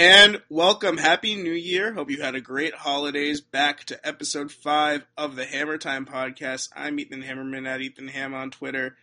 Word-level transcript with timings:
And 0.00 0.40
welcome, 0.48 0.96
happy 0.96 1.34
new 1.34 1.52
year. 1.52 1.92
Hope 1.92 2.10
you 2.10 2.22
had 2.22 2.34
a 2.34 2.40
great 2.40 2.72
holidays. 2.72 3.42
Back 3.42 3.84
to 3.84 4.00
episode 4.08 4.50
five 4.50 5.04
of 5.14 5.36
the 5.36 5.44
Hammer 5.44 5.76
Time 5.76 6.06
podcast. 6.06 6.70
I'm 6.74 6.98
Ethan 6.98 7.22
Hammerman 7.22 7.68
at 7.68 7.82
Ethan 7.82 8.08
Ham 8.08 8.32
on 8.32 8.50
Twitter. 8.50 8.96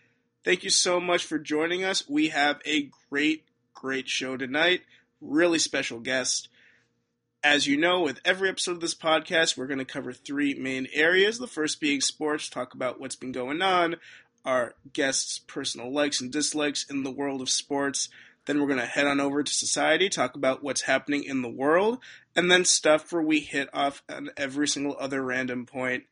Thank 0.44 0.64
you 0.64 0.72
so 0.72 1.00
much 1.00 1.24
for 1.24 1.38
joining 1.38 1.84
us. 1.84 2.10
We 2.10 2.30
have 2.30 2.60
a 2.66 2.90
great, 3.12 3.46
great 3.76 4.10
show 4.10 4.38
tonight. 4.38 4.82
Really 5.22 5.60
special 5.60 6.00
guest. 6.00 6.50
As 7.44 7.68
you 7.68 7.78
know, 7.78 8.02
with 8.02 8.20
every 8.26 8.50
episode 8.50 8.72
of 8.72 8.82
this 8.82 8.96
podcast, 8.96 9.56
we're 9.56 9.68
going 9.68 9.78
to 9.78 9.86
cover 9.86 10.14
three 10.14 10.56
main 10.56 10.88
areas. 10.92 11.38
The 11.38 11.46
first 11.46 11.80
being 11.80 12.02
sports, 12.02 12.50
talk 12.50 12.74
about 12.74 13.00
what's 13.00 13.16
been 13.16 13.32
going 13.32 13.62
on, 13.62 13.98
our 14.44 14.74
guests' 14.94 15.38
personal 15.38 15.94
likes 15.94 16.22
and 16.22 16.32
dislikes 16.32 16.90
in 16.90 17.04
the 17.04 17.12
world 17.12 17.42
of 17.42 17.52
sports. 17.52 18.10
Then 18.48 18.62
we're 18.62 18.68
going 18.68 18.80
to 18.80 18.86
head 18.86 19.06
on 19.06 19.20
over 19.20 19.44
to 19.44 19.54
society, 19.54 20.08
talk 20.08 20.36
about 20.36 20.64
what's 20.64 20.82
happening 20.82 21.24
in 21.26 21.42
the 21.42 21.50
world, 21.50 22.00
and 22.34 22.50
then 22.50 22.64
stuff 22.64 23.12
where 23.12 23.22
we 23.22 23.42
hit 23.42 23.70
off 23.74 24.02
on 24.10 24.30
every 24.38 24.70
single 24.70 24.96
other 24.98 25.22
random 25.22 25.66
point. 25.66 26.06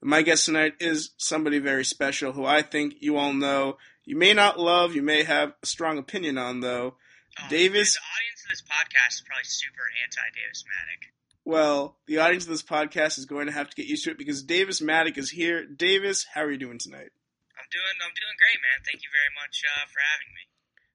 My 0.00 0.22
guest 0.22 0.44
tonight 0.44 0.74
is 0.78 1.10
somebody 1.16 1.58
very 1.58 1.84
special 1.84 2.32
who 2.32 2.44
I 2.44 2.62
think 2.62 2.96
you 3.00 3.16
all 3.16 3.32
know. 3.32 3.78
You 4.04 4.16
may 4.16 4.34
not 4.34 4.60
love, 4.60 4.94
you 4.94 5.02
may 5.02 5.24
have 5.24 5.54
a 5.62 5.66
strong 5.66 5.98
opinion 5.98 6.38
on, 6.38 6.60
though. 6.60 6.94
Oh, 7.40 7.48
Davis. 7.48 7.94
The 7.94 8.00
audience 8.00 8.44
of 8.44 8.50
this 8.50 8.62
podcast 8.62 9.14
is 9.14 9.24
probably 9.26 9.44
super 9.44 9.88
anti-Davis 10.04 10.64
Mattek. 10.68 11.10
Well, 11.44 11.96
the 12.06 12.18
audience 12.18 12.44
of 12.44 12.50
this 12.50 12.62
podcast 12.62 13.18
is 13.18 13.24
going 13.24 13.46
to 13.46 13.52
have 13.52 13.70
to 13.70 13.76
get 13.76 13.86
used 13.86 14.04
to 14.04 14.10
it 14.10 14.18
because 14.18 14.42
Davis 14.42 14.82
Mattek 14.82 15.16
is 15.16 15.30
here. 15.30 15.64
Davis, 15.64 16.26
how 16.34 16.42
are 16.42 16.50
you 16.50 16.58
doing 16.58 16.78
tonight? 16.78 17.10
I'm 17.56 17.68
doing, 17.72 17.96
I'm 18.04 18.12
doing 18.12 18.36
great, 18.36 18.60
man. 18.60 18.84
Thank 18.84 19.02
you 19.02 19.08
very 19.08 19.32
much 19.34 19.64
uh, 19.64 19.88
for 19.88 19.98
having 20.04 20.28
me. 20.36 20.44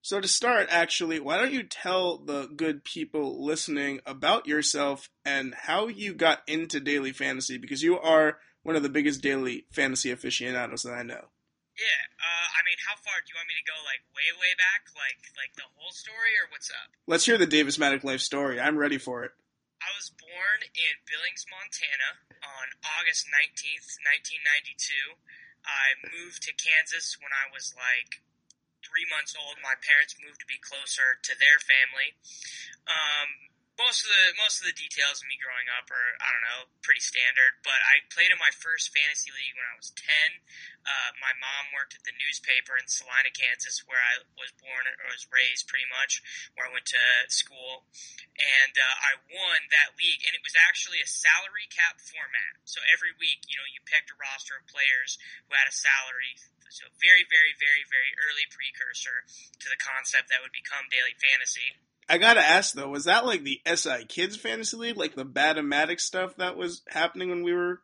So 0.03 0.20
to 0.20 0.27
start, 0.27 0.67
actually, 0.67 1.23
why 1.23 1.39
don't 1.39 1.55
you 1.55 1.63
tell 1.63 2.20
the 2.20 2.52
good 2.52 2.84
people 2.84 3.39
listening 3.39 4.02
about 4.05 4.52
yourself 4.52 5.07
and 5.23 5.55
how 5.55 5.88
you 5.88 6.13
got 6.13 6.43
into 6.45 6.84
daily 6.84 7.16
fantasy? 7.16 7.57
Because 7.57 7.82
you 7.82 7.95
are 7.98 8.35
one 8.63 8.76
of 8.76 8.84
the 8.84 8.91
biggest 8.91 9.23
daily 9.23 9.63
fantasy 9.71 10.12
aficionados 10.12 10.84
that 10.84 10.91
I 10.91 11.07
know. 11.07 11.32
Yeah, 11.79 12.04
uh, 12.20 12.48
I 12.51 12.60
mean, 12.68 12.76
how 12.84 12.99
far 12.99 13.15
do 13.23 13.32
you 13.32 13.40
want 13.40 13.48
me 13.48 13.55
to 13.55 13.63
go? 13.63 13.79
Like 13.87 14.04
way, 14.12 14.27
way 14.43 14.51
back, 14.60 14.91
like 14.91 15.23
like 15.40 15.55
the 15.55 15.71
whole 15.79 15.95
story, 15.95 16.35
or 16.35 16.51
what's 16.51 16.67
up? 16.67 16.91
Let's 17.07 17.23
hear 17.23 17.40
the 17.40 17.48
Davis 17.48 17.79
Mattek 17.79 18.04
life 18.04 18.20
story. 18.20 18.60
I'm 18.60 18.76
ready 18.76 18.99
for 18.99 19.23
it. 19.23 19.32
I 19.79 19.88
was 19.95 20.12
born 20.12 20.67
in 20.67 20.93
Billings, 21.07 21.48
Montana, 21.48 22.27
on 22.43 22.76
August 22.99 23.32
nineteenth, 23.32 23.88
nineteen 24.04 24.43
ninety-two. 24.43 25.15
I 25.63 25.95
moved 26.12 26.43
to 26.43 26.51
Kansas 26.60 27.15
when 27.23 27.32
I 27.32 27.48
was 27.55 27.71
like 27.79 28.20
three 28.94 29.10
months 29.10 29.34
old. 29.34 29.58
My 29.66 29.74
parents 29.82 30.13
moved 30.22 30.38
to 30.46 30.46
be 30.46 30.62
closer 30.62 31.18
to 31.18 31.34
their 31.41 31.58
family. 31.58 32.13
Um, 32.86 33.50
most 33.74 34.05
of 34.05 34.13
the 34.13 34.38
most 34.38 34.62
of 34.62 34.70
the 34.70 34.77
details 34.77 35.18
of 35.18 35.26
me 35.26 35.34
growing 35.41 35.66
up 35.74 35.90
are 35.90 36.13
I 36.22 36.30
don't 36.30 36.46
know 36.46 36.62
pretty 36.85 37.02
standard. 37.02 37.58
But 37.66 37.82
I 37.82 38.05
played 38.13 38.30
in 38.30 38.38
my 38.38 38.54
first 38.54 38.94
fantasy 38.94 39.34
league 39.34 39.58
when 39.58 39.66
I 39.66 39.76
was 39.82 39.90
ten. 39.98 40.30
Uh, 40.85 41.10
my 41.18 41.34
mom 41.41 41.74
worked 41.74 41.98
at 41.98 42.05
the 42.05 42.13
newspaper 42.22 42.77
in 42.77 42.85
Salina, 42.85 43.34
Kansas, 43.34 43.82
where 43.88 43.98
I 43.98 44.22
was 44.38 44.54
born 44.62 44.84
or 44.85 45.10
was 45.10 45.26
raised, 45.32 45.66
pretty 45.66 45.90
much, 45.90 46.22
where 46.54 46.70
I 46.70 46.74
went 46.76 46.85
to 46.91 47.04
school, 47.32 47.88
and 48.35 48.76
uh, 48.78 48.96
I 49.00 49.18
won 49.32 49.74
that 49.74 49.98
league. 49.98 50.22
And 50.28 50.38
it 50.38 50.46
was 50.46 50.54
actually 50.54 51.02
a 51.02 51.10
salary 51.10 51.66
cap 51.72 51.98
format. 51.98 52.62
So 52.70 52.84
every 52.94 53.16
week, 53.18 53.48
you 53.50 53.57
know, 53.57 53.66
you 53.66 53.82
picked 53.90 54.13
a 54.13 54.18
roster 54.22 54.60
of 54.60 54.70
players 54.70 55.18
who 55.50 55.57
had 55.57 55.66
a 55.66 55.74
salary. 55.74 56.38
So 56.70 56.90
very, 56.98 57.22
very, 57.30 57.54
very, 57.57 57.85
very 57.85 58.13
precursor 58.94 59.26
to 59.60 59.68
the 59.70 59.80
concept 59.82 60.30
that 60.30 60.46
would 60.46 60.54
become 60.54 60.86
daily 60.94 61.18
fantasy. 61.18 61.82
I 62.10 62.20
gotta 62.20 62.44
ask 62.44 62.76
though, 62.76 62.90
was 62.90 63.05
that 63.05 63.26
like 63.26 63.44
the 63.44 63.62
SI 63.66 64.06
Kids 64.06 64.35
Fantasy 64.38 64.78
League, 64.78 64.97
like 64.97 65.16
the 65.16 65.25
Batomatic 65.25 66.00
stuff 66.00 66.35
that 66.38 66.58
was 66.58 66.84
happening 66.91 67.30
when 67.30 67.44
we 67.44 67.56
were 67.56 67.80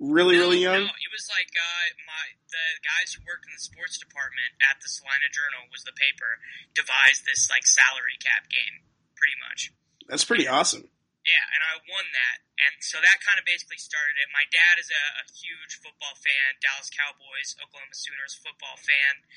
really, 0.00 0.40
no, 0.40 0.48
really 0.48 0.64
young? 0.64 0.88
No, 0.88 0.96
it 0.98 1.12
was 1.12 1.28
like 1.28 1.52
uh, 1.52 1.86
my 2.08 2.24
the 2.48 2.66
guys 2.80 3.12
who 3.12 3.20
worked 3.28 3.44
in 3.44 3.52
the 3.52 3.60
sports 3.60 4.00
department 4.00 4.56
at 4.64 4.80
the 4.80 4.88
Salina 4.88 5.28
Journal 5.30 5.68
was 5.68 5.84
the 5.84 5.94
paper 5.94 6.40
devised 6.72 7.28
this 7.28 7.52
like 7.52 7.68
salary 7.68 8.16
cap 8.18 8.48
game, 8.48 8.88
pretty 9.14 9.36
much. 9.46 9.70
That's 10.08 10.24
pretty 10.24 10.48
awesome. 10.48 10.88
Yeah, 11.28 11.44
and 11.52 11.60
I 11.60 11.76
won 11.92 12.08
that, 12.16 12.40
and 12.56 12.80
so 12.80 13.04
that 13.04 13.20
kind 13.20 13.36
of 13.36 13.44
basically 13.44 13.76
started 13.76 14.16
it. 14.16 14.32
My 14.32 14.48
dad 14.48 14.80
is 14.80 14.88
a, 14.88 15.04
a 15.20 15.24
huge 15.28 15.76
football 15.76 16.16
fan, 16.16 16.56
Dallas 16.64 16.88
Cowboys, 16.88 17.52
Oklahoma 17.60 17.92
Sooners 17.92 18.32
football 18.32 18.80
fan, 18.80 19.28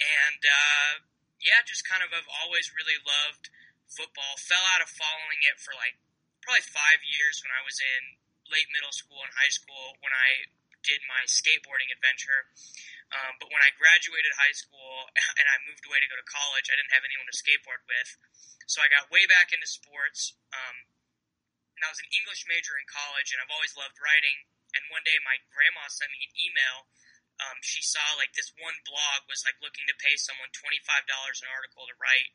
and 0.00 0.42
uh, 0.42 0.92
yeah, 1.42 1.62
just 1.62 1.86
kind 1.86 2.02
of 2.02 2.10
have 2.10 2.28
always 2.28 2.72
really 2.74 2.98
loved 3.02 3.50
football. 3.86 4.40
Fell 4.40 4.64
out 4.74 4.82
of 4.82 4.90
following 4.90 5.40
it 5.46 5.60
for 5.60 5.76
like 5.76 6.00
probably 6.42 6.64
five 6.66 7.00
years 7.04 7.40
when 7.40 7.52
I 7.54 7.62
was 7.62 7.78
in 7.80 8.18
late 8.50 8.68
middle 8.72 8.92
school 8.92 9.24
and 9.24 9.32
high 9.32 9.52
school 9.52 9.96
when 10.04 10.12
I 10.12 10.50
did 10.84 11.00
my 11.08 11.24
skateboarding 11.24 11.88
adventure. 11.88 12.52
Um, 13.12 13.38
but 13.40 13.48
when 13.48 13.62
I 13.62 13.72
graduated 13.78 14.36
high 14.36 14.52
school 14.52 15.08
and 15.40 15.46
I 15.48 15.56
moved 15.64 15.84
away 15.88 16.02
to 16.02 16.08
go 16.10 16.18
to 16.18 16.28
college, 16.28 16.68
I 16.68 16.76
didn't 16.76 16.92
have 16.92 17.06
anyone 17.06 17.28
to 17.30 17.36
skateboard 17.36 17.84
with. 17.88 18.10
So 18.68 18.84
I 18.84 18.92
got 18.92 19.08
way 19.08 19.24
back 19.28 19.52
into 19.52 19.68
sports. 19.68 20.36
Um, 20.52 20.88
and 21.74 21.82
I 21.82 21.90
was 21.90 22.00
an 22.00 22.10
English 22.14 22.46
major 22.46 22.78
in 22.78 22.86
college, 22.86 23.34
and 23.34 23.42
I've 23.42 23.50
always 23.50 23.74
loved 23.74 23.98
writing. 23.98 24.46
And 24.78 24.82
one 24.94 25.02
day, 25.02 25.18
my 25.22 25.42
grandma 25.50 25.90
sent 25.90 26.10
me 26.14 26.22
an 26.22 26.34
email. 26.38 26.86
Um, 27.42 27.58
she 27.66 27.82
saw 27.82 28.04
like 28.14 28.30
this 28.38 28.54
one 28.54 28.78
blog 28.86 29.26
was 29.26 29.42
like 29.42 29.58
looking 29.58 29.90
to 29.90 29.96
pay 29.98 30.14
someone 30.14 30.54
twenty 30.54 30.78
five 30.86 31.02
dollars 31.10 31.42
an 31.42 31.50
article 31.50 31.86
to 31.90 31.96
write 31.98 32.30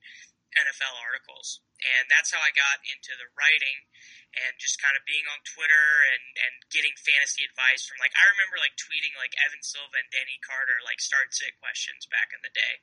NFL 0.58 0.98
articles, 1.06 1.62
and 1.78 2.10
that's 2.10 2.34
how 2.34 2.42
I 2.42 2.50
got 2.52 2.82
into 2.82 3.14
the 3.16 3.30
writing 3.38 3.86
and 4.30 4.62
just 4.62 4.82
kind 4.82 4.94
of 4.94 5.06
being 5.10 5.26
on 5.26 5.42
Twitter 5.42 6.06
and, 6.06 6.26
and 6.38 6.54
getting 6.70 6.94
fantasy 7.02 7.42
advice 7.46 7.86
from 7.86 7.98
like 7.98 8.14
I 8.18 8.26
remember 8.34 8.62
like 8.62 8.78
tweeting 8.78 9.14
like 9.18 9.34
Evan 9.42 9.62
Silva 9.62 9.98
and 9.98 10.10
Danny 10.14 10.38
Carter 10.42 10.78
like 10.86 11.02
start 11.02 11.34
sit 11.34 11.58
questions 11.62 12.10
back 12.10 12.34
in 12.34 12.42
the 12.42 12.54
day, 12.54 12.81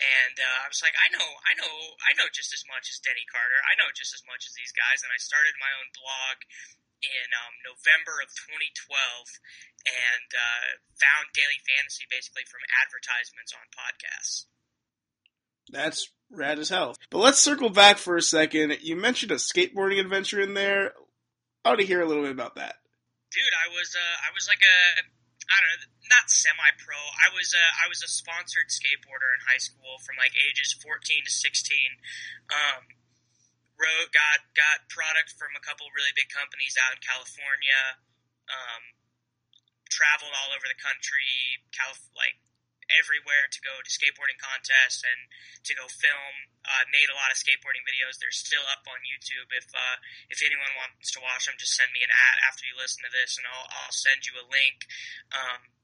and 0.00 0.36
uh, 0.40 0.64
I 0.64 0.68
was 0.68 0.80
like 0.80 0.96
I 0.96 1.08
know 1.12 1.28
I 1.44 1.52
know 1.60 1.72
I 2.04 2.16
know 2.16 2.28
just 2.32 2.56
as 2.56 2.64
much 2.68 2.88
as 2.88 3.00
Denny 3.04 3.28
Carter. 3.28 3.60
I 3.64 3.76
know 3.76 3.92
just 3.92 4.16
as 4.16 4.24
much 4.24 4.48
as 4.48 4.56
these 4.56 4.72
guys, 4.72 5.04
and 5.04 5.12
I 5.12 5.20
started 5.20 5.54
my 5.60 5.72
own 5.76 5.92
blog 5.92 6.36
in 7.04 7.28
um, 7.36 7.54
November 7.62 8.24
of 8.24 8.32
2012 8.32 8.96
and 9.84 10.28
uh, 10.32 10.68
found 10.96 11.28
daily 11.36 11.60
fantasy 11.68 12.08
basically 12.08 12.48
from 12.48 12.64
advertisements 12.80 13.52
on 13.52 13.64
podcasts. 13.70 14.48
That's 15.68 16.08
rad 16.32 16.58
as 16.58 16.68
hell. 16.68 16.96
But 17.10 17.24
let's 17.24 17.40
circle 17.40 17.70
back 17.70 17.96
for 17.96 18.16
a 18.16 18.24
second. 18.24 18.76
You 18.82 18.96
mentioned 18.96 19.32
a 19.32 19.40
skateboarding 19.40 20.00
adventure 20.00 20.40
in 20.40 20.54
there. 20.54 20.92
I 21.64 21.72
want 21.72 21.80
to 21.80 21.86
hear 21.86 22.00
a 22.00 22.08
little 22.08 22.24
bit 22.24 22.32
about 22.32 22.56
that. 22.56 22.76
Dude, 23.32 23.56
I 23.56 23.72
was 23.72 23.96
uh, 23.96 24.16
I 24.24 24.30
was 24.36 24.46
like 24.46 24.62
a 24.62 24.78
I 25.44 25.56
don't 25.60 25.72
know, 25.76 25.92
not 26.08 26.32
semi-pro. 26.32 26.96
I 27.20 27.28
was 27.36 27.52
a, 27.52 27.64
I 27.84 27.86
was 27.88 28.00
a 28.00 28.08
sponsored 28.08 28.72
skateboarder 28.72 29.28
in 29.36 29.44
high 29.44 29.60
school 29.60 30.00
from 30.00 30.16
like 30.16 30.32
ages 30.34 30.72
14 30.80 30.96
to 31.24 31.32
16. 31.32 32.00
Um, 32.48 32.82
wrote 33.78 34.10
got 34.14 34.50
got 34.54 34.86
product 34.90 35.34
from 35.34 35.54
a 35.58 35.62
couple 35.62 35.90
really 35.94 36.14
big 36.14 36.30
companies 36.30 36.78
out 36.78 36.94
in 36.94 37.00
California. 37.02 38.00
Um, 38.46 38.94
traveled 39.88 40.34
all 40.34 40.50
over 40.52 40.66
the 40.66 40.78
country, 40.78 41.62
Calif- 41.70 42.10
like 42.18 42.42
everywhere 42.92 43.48
to 43.48 43.60
go 43.64 43.80
to 43.80 43.88
skateboarding 43.88 44.36
contests 44.36 45.00
and 45.04 45.30
to 45.64 45.72
go 45.72 45.88
film. 45.88 46.52
Uh, 46.64 46.84
made 46.92 47.08
a 47.12 47.16
lot 47.16 47.32
of 47.32 47.36
skateboarding 47.36 47.84
videos. 47.84 48.16
They're 48.16 48.34
still 48.34 48.64
up 48.68 48.84
on 48.88 49.04
YouTube. 49.04 49.48
If 49.52 49.68
uh, 49.72 50.00
if 50.32 50.40
anyone 50.44 50.72
wants 50.76 51.12
to 51.16 51.20
watch 51.20 51.48
them, 51.48 51.56
just 51.60 51.76
send 51.76 51.92
me 51.92 52.04
an 52.04 52.12
ad 52.12 52.36
after 52.44 52.64
you 52.64 52.76
listen 52.76 53.04
to 53.04 53.12
this, 53.12 53.36
and 53.36 53.44
I'll 53.48 53.68
I'll 53.68 53.94
send 53.94 54.24
you 54.28 54.36
a 54.40 54.46
link. 54.48 54.88
Um, 55.32 55.74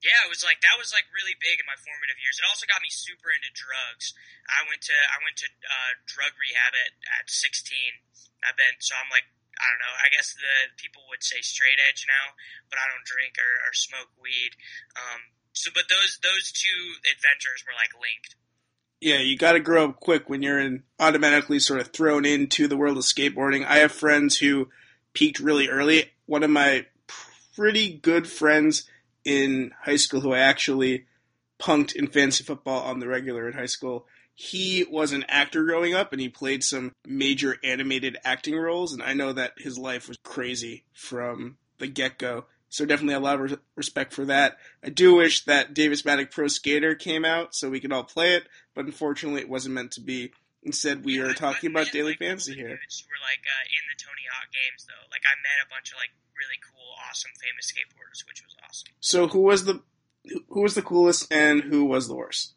yeah, 0.00 0.22
it 0.22 0.30
was 0.30 0.46
like 0.46 0.62
that 0.62 0.78
was 0.78 0.94
like 0.94 1.10
really 1.10 1.34
big 1.42 1.58
in 1.58 1.66
my 1.66 1.74
formative 1.74 2.18
years. 2.22 2.38
It 2.38 2.46
also 2.46 2.70
got 2.70 2.84
me 2.84 2.90
super 2.90 3.34
into 3.34 3.50
drugs. 3.50 4.14
I 4.46 4.62
went 4.70 4.82
to 4.86 4.94
I 4.94 5.18
went 5.26 5.36
to 5.42 5.48
uh, 5.66 5.92
drug 6.06 6.38
rehab 6.38 6.72
at 6.74 6.94
at 7.18 7.26
16. 7.26 7.58
I've 8.46 8.54
been 8.54 8.78
so 8.78 8.94
I'm 8.94 9.10
like 9.10 9.26
I 9.58 9.66
don't 9.74 9.82
know. 9.82 9.94
I 9.98 10.08
guess 10.14 10.38
the 10.38 10.70
people 10.78 11.02
would 11.10 11.26
say 11.26 11.42
straight 11.42 11.82
edge 11.82 12.06
now, 12.06 12.38
but 12.70 12.78
I 12.78 12.86
don't 12.86 13.02
drink 13.02 13.34
or, 13.42 13.52
or 13.66 13.74
smoke 13.74 14.14
weed. 14.22 14.54
Um, 14.94 15.34
so, 15.50 15.74
but 15.74 15.90
those 15.90 16.22
those 16.22 16.54
two 16.54 17.02
adventures 17.02 17.66
were 17.66 17.74
like 17.74 17.90
linked. 17.98 18.38
Yeah, 19.02 19.18
you 19.18 19.38
got 19.38 19.52
to 19.52 19.60
grow 19.60 19.90
up 19.90 20.00
quick 20.00 20.30
when 20.30 20.42
you're 20.42 20.58
in 20.58 20.82
automatically 20.98 21.58
sort 21.58 21.80
of 21.80 21.88
thrown 21.88 22.24
into 22.24 22.66
the 22.66 22.76
world 22.76 22.98
of 22.98 23.04
skateboarding. 23.04 23.66
I 23.66 23.78
have 23.78 23.92
friends 23.92 24.38
who 24.38 24.70
peaked 25.12 25.38
really 25.38 25.68
early. 25.68 26.10
One 26.26 26.42
of 26.42 26.50
my 26.50 26.86
pretty 27.54 27.90
good 27.90 28.26
friends 28.26 28.88
in 29.28 29.72
high 29.82 29.96
school 29.96 30.22
who 30.22 30.32
I 30.32 30.38
actually 30.38 31.04
punked 31.60 31.94
in 31.94 32.06
fantasy 32.06 32.44
football 32.44 32.82
on 32.84 32.98
the 32.98 33.06
regular 33.06 33.46
in 33.46 33.52
high 33.52 33.66
school. 33.66 34.06
He 34.34 34.86
was 34.90 35.12
an 35.12 35.26
actor 35.28 35.64
growing 35.64 35.94
up 35.94 36.12
and 36.12 36.20
he 36.20 36.30
played 36.30 36.64
some 36.64 36.92
major 37.06 37.58
animated 37.62 38.16
acting 38.24 38.56
roles 38.56 38.94
and 38.94 39.02
I 39.02 39.12
know 39.12 39.34
that 39.34 39.52
his 39.58 39.76
life 39.76 40.08
was 40.08 40.16
crazy 40.24 40.84
from 40.94 41.58
the 41.76 41.88
get-go. 41.88 42.46
So 42.70 42.86
definitely 42.86 43.16
a 43.16 43.20
lot 43.20 43.38
of 43.38 43.58
respect 43.76 44.14
for 44.14 44.24
that. 44.24 44.56
I 44.82 44.88
do 44.88 45.16
wish 45.16 45.44
that 45.44 45.74
Davis 45.74 46.02
Mattek 46.02 46.30
Pro 46.30 46.48
Skater 46.48 46.94
came 46.94 47.26
out 47.26 47.54
so 47.54 47.68
we 47.68 47.80
could 47.80 47.92
all 47.92 48.04
play 48.04 48.34
it, 48.34 48.48
but 48.74 48.86
unfortunately 48.86 49.42
it 49.42 49.48
wasn't 49.50 49.74
meant 49.74 49.92
to 49.92 50.00
be. 50.00 50.32
Instead, 50.62 51.04
we 51.04 51.18
Yeah, 51.18 51.30
are 51.30 51.34
talking 51.34 51.70
about 51.70 51.92
daily 51.92 52.12
like, 52.12 52.18
fantasy 52.18 52.54
here. 52.54 52.74
Who 52.74 52.74
were 52.74 53.22
like 53.22 53.44
uh, 53.46 53.64
in 53.70 53.84
the 53.86 53.96
Tony 53.96 54.26
Hawk 54.32 54.50
games 54.50 54.84
though. 54.86 55.06
Like 55.10 55.22
I 55.22 55.34
met 55.38 55.64
a 55.64 55.68
bunch 55.70 55.92
of 55.92 55.98
like 55.98 56.10
really 56.34 56.58
cool, 56.62 56.94
awesome, 57.08 57.30
famous 57.38 57.70
skateboarders, 57.70 58.26
which 58.26 58.42
was 58.42 58.54
awesome. 58.66 58.92
So, 59.00 59.28
who 59.28 59.42
was 59.42 59.64
the 59.64 59.82
who 60.50 60.62
was 60.62 60.74
the 60.74 60.82
coolest 60.82 61.30
and 61.32 61.62
who 61.62 61.84
was 61.84 62.08
the 62.08 62.16
worst? 62.16 62.54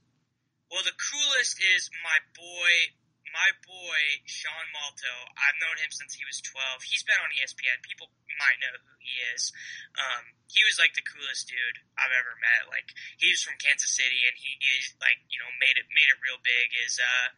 Well, 0.72 0.82
the 0.84 0.98
coolest 0.98 1.60
is 1.60 1.90
my 2.04 2.18
boy, 2.34 2.96
my 3.32 3.50
boy 3.64 4.24
Sean 4.28 4.68
Malto. 4.76 5.32
I've 5.36 5.58
known 5.60 5.80
him 5.80 5.92
since 5.92 6.16
he 6.16 6.24
was 6.28 6.44
12. 6.44 6.88
He's 6.88 7.04
been 7.04 7.20
on 7.20 7.32
ESPN. 7.34 7.82
People 7.84 8.12
might 8.40 8.60
know 8.60 8.76
who 8.76 8.94
he 9.02 9.14
is. 9.34 9.52
Um, 9.96 10.36
he 10.48 10.62
was 10.68 10.80
like 10.80 10.94
the 10.94 11.06
coolest 11.06 11.48
dude 11.48 11.84
I've 11.96 12.14
ever 12.14 12.36
met. 12.40 12.68
Like 12.68 12.92
he's 13.18 13.44
from 13.44 13.60
Kansas 13.60 13.92
City, 13.92 14.28
and 14.28 14.36
he 14.36 14.60
is 14.80 14.94
like 15.00 15.24
you 15.32 15.40
know 15.40 15.50
made 15.60 15.80
it 15.80 15.88
made 15.92 16.10
it 16.12 16.20
real 16.24 16.40
big. 16.44 16.76
Is 16.86 17.00
uh 17.00 17.34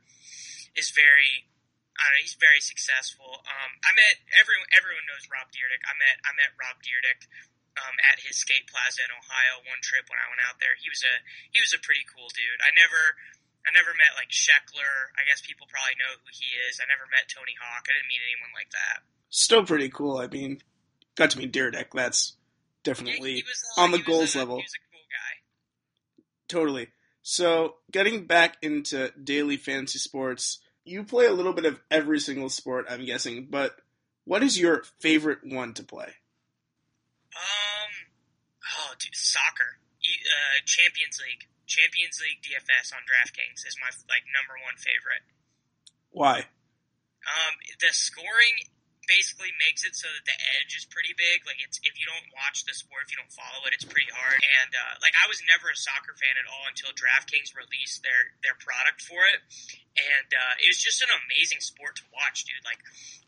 is 0.76 0.92
very. 0.92 1.50
I 1.94 2.10
don't 2.10 2.18
know, 2.18 2.26
he's 2.26 2.42
very 2.42 2.58
successful. 2.58 3.46
Um, 3.46 3.78
I 3.86 3.94
met 3.94 4.18
everyone. 4.34 4.66
Everyone 4.74 5.06
knows 5.06 5.30
Rob 5.30 5.54
Dyrdek. 5.54 5.86
I 5.86 5.94
met 5.94 6.18
I 6.26 6.34
met 6.34 6.58
Rob 6.58 6.82
Dyrdek 6.82 7.30
um, 7.78 7.96
at 8.02 8.22
his 8.22 8.38
skate 8.38 8.66
plaza 8.70 9.06
in 9.06 9.14
Ohio 9.14 9.62
one 9.66 9.82
trip 9.82 10.10
when 10.10 10.18
I 10.18 10.30
went 10.30 10.42
out 10.46 10.58
there. 10.58 10.74
He 10.78 10.90
was 10.90 11.02
a 11.06 11.16
he 11.54 11.62
was 11.62 11.74
a 11.74 11.82
pretty 11.82 12.06
cool 12.10 12.30
dude. 12.34 12.62
I 12.66 12.74
never 12.74 13.18
I 13.66 13.72
never 13.72 13.96
met 13.96 14.16
like 14.20 14.30
Sheckler. 14.30 15.12
I 15.16 15.24
guess 15.28 15.40
people 15.42 15.68
probably 15.72 15.96
know 15.96 16.20
who 16.20 16.30
he 16.32 16.48
is. 16.70 16.80
I 16.84 16.86
never 16.92 17.08
met 17.10 17.32
Tony 17.32 17.56
Hawk. 17.60 17.88
I 17.88 17.96
didn't 17.96 18.12
meet 18.12 18.20
anyone 18.24 18.52
like 18.54 18.72
that. 18.76 19.04
Still 19.30 19.64
pretty 19.66 19.90
cool. 19.90 20.18
I 20.18 20.28
mean, 20.28 20.60
got 21.16 21.32
to 21.32 21.38
meet 21.40 21.54
Dyrdek. 21.54 21.92
That's 21.94 22.34
Yeah, 22.36 22.94
definitely 22.94 23.36
he 23.40 23.44
was, 23.44 23.64
uh, 23.78 23.82
on 23.82 23.92
the 23.92 24.00
goals 24.04 24.36
a- 24.36 24.40
level. 24.40 24.58
He 24.58 24.64
was 24.64 24.76
a 24.76 24.84
cool 24.92 25.06
guy. 25.08 25.34
Totally. 26.48 26.88
So, 27.24 27.76
getting 27.90 28.26
back 28.28 28.58
into 28.62 29.12
daily 29.24 29.56
fantasy 29.56 29.98
sports, 30.00 30.60
you 30.84 31.06
play 31.06 31.26
a 31.26 31.32
little 31.34 31.54
bit 31.54 31.64
of 31.66 31.80
every 31.90 32.20
single 32.20 32.50
sport, 32.50 32.86
I'm 32.90 33.06
guessing, 33.06 33.48
but 33.50 33.78
what 34.26 34.44
is 34.44 34.60
your 34.60 34.84
favorite 35.00 35.40
one 35.44 35.74
to 35.76 35.84
play? 35.84 36.12
Um, 37.34 37.92
oh, 38.78 38.94
dude, 39.00 39.16
soccer, 39.16 39.80
uh, 40.04 40.60
Champions 40.66 41.20
League, 41.26 41.48
Champions 41.66 42.20
League 42.20 42.44
DFS 42.44 42.92
on 42.92 43.04
DraftKings 43.08 43.64
is 43.66 43.76
my 43.80 43.92
like 44.10 44.28
number 44.30 44.60
one 44.60 44.76
favorite. 44.76 45.24
Why? 46.12 46.52
Um, 47.24 47.56
the 47.80 47.92
scoring 47.96 48.68
basically 49.06 49.52
makes 49.60 49.84
it 49.84 49.96
so 49.96 50.08
that 50.08 50.24
the 50.24 50.38
edge 50.60 50.74
is 50.76 50.88
pretty 50.88 51.12
big. 51.16 51.44
Like 51.44 51.60
it's 51.60 51.80
if 51.84 52.00
you 52.00 52.08
don't 52.08 52.28
watch 52.36 52.64
the 52.64 52.76
sport, 52.76 53.08
if 53.08 53.12
you 53.12 53.20
don't 53.20 53.32
follow 53.32 53.64
it, 53.68 53.76
it's 53.76 53.88
pretty 53.88 54.10
hard. 54.12 54.40
And 54.40 54.72
uh, 54.72 54.94
like 55.04 55.16
I 55.20 55.28
was 55.28 55.44
never 55.48 55.68
a 55.72 55.78
soccer 55.78 56.16
fan 56.16 56.36
at 56.40 56.48
all 56.48 56.66
until 56.68 56.92
DraftKings 56.96 57.52
released 57.56 58.04
their 58.04 58.36
their 58.44 58.56
product 58.60 59.04
for 59.04 59.28
it, 59.28 59.44
and 60.00 60.30
uh, 60.32 60.54
it 60.64 60.68
was 60.72 60.80
just 60.80 61.04
an 61.04 61.12
amazing 61.12 61.60
sport 61.60 62.00
to 62.00 62.06
watch, 62.16 62.48
dude. 62.48 62.64
Like 62.64 62.80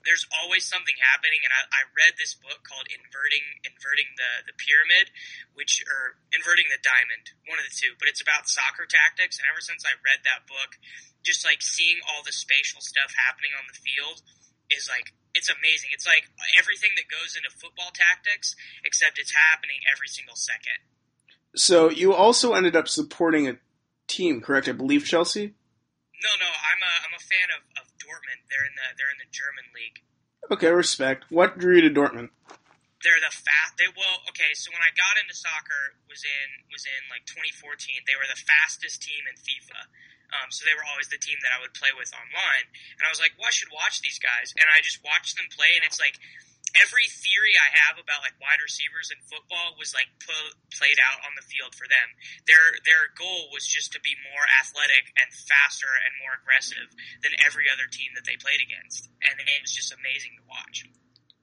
there's 0.07 0.23
always 0.41 0.63
something 0.63 0.95
happening, 1.01 1.41
and 1.43 1.51
I, 1.51 1.61
I 1.69 1.81
read 1.97 2.15
this 2.15 2.37
book 2.37 2.63
called 2.63 2.87
Inverting 2.87 3.43
Inverting 3.67 4.09
the 4.15 4.47
the 4.47 4.55
Pyramid, 4.55 5.11
which 5.57 5.83
or 5.83 6.21
Inverting 6.31 6.71
the 6.71 6.79
Diamond, 6.79 7.35
one 7.51 7.59
of 7.59 7.67
the 7.67 7.75
two. 7.75 7.97
But 7.99 8.07
it's 8.07 8.23
about 8.23 8.47
soccer 8.47 8.87
tactics, 8.87 9.41
and 9.41 9.45
ever 9.49 9.59
since 9.59 9.83
I 9.83 9.97
read 9.99 10.23
that 10.23 10.47
book, 10.47 10.79
just 11.25 11.43
like 11.43 11.59
seeing 11.59 11.99
all 12.05 12.23
the 12.23 12.31
spatial 12.31 12.79
stuff 12.79 13.11
happening 13.17 13.51
on 13.57 13.67
the 13.67 13.75
field 13.75 14.23
is 14.69 14.89
like 14.89 15.13
it's 15.35 15.51
amazing. 15.51 15.91
It's 15.91 16.07
like 16.07 16.31
everything 16.57 16.95
that 16.95 17.11
goes 17.11 17.35
into 17.35 17.51
football 17.51 17.91
tactics, 17.91 18.55
except 18.87 19.19
it's 19.19 19.35
happening 19.35 19.83
every 19.83 20.07
single 20.07 20.39
second. 20.39 20.79
So, 21.55 21.91
you 21.91 22.15
also 22.15 22.55
ended 22.55 22.75
up 22.75 22.87
supporting 22.87 23.47
a 23.47 23.59
team, 24.07 24.41
correct? 24.41 24.67
I 24.67 24.73
believe 24.73 25.05
Chelsea? 25.05 25.53
No, 26.23 26.31
no, 26.39 26.47
I'm 26.47 26.81
a 26.81 26.93
I'm 27.05 27.15
a 27.15 27.21
fan 27.21 27.51
of, 27.51 27.61
of 27.77 27.85
Dortmund. 27.99 28.47
They're 28.47 28.65
in 28.65 28.73
the 28.73 28.87
they're 28.95 29.11
in 29.11 29.19
the 29.19 29.29
German 29.29 29.67
league. 29.75 29.99
Okay, 30.49 30.71
respect. 30.71 31.27
What 31.29 31.59
drew 31.59 31.77
you 31.77 31.85
to 31.85 31.93
Dortmund? 31.93 32.31
They're 33.03 33.21
the 33.21 33.29
fast. 33.29 33.77
They 33.77 33.91
well, 33.91 34.23
okay. 34.31 34.55
So 34.55 34.71
when 34.71 34.81
I 34.81 34.95
got 34.95 35.19
into 35.19 35.35
soccer, 35.35 35.99
was 36.09 36.23
in 36.25 36.65
was 36.71 36.87
in 36.87 37.01
like 37.11 37.27
2014. 37.27 38.07
They 38.07 38.15
were 38.17 38.25
the 38.25 38.39
fastest 38.39 39.03
team 39.03 39.27
in 39.27 39.35
FIFA. 39.37 39.91
Um, 40.35 40.51
so 40.51 40.67
they 40.67 40.75
were 40.75 40.83
always 40.91 41.07
the 41.07 41.21
team 41.21 41.39
that 41.47 41.55
I 41.55 41.63
would 41.63 41.71
play 41.71 41.95
with 41.95 42.11
online. 42.11 42.67
And 42.99 43.07
I 43.07 43.11
was 43.11 43.23
like, 43.23 43.39
well, 43.39 43.47
I 43.47 43.55
should 43.55 43.71
watch 43.71 44.03
these 44.03 44.19
guys. 44.19 44.51
And 44.59 44.67
I 44.67 44.83
just 44.83 44.99
watched 44.99 45.39
them 45.39 45.47
play, 45.55 45.79
and 45.79 45.87
it's 45.87 46.01
like 46.01 46.19
every 46.75 47.07
theory 47.07 47.55
I 47.55 47.71
have 47.71 47.95
about 47.95 48.21
like 48.21 48.35
wide 48.43 48.59
receivers 48.59 49.09
in 49.09 49.19
football 49.23 49.79
was 49.79 49.95
like 49.95 50.11
pu- 50.19 50.55
played 50.75 50.99
out 50.99 51.23
on 51.23 51.33
the 51.39 51.45
field 51.47 51.73
for 51.73 51.87
them. 51.87 52.07
Their 52.45 52.75
their 52.83 53.15
goal 53.15 53.47
was 53.55 53.63
just 53.63 53.95
to 53.95 53.99
be 54.03 54.13
more 54.27 54.45
athletic 54.59 55.15
and 55.15 55.31
faster 55.31 55.89
and 55.89 56.11
more 56.19 56.35
aggressive 56.35 56.91
than 57.23 57.33
every 57.41 57.71
other 57.71 57.87
team 57.87 58.11
that 58.19 58.27
they 58.27 58.35
played 58.35 58.59
against, 58.59 59.07
and 59.23 59.39
it 59.39 59.63
was 59.63 59.71
just 59.71 59.95
amazing 59.95 60.35
to 60.37 60.43
watch. 60.51 60.85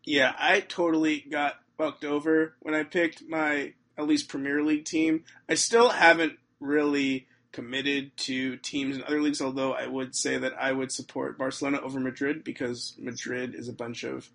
Yeah, 0.04 0.36
I 0.36 0.60
totally 0.60 1.24
got 1.24 1.56
bucked 1.80 2.04
over 2.04 2.54
when 2.60 2.74
I 2.76 2.84
picked 2.84 3.24
my 3.24 3.72
at 3.96 4.06
least 4.06 4.28
Premier 4.28 4.62
League 4.62 4.84
team. 4.84 5.24
I 5.48 5.54
still 5.54 5.90
haven't 5.90 6.38
really 6.60 7.26
committed 7.52 8.16
to 8.16 8.56
teams 8.56 8.96
in 8.96 9.04
other 9.04 9.20
leagues, 9.20 9.40
although 9.40 9.72
I 9.72 9.86
would 9.86 10.14
say 10.14 10.38
that 10.38 10.54
I 10.58 10.72
would 10.72 10.90
support 10.90 11.38
Barcelona 11.38 11.80
over 11.80 12.00
Madrid 12.00 12.44
because 12.44 12.94
Madrid 12.98 13.54
is 13.54 13.68
a 13.68 13.72
bunch 13.72 14.04
of 14.04 14.30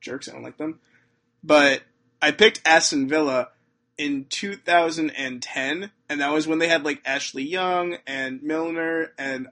jerks. 0.00 0.28
I 0.28 0.32
don't 0.32 0.42
like 0.42 0.56
them. 0.56 0.80
But 1.42 1.82
I 2.22 2.30
picked 2.30 2.62
Aston 2.64 3.08
Villa 3.08 3.48
in 3.98 4.26
2010, 4.30 5.90
and 6.08 6.20
that 6.20 6.32
was 6.32 6.46
when 6.46 6.58
they 6.58 6.68
had 6.68 6.84
like 6.84 7.02
Ashley 7.04 7.44
Young 7.44 7.98
and 8.06 8.42
Milner 8.42 9.12
and 9.18 9.48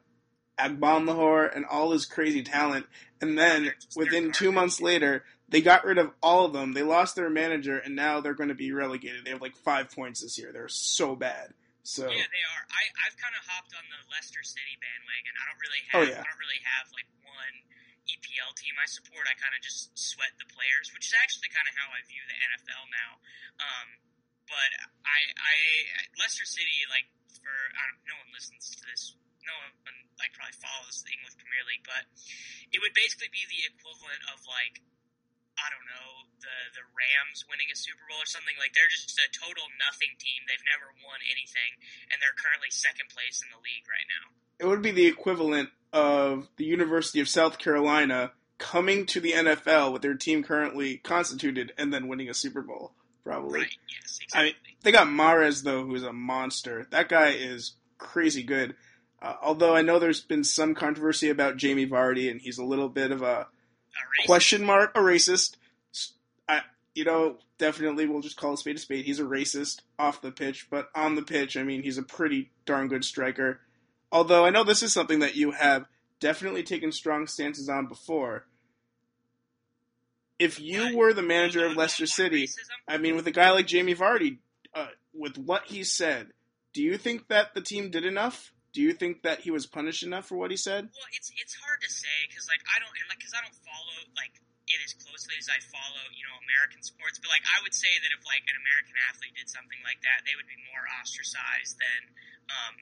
Agbonlahor 0.59 1.55
and 1.55 1.65
all 1.65 1.91
this 1.91 2.07
crazy 2.07 2.43
talent. 2.43 2.87
And 3.21 3.39
then 3.39 3.73
within 3.97 4.33
two 4.33 4.53
months 4.53 4.81
later, 4.81 5.25
they 5.49 5.61
got 5.61 5.85
rid 5.85 5.99
of 5.99 6.11
all 6.23 6.45
of 6.45 6.53
them. 6.53 6.73
They 6.73 6.83
lost 6.83 7.17
their 7.17 7.31
manager, 7.31 7.79
and 7.79 7.97
now 7.97 8.21
they're 8.21 8.35
going 8.35 8.51
to 8.51 8.55
be 8.55 8.73
relegated. 8.73 9.25
They 9.25 9.31
have 9.31 9.43
like 9.43 9.57
five 9.57 9.91
points 9.91 10.21
this 10.21 10.39
year. 10.39 10.53
They're 10.53 10.69
so 10.69 11.17
bad. 11.17 11.55
So 11.89 12.05
Yeah, 12.05 12.29
they 12.29 12.45
are. 12.45 12.63
I, 12.69 12.85
I've 13.09 13.17
kind 13.17 13.33
of 13.33 13.41
hopped 13.49 13.73
on 13.73 13.81
the 13.89 14.01
Leicester 14.13 14.45
City 14.45 14.77
bandwagon. 14.77 15.33
I 15.41 15.43
don't 15.49 15.61
really 15.65 15.83
Oh, 15.97 16.05
have. 16.05 16.13
yeah. 16.13 16.21
I 16.21 16.25
don't 16.29 16.37
really 16.45 16.61
have 16.69 16.85
like 16.93 17.09
one 17.25 17.55
EPL 18.05 18.53
team 18.61 18.77
I 18.77 18.85
support. 18.85 19.25
I 19.25 19.33
kind 19.41 19.57
of 19.57 19.65
just 19.65 19.89
sweat 19.97 20.37
the 20.37 20.45
players, 20.53 20.93
which 20.93 21.09
is 21.09 21.17
actually 21.17 21.49
kind 21.49 21.65
of 21.65 21.73
how 21.81 21.89
I 21.89 22.05
view 22.05 22.21
the 22.29 22.37
NFL 22.37 22.85
now. 22.93 23.11
Um, 23.65 23.89
but 24.45 24.71
I, 25.09 25.19
I, 25.33 25.55
Leicester 26.21 26.45
City, 26.45 26.85
like 26.93 27.09
for 27.41 27.57
I 27.73 27.83
don't, 27.89 28.01
no 28.05 28.17
one 28.21 28.37
listens 28.37 28.69
to 28.77 28.85
this. 28.85 29.17
No 29.49 29.57
one 29.57 29.73
like 30.21 30.37
probably 30.37 30.61
follows 30.61 31.01
the 31.09 31.13
English 31.17 31.41
Premier 31.41 31.65
League, 31.65 31.89
but 31.89 32.05
it 32.69 32.85
would 32.85 32.93
basically 32.93 33.33
be 33.33 33.49
the 33.49 33.65
equivalent 33.65 34.21
of 34.29 34.45
like 34.45 34.85
I 35.59 35.67
don't 35.75 35.89
know, 35.91 36.09
the 36.41 36.57
the 36.79 36.85
Rams 36.95 37.45
winning 37.51 37.69
a 37.71 37.77
Super 37.77 38.03
Bowl 38.09 38.23
or 38.23 38.29
something. 38.31 38.55
Like 38.59 38.73
they're 38.75 38.91
just 38.91 39.13
a 39.19 39.29
total 39.35 39.67
nothing 39.79 40.15
team. 40.23 40.47
They've 40.47 40.69
never 40.71 40.95
won 41.03 41.19
anything, 41.27 41.79
and 42.11 42.23
they're 42.23 42.37
currently 42.39 42.71
second 42.71 43.11
place 43.11 43.43
in 43.43 43.51
the 43.51 43.61
league 43.61 43.87
right 43.87 44.09
now. 44.09 44.25
it 44.59 44.67
would 44.67 44.83
be 44.83 44.95
the 44.95 45.07
equivalent 45.07 45.71
of 45.93 46.49
the 46.57 46.65
University 46.67 47.21
of 47.21 47.29
South 47.29 47.59
Carolina 47.59 48.33
coming 48.59 49.07
to 49.07 49.21
the 49.21 49.33
NFL 49.33 49.93
with 49.93 50.03
their 50.03 50.15
team 50.15 50.43
currently 50.43 50.99
constituted 50.99 51.73
and 51.79 51.93
then 51.93 52.09
winning 52.09 52.29
a 52.29 52.35
Super 52.35 52.63
Bowl. 52.63 52.93
Probably. 53.25 53.61
Right? 53.61 53.77
Yes, 53.89 54.19
I 54.35 54.43
mean. 54.45 54.55
They 54.83 54.93
got 54.93 55.07
Mahrez 55.09 55.63
though, 55.63 55.85
who's 55.85 56.03
a 56.03 56.13
monster. 56.13 56.87
That 56.91 57.09
guy 57.09 57.31
is 57.31 57.75
crazy 57.99 58.43
good. 58.43 58.75
Uh, 59.21 59.35
although 59.43 59.75
I 59.75 59.83
know 59.83 59.99
there's 59.99 60.21
been 60.21 60.45
some 60.45 60.75
controversy 60.75 61.29
about 61.29 61.57
Jamie 61.57 61.87
Vardy, 61.87 62.31
and 62.31 62.41
he's 62.41 62.59
a 62.59 62.65
little 62.65 62.89
bit 62.89 63.11
of 63.11 63.23
a. 63.23 63.49
question 64.27 64.65
mark, 64.65 64.97
a 64.97 65.01
racist. 65.01 65.57
I, 66.49 66.63
you 66.95 67.05
know, 67.05 67.39
definitely 67.59 68.07
we'll 68.07 68.23
just 68.23 68.37
call 68.37 68.55
a 68.55 68.57
spade 68.57 68.77
a 68.77 68.79
spade. 68.79 69.05
He's 69.05 69.21
a 69.21 69.25
racist 69.25 69.83
off 69.99 70.23
the 70.23 70.31
pitch, 70.31 70.69
but 70.71 70.89
on 70.95 71.15
the 71.15 71.23
pitch, 71.23 71.57
I 71.57 71.63
mean, 71.63 71.83
he's 71.83 71.99
a 71.99 72.03
pretty 72.03 72.51
darn 72.67 72.89
good 72.89 73.05
striker. 73.05 73.61
Although 74.11 74.45
I 74.45 74.51
know 74.51 74.65
this 74.65 74.83
is 74.83 74.93
something 74.93 75.19
that 75.21 75.37
you 75.37 75.51
have 75.51 75.87
definitely 76.21 76.63
taken 76.63 76.93
strong 76.93 77.27
stances 77.27 77.69
on 77.69 77.87
before. 77.87 78.47
If 80.39 80.61
you 80.61 80.97
were 80.97 81.13
the 81.13 81.23
manager 81.23 81.67
of 81.67 81.77
Leicester 81.77 82.07
City? 82.07 82.49
I 82.87 82.99
mean, 82.99 83.17
with 83.17 83.27
a 83.27 83.33
guy 83.33 83.51
like 83.51 83.67
Jamie 83.67 83.95
Vardy, 83.95 84.39
uh, 84.73 84.87
with 85.13 85.37
what 85.37 85.67
he 85.67 85.83
said, 85.83 86.29
do 86.73 86.83
you 86.83 86.97
think 86.97 87.29
that 87.29 87.55
the 87.55 87.61
team 87.61 87.91
did 87.91 88.05
enough? 88.05 88.53
Do 88.73 88.85
you 88.85 88.93
think 88.93 89.25
that 89.25 89.41
he 89.41 89.51
was 89.51 89.65
punished 89.65 90.05
enough 90.05 90.29
for 90.29 90.37
what 90.37 90.53
he 90.53 90.59
said? 90.61 90.93
Well, 90.93 91.11
it's 91.17 91.33
it's 91.41 91.57
hard 91.57 91.81
to 91.81 91.91
say 91.91 92.29
because 92.29 92.47
like 92.47 92.61
I 92.69 92.77
don't 92.79 92.93
and 92.93 93.09
like 93.09 93.19
because 93.19 93.33
I 93.33 93.41
don't 93.41 93.57
follow 93.65 93.97
like 94.15 94.37
it 94.69 94.81
as 94.85 94.93
closely 94.93 95.41
as 95.41 95.49
I 95.49 95.57
follow 95.73 96.05
you 96.13 96.25
know 96.29 96.37
American 96.45 96.85
sports. 96.85 97.17
But 97.17 97.33
like 97.33 97.45
I 97.49 97.65
would 97.65 97.73
say 97.73 97.91
that 98.05 98.11
if 98.13 98.21
like 98.29 98.45
an 98.45 98.61
American 98.61 98.97
athlete 99.09 99.33
did 99.33 99.49
something 99.49 99.81
like 99.83 100.05
that, 100.05 100.29
they 100.29 100.37
would 100.37 100.49
be 100.49 100.61
more 100.69 100.85
ostracized 101.01 101.81
than 101.81 102.01
um, 102.53 102.75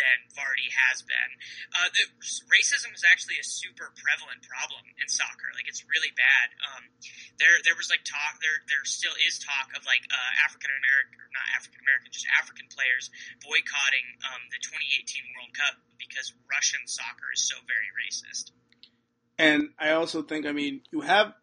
than 0.00 0.32
Vardy 0.32 0.72
has 0.72 1.04
been. 1.04 1.30
Uh, 1.76 1.92
the, 1.92 2.04
racism 2.48 2.96
is 2.96 3.04
actually 3.04 3.36
a 3.36 3.44
super 3.44 3.92
prevalent 4.00 4.40
problem 4.40 4.80
in 4.96 5.06
soccer. 5.12 5.52
Like 5.52 5.68
it's 5.68 5.84
really 5.84 6.10
bad. 6.16 6.56
Um, 6.64 6.88
there 7.36 7.60
there 7.68 7.76
was 7.76 7.92
like 7.92 8.00
talk 8.08 8.40
there 8.40 8.64
there 8.72 8.80
still 8.88 9.12
is 9.20 9.36
talk 9.36 9.68
of 9.76 9.84
like 9.84 10.08
uh, 10.08 10.32
African 10.48 10.72
American 10.72 11.20
or 11.20 11.28
not 11.36 11.44
African 11.52 11.84
American 11.84 12.08
just 12.08 12.24
African 12.32 12.64
players 12.72 13.12
boycotting 13.44 14.06
um, 14.24 14.40
the 14.48 14.60
2018 14.64 15.36
World 15.36 15.52
Cup 15.52 15.76
because 16.00 16.32
Russian 16.48 16.88
soccer 16.88 17.28
is 17.36 17.44
so 17.44 17.60
very 17.68 17.92
racist. 17.92 18.56
And 19.36 19.76
I 19.76 19.92
also 20.00 20.24
think 20.24 20.48
I 20.48 20.56
mean 20.56 20.80
you 20.88 21.04
have 21.04 21.36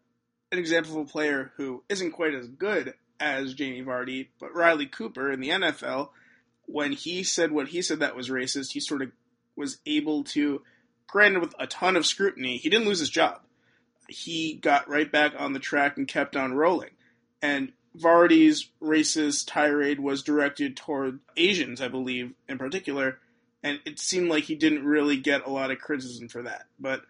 an 0.50 0.58
example 0.58 0.98
of 0.98 1.06
a 1.06 1.10
player 1.10 1.54
who 1.56 1.86
isn't 1.86 2.12
quite 2.12 2.34
as 2.34 2.50
good 2.50 2.94
as 3.20 3.54
Jamie 3.54 3.82
Vardy, 3.82 4.28
but 4.38 4.54
Riley 4.54 4.86
Cooper 4.86 5.30
in 5.30 5.40
the 5.40 5.48
NFL, 5.48 6.10
when 6.68 6.92
he 6.92 7.22
said 7.24 7.50
what 7.50 7.68
he 7.68 7.82
said 7.82 8.00
that 8.00 8.14
was 8.14 8.28
racist, 8.28 8.72
he 8.72 8.80
sort 8.80 9.02
of 9.02 9.10
was 9.56 9.78
able 9.86 10.22
to, 10.22 10.62
granted 11.06 11.40
with 11.40 11.54
a 11.58 11.66
ton 11.66 11.96
of 11.96 12.06
scrutiny, 12.06 12.58
he 12.58 12.68
didn't 12.68 12.86
lose 12.86 13.00
his 13.00 13.10
job. 13.10 13.40
He 14.08 14.54
got 14.54 14.88
right 14.88 15.10
back 15.10 15.32
on 15.36 15.52
the 15.52 15.58
track 15.58 15.96
and 15.96 16.06
kept 16.06 16.36
on 16.36 16.54
rolling. 16.54 16.90
And 17.42 17.72
Vardy's 17.96 18.70
racist 18.82 19.46
tirade 19.46 19.98
was 19.98 20.22
directed 20.22 20.76
toward 20.76 21.20
Asians, 21.36 21.80
I 21.80 21.88
believe, 21.88 22.34
in 22.48 22.58
particular, 22.58 23.18
and 23.62 23.80
it 23.84 23.98
seemed 23.98 24.28
like 24.28 24.44
he 24.44 24.54
didn't 24.54 24.84
really 24.84 25.16
get 25.16 25.46
a 25.46 25.50
lot 25.50 25.70
of 25.70 25.80
criticism 25.80 26.28
for 26.28 26.42
that. 26.42 26.66
But 26.78 27.02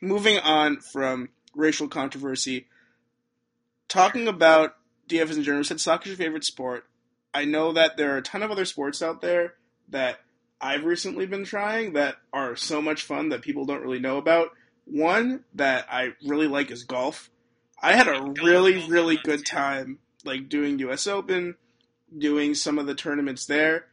moving 0.00 0.38
on 0.38 0.78
from 0.78 1.28
racial 1.54 1.88
controversy, 1.88 2.66
talking 3.88 4.28
about 4.28 4.76
DFS 5.08 5.36
in 5.36 5.42
general, 5.42 5.64
said 5.64 5.80
soccer's 5.80 6.10
your 6.10 6.16
favorite 6.16 6.44
sport. 6.44 6.86
I 7.34 7.44
know 7.44 7.72
that 7.72 7.96
there 7.96 8.14
are 8.14 8.18
a 8.18 8.22
ton 8.22 8.42
of 8.42 8.50
other 8.50 8.64
sports 8.64 9.02
out 9.02 9.20
there 9.20 9.54
that 9.88 10.20
I've 10.60 10.84
recently 10.84 11.26
been 11.26 11.44
trying 11.44 11.94
that 11.94 12.16
are 12.32 12.56
so 12.56 12.80
much 12.80 13.02
fun 13.02 13.30
that 13.30 13.42
people 13.42 13.64
don't 13.64 13.82
really 13.82 13.98
know 13.98 14.18
about. 14.18 14.50
One 14.84 15.44
that 15.54 15.86
I 15.90 16.10
really 16.24 16.46
like 16.46 16.70
is 16.70 16.84
golf. 16.84 17.30
I 17.80 17.94
had 17.94 18.06
a 18.06 18.32
really, 18.42 18.88
really 18.88 19.16
good 19.16 19.44
time 19.44 19.98
like 20.24 20.48
doing 20.48 20.78
US 20.80 21.06
Open, 21.06 21.56
doing 22.16 22.54
some 22.54 22.78
of 22.78 22.86
the 22.86 22.94
tournaments 22.94 23.46
there. 23.46 23.86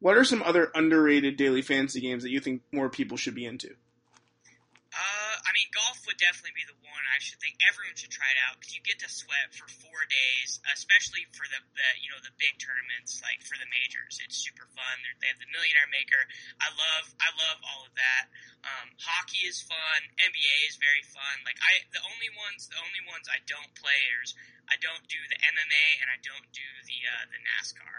What 0.00 0.16
are 0.16 0.24
some 0.24 0.42
other 0.42 0.70
underrated 0.74 1.36
daily 1.36 1.62
fantasy 1.62 2.00
games 2.00 2.22
that 2.22 2.30
you 2.30 2.40
think 2.40 2.62
more 2.72 2.88
people 2.88 3.16
should 3.16 3.34
be 3.34 3.46
into? 3.46 3.68
Uh, 3.68 5.36
I 5.44 5.50
mean, 5.54 5.68
golf 5.74 6.02
would 6.06 6.16
definitely 6.16 6.52
be 6.54 6.62
the 6.66 6.75
I 7.16 7.20
should 7.24 7.40
think 7.40 7.56
everyone 7.64 7.96
should 7.96 8.12
try 8.12 8.28
it 8.28 8.36
out 8.44 8.60
because 8.60 8.76
you 8.76 8.84
get 8.84 9.00
to 9.00 9.08
sweat 9.08 9.56
for 9.56 9.64
four 9.80 10.04
days, 10.04 10.60
especially 10.68 11.24
for 11.32 11.48
the, 11.48 11.64
the 11.72 11.88
you 12.04 12.12
know 12.12 12.20
the 12.20 12.36
big 12.36 12.60
tournaments 12.60 13.24
like 13.24 13.40
for 13.40 13.56
the 13.56 13.64
majors. 13.72 14.20
It's 14.20 14.36
super 14.36 14.68
fun. 14.76 15.00
They're, 15.00 15.16
they 15.24 15.32
have 15.32 15.40
the 15.40 15.48
Millionaire 15.48 15.88
Maker. 15.88 16.20
I 16.60 16.68
love 16.76 17.08
I 17.16 17.32
love 17.32 17.58
all 17.64 17.88
of 17.88 17.96
that. 17.96 18.28
Um, 18.68 18.92
hockey 19.00 19.48
is 19.48 19.64
fun. 19.64 20.12
NBA 20.20 20.56
is 20.68 20.76
very 20.76 21.00
fun. 21.08 21.40
Like 21.48 21.56
I 21.64 21.88
the 21.88 22.04
only 22.04 22.28
ones 22.36 22.68
the 22.68 22.76
only 22.84 23.00
ones 23.08 23.32
I 23.32 23.40
don't 23.48 23.72
play 23.80 23.96
is 24.20 24.36
I 24.68 24.76
don't 24.76 25.08
do 25.08 25.16
the 25.32 25.40
MMA 25.40 25.86
and 26.04 26.12
I 26.12 26.20
don't 26.20 26.52
do 26.52 26.68
the 26.84 26.98
uh, 27.00 27.24
the 27.32 27.40
NASCAR. 27.40 27.96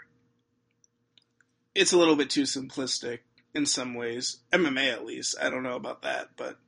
It's 1.74 1.90
a 1.90 1.98
little 1.98 2.14
bit 2.14 2.30
too 2.30 2.46
simplistic 2.46 3.26
in 3.50 3.66
some 3.66 3.98
ways. 3.98 4.46
MMA 4.54 4.94
at 4.94 5.02
least. 5.02 5.34
I 5.42 5.50
don't 5.50 5.66
know 5.66 5.74
about 5.74 6.06
that, 6.06 6.38
but 6.38 6.62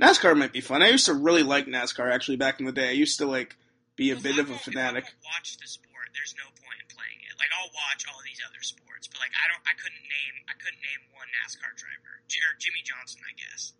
NASCAR 0.00 0.36
might 0.36 0.52
be 0.52 0.62
fun. 0.62 0.82
I 0.82 0.88
used 0.88 1.06
to 1.06 1.14
really 1.14 1.42
like 1.42 1.66
NASCAR 1.66 2.10
actually 2.10 2.36
back 2.36 2.58
in 2.58 2.64
the 2.64 2.72
day. 2.72 2.88
I 2.88 2.96
used 2.96 3.18
to 3.18 3.26
like 3.26 3.56
be 3.96 4.10
a 4.10 4.14
well, 4.14 4.22
bit 4.22 4.38
of 4.38 4.48
a 4.48 4.56
fanatic. 4.56 5.04
Watch 5.24 5.58
the 5.60 5.68
sport, 5.68 6.08
there's 6.16 6.34
no 6.40 6.48
point 6.56 6.80
in 6.80 6.88
playing 6.88 7.20
it. 7.28 7.36
Like 7.36 7.52
I'll 7.60 7.68
watch 7.68 8.08
all 8.08 8.20
these 8.24 8.40
other 8.48 8.62
sports, 8.62 9.06
but 9.12 9.20
like 9.20 9.32
I 9.36 9.44
don't, 9.52 9.60
I 9.68 9.76
couldn't 9.76 10.00
name, 10.08 10.36
I 10.48 10.56
couldn't 10.56 10.80
name 10.80 11.04
one 11.12 11.28
NASCAR 11.44 11.76
driver 11.76 12.24
or 12.24 12.56
Jimmie 12.58 12.82
Johnson, 12.82 13.20
I 13.28 13.34
guess. 13.36 13.74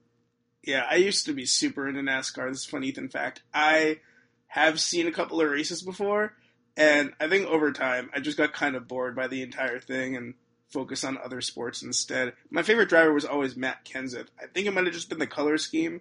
Yeah, 0.62 0.84
I 0.88 0.96
used 0.96 1.24
to 1.24 1.32
be 1.32 1.46
super 1.46 1.88
into 1.88 2.02
NASCAR. 2.02 2.50
This 2.50 2.60
is 2.60 2.66
funny 2.66 2.88
Ethan 2.88 3.08
fact. 3.08 3.42
I 3.54 4.00
have 4.48 4.78
seen 4.78 5.06
a 5.06 5.12
couple 5.12 5.40
of 5.40 5.48
races 5.50 5.80
before, 5.80 6.34
and 6.76 7.14
I 7.18 7.28
think 7.28 7.46
over 7.46 7.72
time 7.72 8.10
I 8.14 8.20
just 8.20 8.36
got 8.36 8.52
kind 8.52 8.76
of 8.76 8.86
bored 8.86 9.16
by 9.16 9.28
the 9.28 9.42
entire 9.42 9.80
thing 9.80 10.16
and 10.16 10.34
focus 10.70 11.04
on 11.04 11.18
other 11.18 11.40
sports 11.40 11.82
instead. 11.82 12.32
My 12.50 12.62
favorite 12.62 12.88
driver 12.88 13.12
was 13.12 13.24
always 13.24 13.56
Matt 13.56 13.84
Kenseth. 13.84 14.28
I 14.40 14.46
think 14.46 14.66
it 14.66 14.74
might 14.74 14.84
have 14.84 14.94
just 14.94 15.08
been 15.08 15.18
the 15.18 15.26
color 15.26 15.58
scheme 15.58 16.00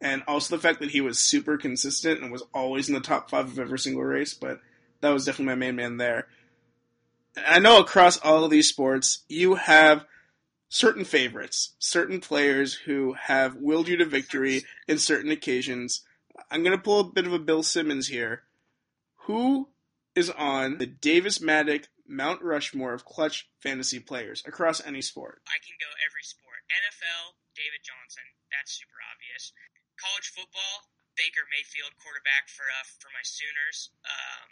and 0.00 0.22
also 0.26 0.56
the 0.56 0.62
fact 0.62 0.80
that 0.80 0.90
he 0.90 1.00
was 1.00 1.18
super 1.18 1.56
consistent 1.56 2.20
and 2.20 2.32
was 2.32 2.42
always 2.52 2.88
in 2.88 2.94
the 2.94 3.00
top 3.00 3.30
five 3.30 3.46
of 3.46 3.58
every 3.58 3.78
single 3.78 4.02
race, 4.02 4.34
but 4.34 4.60
that 5.00 5.10
was 5.10 5.24
definitely 5.24 5.54
my 5.54 5.66
main 5.66 5.76
man 5.76 5.96
there. 5.96 6.26
I 7.46 7.60
know 7.60 7.78
across 7.78 8.18
all 8.18 8.44
of 8.44 8.50
these 8.50 8.68
sports, 8.68 9.20
you 9.28 9.54
have 9.54 10.04
certain 10.68 11.04
favorites, 11.04 11.74
certain 11.78 12.20
players 12.20 12.74
who 12.74 13.14
have 13.14 13.56
willed 13.56 13.88
you 13.88 13.96
to 13.98 14.04
victory 14.04 14.64
in 14.88 14.98
certain 14.98 15.30
occasions. 15.30 16.02
I'm 16.50 16.62
going 16.62 16.76
to 16.76 16.82
pull 16.82 17.00
a 17.00 17.04
bit 17.04 17.26
of 17.26 17.32
a 17.32 17.38
Bill 17.38 17.62
Simmons 17.62 18.08
here. 18.08 18.42
Who 19.26 19.68
is 20.14 20.30
on 20.30 20.78
the 20.78 20.86
Davis 20.86 21.38
Mattek 21.38 21.86
Mount 22.12 22.44
Rushmore 22.44 22.92
of 22.92 23.08
clutch 23.08 23.48
fantasy 23.64 23.96
players 23.96 24.44
across 24.44 24.84
any 24.84 25.00
sport? 25.00 25.40
I 25.48 25.56
can 25.64 25.80
go 25.80 25.88
every 26.04 26.22
sport. 26.22 26.60
NFL, 26.68 27.40
David 27.56 27.80
Johnson. 27.80 28.28
That's 28.52 28.76
super 28.76 29.00
obvious. 29.08 29.56
College 29.96 30.28
football, 30.36 30.92
Baker 31.16 31.48
Mayfield, 31.48 31.96
quarterback 31.96 32.52
for 32.52 32.68
uh, 32.68 32.84
for 33.00 33.08
my 33.16 33.24
Sooners. 33.24 33.88
Um, 34.04 34.50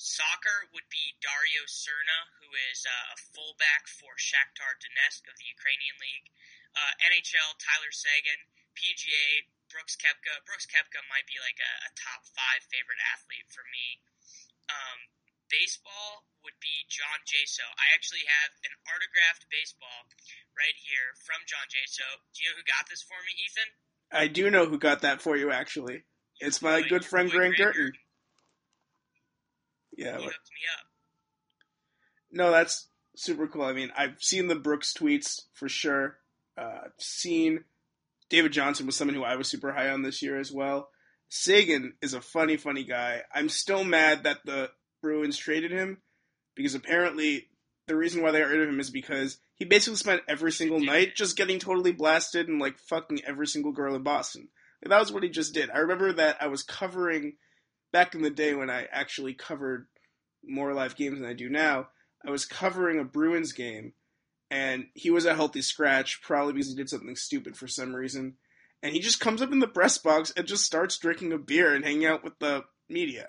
soccer 0.00 0.72
would 0.72 0.88
be 0.88 1.20
Dario 1.20 1.68
Srna, 1.68 2.18
who 2.40 2.48
is 2.72 2.88
uh, 2.88 3.14
a 3.14 3.16
fullback 3.36 3.84
for 3.84 4.16
Shakhtar 4.16 4.80
Donetsk 4.80 5.28
of 5.28 5.36
the 5.36 5.48
Ukrainian 5.52 6.00
League. 6.00 6.32
Uh, 6.72 6.92
NHL, 7.04 7.52
Tyler 7.60 7.92
Seguin. 7.92 8.48
PGA, 8.78 9.50
Brooks 9.74 9.98
Koepka. 9.98 10.38
Brooks 10.46 10.70
Koepka 10.70 11.02
might 11.10 11.26
be 11.26 11.34
like 11.42 11.58
a, 11.58 11.72
a 11.82 11.90
top 11.98 12.22
five 12.30 12.62
favorite 12.70 13.02
athlete 13.10 13.50
for 13.50 13.66
me. 13.74 13.98
Um, 14.70 15.10
baseball 15.50 16.28
would 16.44 16.56
be 16.60 16.86
John 16.88 17.20
Jaso. 17.28 17.66
I 17.76 17.92
actually 17.92 18.24
have 18.24 18.52
an 18.64 18.72
autographed 18.88 19.44
baseball 19.50 20.08
right 20.56 20.76
here 20.80 21.12
from 21.24 21.40
John 21.44 21.66
Jaso. 21.68 22.06
Do 22.32 22.44
you 22.44 22.52
know 22.52 22.56
who 22.60 22.66
got 22.68 22.88
this 22.88 23.02
for 23.04 23.18
me, 23.26 23.32
Ethan? 23.36 23.68
I 24.10 24.26
do 24.28 24.48
know 24.48 24.64
who 24.64 24.78
got 24.78 25.02
that 25.02 25.20
for 25.20 25.36
you, 25.36 25.50
actually. 25.50 26.04
It's 26.40 26.62
my 26.62 26.82
good 26.82 27.04
friend 27.04 27.30
Grant 27.30 27.56
Girton. 27.56 27.92
Yeah. 29.96 30.16
He 30.16 30.24
hooked 30.24 30.50
me 30.54 30.64
up. 30.78 30.86
No, 32.30 32.50
that's 32.50 32.88
super 33.16 33.48
cool. 33.48 33.62
I 33.62 33.72
mean, 33.72 33.90
I've 33.96 34.22
seen 34.22 34.46
the 34.46 34.54
Brooks 34.54 34.94
tweets 34.94 35.42
for 35.52 35.68
sure. 35.68 36.18
Uh, 36.56 36.86
I've 36.86 36.92
seen 36.98 37.64
David 38.30 38.52
Johnson 38.52 38.86
was 38.86 38.96
someone 38.96 39.14
who 39.14 39.24
I 39.24 39.36
was 39.36 39.48
super 39.48 39.72
high 39.72 39.90
on 39.90 40.02
this 40.02 40.22
year 40.22 40.38
as 40.38 40.52
well. 40.52 40.90
Seguin 41.28 41.94
is 42.00 42.14
a 42.14 42.20
funny, 42.20 42.56
funny 42.56 42.84
guy. 42.84 43.22
I'm 43.34 43.48
still 43.48 43.84
mad 43.84 44.22
that 44.22 44.38
the 44.44 44.70
Bruins 45.02 45.36
traded 45.36 45.70
him 45.70 45.98
because 46.54 46.74
apparently 46.74 47.48
the 47.86 47.96
reason 47.96 48.22
why 48.22 48.30
they 48.30 48.40
got 48.40 48.48
rid 48.48 48.60
of 48.60 48.68
him 48.68 48.80
is 48.80 48.90
because 48.90 49.38
he 49.54 49.64
basically 49.64 49.96
spent 49.96 50.22
every 50.28 50.52
single 50.52 50.80
night 50.80 51.16
just 51.16 51.36
getting 51.36 51.58
totally 51.58 51.92
blasted 51.92 52.48
and 52.48 52.60
like 52.60 52.78
fucking 52.78 53.22
every 53.26 53.46
single 53.46 53.72
girl 53.72 53.94
in 53.94 54.02
Boston. 54.02 54.48
Like, 54.82 54.90
that 54.90 55.00
was 55.00 55.12
what 55.12 55.22
he 55.22 55.28
just 55.28 55.54
did. 55.54 55.70
I 55.70 55.78
remember 55.78 56.12
that 56.12 56.36
I 56.40 56.46
was 56.48 56.62
covering 56.62 57.34
back 57.92 58.14
in 58.14 58.22
the 58.22 58.30
day 58.30 58.54
when 58.54 58.70
I 58.70 58.86
actually 58.92 59.34
covered 59.34 59.88
more 60.44 60.72
live 60.74 60.96
games 60.96 61.18
than 61.18 61.28
I 61.28 61.32
do 61.32 61.48
now. 61.48 61.88
I 62.24 62.30
was 62.30 62.44
covering 62.44 63.00
a 63.00 63.04
Bruins 63.04 63.52
game 63.52 63.94
and 64.50 64.86
he 64.94 65.10
was 65.10 65.26
a 65.26 65.34
healthy 65.34 65.62
scratch, 65.62 66.22
probably 66.22 66.54
because 66.54 66.68
he 66.68 66.76
did 66.76 66.88
something 66.88 67.16
stupid 67.16 67.56
for 67.56 67.66
some 67.66 67.94
reason. 67.94 68.34
And 68.82 68.92
he 68.92 69.00
just 69.00 69.20
comes 69.20 69.42
up 69.42 69.52
in 69.52 69.58
the 69.58 69.66
press 69.66 69.98
box 69.98 70.32
and 70.36 70.46
just 70.46 70.64
starts 70.64 70.98
drinking 70.98 71.32
a 71.32 71.38
beer 71.38 71.74
and 71.74 71.84
hanging 71.84 72.06
out 72.06 72.22
with 72.22 72.38
the 72.38 72.64
media. 72.88 73.28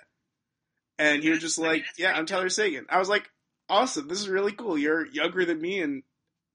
And 0.99 1.23
he 1.23 1.29
was 1.29 1.39
just 1.39 1.57
like, 1.57 1.85
"Yeah, 1.97 2.11
I'm 2.11 2.25
Tyler 2.25 2.49
Seguin. 2.49 2.85
I 2.89 2.99
was 2.99 3.07
like, 3.07 3.31
"Awesome! 3.69 4.09
This 4.09 4.19
is 4.19 4.27
really 4.27 4.51
cool. 4.51 4.77
You're 4.77 5.07
younger 5.07 5.45
than 5.45 5.61
me, 5.61 5.81
and 5.81 6.03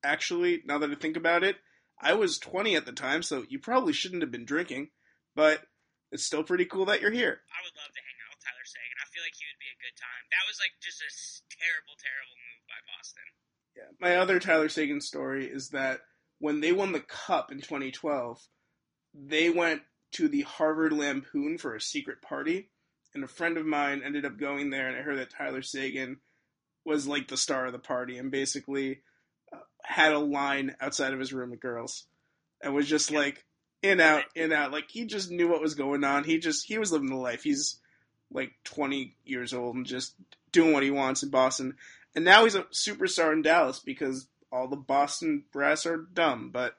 actually, 0.04 0.62
now 0.66 0.76
that 0.78 0.90
I 0.90 0.94
think 0.94 1.16
about 1.16 1.42
it, 1.42 1.56
I 1.98 2.12
was 2.12 2.38
20 2.38 2.76
at 2.76 2.84
the 2.84 2.92
time, 2.92 3.22
so 3.22 3.46
you 3.48 3.58
probably 3.58 3.94
shouldn't 3.94 4.20
have 4.20 4.30
been 4.30 4.44
drinking. 4.44 4.90
But 5.34 5.64
it's 6.12 6.24
still 6.24 6.44
pretty 6.44 6.66
cool 6.66 6.84
that 6.84 7.00
you're 7.00 7.10
here." 7.10 7.40
I 7.50 7.64
would 7.64 7.74
love 7.74 7.88
to 7.88 8.00
hang 8.04 8.20
out 8.20 8.36
with 8.36 8.44
Tyler 8.44 8.66
Seguin. 8.68 9.00
I 9.00 9.08
feel 9.08 9.22
like 9.24 9.34
he 9.34 9.46
would 9.48 9.58
be 9.58 9.72
a 9.72 9.80
good 9.80 9.96
time. 9.96 10.22
That 10.30 10.44
was 10.46 10.60
like 10.60 10.76
just 10.78 11.00
a 11.00 11.10
terrible, 11.48 11.96
terrible 11.96 12.36
move 12.36 12.62
by 12.68 12.80
Boston. 12.92 13.24
Yeah, 13.74 13.90
my 13.98 14.16
other 14.16 14.38
Tyler 14.38 14.68
Seguin 14.68 15.00
story 15.00 15.46
is 15.46 15.70
that 15.70 16.02
when 16.38 16.60
they 16.60 16.72
won 16.72 16.92
the 16.92 17.00
Cup 17.00 17.50
in 17.50 17.62
2012, 17.62 18.46
they 19.14 19.48
went 19.48 19.82
to 20.12 20.28
the 20.28 20.42
Harvard 20.42 20.92
Lampoon 20.92 21.56
for 21.56 21.74
a 21.74 21.80
secret 21.80 22.20
party 22.20 22.70
and 23.14 23.24
a 23.24 23.28
friend 23.28 23.56
of 23.56 23.66
mine 23.66 24.02
ended 24.04 24.24
up 24.24 24.38
going 24.38 24.70
there, 24.70 24.88
and 24.88 24.96
I 24.96 25.02
heard 25.02 25.18
that 25.18 25.30
Tyler 25.30 25.62
Seguin 25.62 26.18
was 26.84 27.06
like 27.06 27.28
the 27.28 27.36
star 27.36 27.66
of 27.66 27.72
the 27.72 27.78
party, 27.78 28.18
and 28.18 28.30
basically 28.30 29.00
uh, 29.52 29.58
had 29.82 30.12
a 30.12 30.18
line 30.18 30.76
outside 30.80 31.12
of 31.12 31.20
his 31.20 31.32
room 31.32 31.50
with 31.50 31.60
girls, 31.60 32.04
and 32.62 32.74
was 32.74 32.88
just 32.88 33.10
like 33.10 33.44
in 33.82 34.00
out 34.00 34.24
in 34.34 34.52
out. 34.52 34.72
Like 34.72 34.90
he 34.90 35.04
just 35.04 35.30
knew 35.30 35.48
what 35.48 35.62
was 35.62 35.74
going 35.74 36.04
on. 36.04 36.24
He 36.24 36.38
just 36.38 36.66
he 36.66 36.78
was 36.78 36.92
living 36.92 37.10
the 37.10 37.16
life. 37.16 37.42
He's 37.42 37.78
like 38.32 38.52
20 38.64 39.14
years 39.24 39.54
old 39.54 39.76
and 39.76 39.86
just 39.86 40.14
doing 40.50 40.72
what 40.72 40.82
he 40.82 40.90
wants 40.90 41.22
in 41.22 41.30
Boston. 41.30 41.76
And 42.14 42.24
now 42.24 42.44
he's 42.44 42.54
a 42.54 42.64
superstar 42.74 43.32
in 43.32 43.42
Dallas 43.42 43.78
because 43.78 44.26
all 44.50 44.68
the 44.68 44.76
Boston 44.76 45.44
brass 45.52 45.86
are 45.86 46.06
dumb, 46.12 46.50
but 46.50 46.76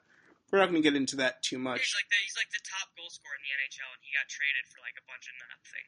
we're 0.50 0.58
not 0.58 0.70
going 0.70 0.80
to 0.82 0.86
get 0.86 0.96
into 0.96 1.16
that 1.16 1.42
too 1.42 1.58
much. 1.58 1.80
He's 1.80 1.96
like 1.96 2.08
the 2.08 2.20
he's 2.22 2.38
like 2.38 2.52
the 2.52 2.64
top 2.64 2.88
goal 2.96 3.10
scorer 3.10 3.36
in 3.36 3.44
the 3.44 3.52
NHL, 3.52 3.90
and 3.92 4.00
he 4.00 4.14
got 4.14 4.28
traded 4.32 4.64
for 4.70 4.80
like 4.80 4.96
a 4.96 5.04
bunch 5.04 5.26
of 5.28 5.34
nothing. 5.36 5.86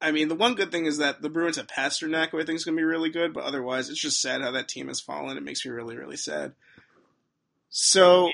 I 0.00 0.12
mean, 0.12 0.28
the 0.28 0.36
one 0.36 0.54
good 0.54 0.70
thing 0.70 0.86
is 0.86 0.98
that 0.98 1.22
the 1.22 1.28
Bruins 1.28 1.56
have 1.56 1.66
Pastrnak, 1.66 2.30
who 2.30 2.40
I 2.40 2.44
think 2.44 2.56
is 2.56 2.64
going 2.64 2.76
to 2.76 2.80
be 2.80 2.84
really 2.84 3.10
good, 3.10 3.34
but 3.34 3.44
otherwise, 3.44 3.88
it's 3.90 4.00
just 4.00 4.22
sad 4.22 4.42
how 4.42 4.52
that 4.52 4.68
team 4.68 4.86
has 4.88 5.00
fallen. 5.00 5.36
It 5.36 5.42
makes 5.42 5.64
me 5.64 5.72
really, 5.72 5.96
really 5.96 6.16
sad. 6.16 6.52
So, 7.70 8.30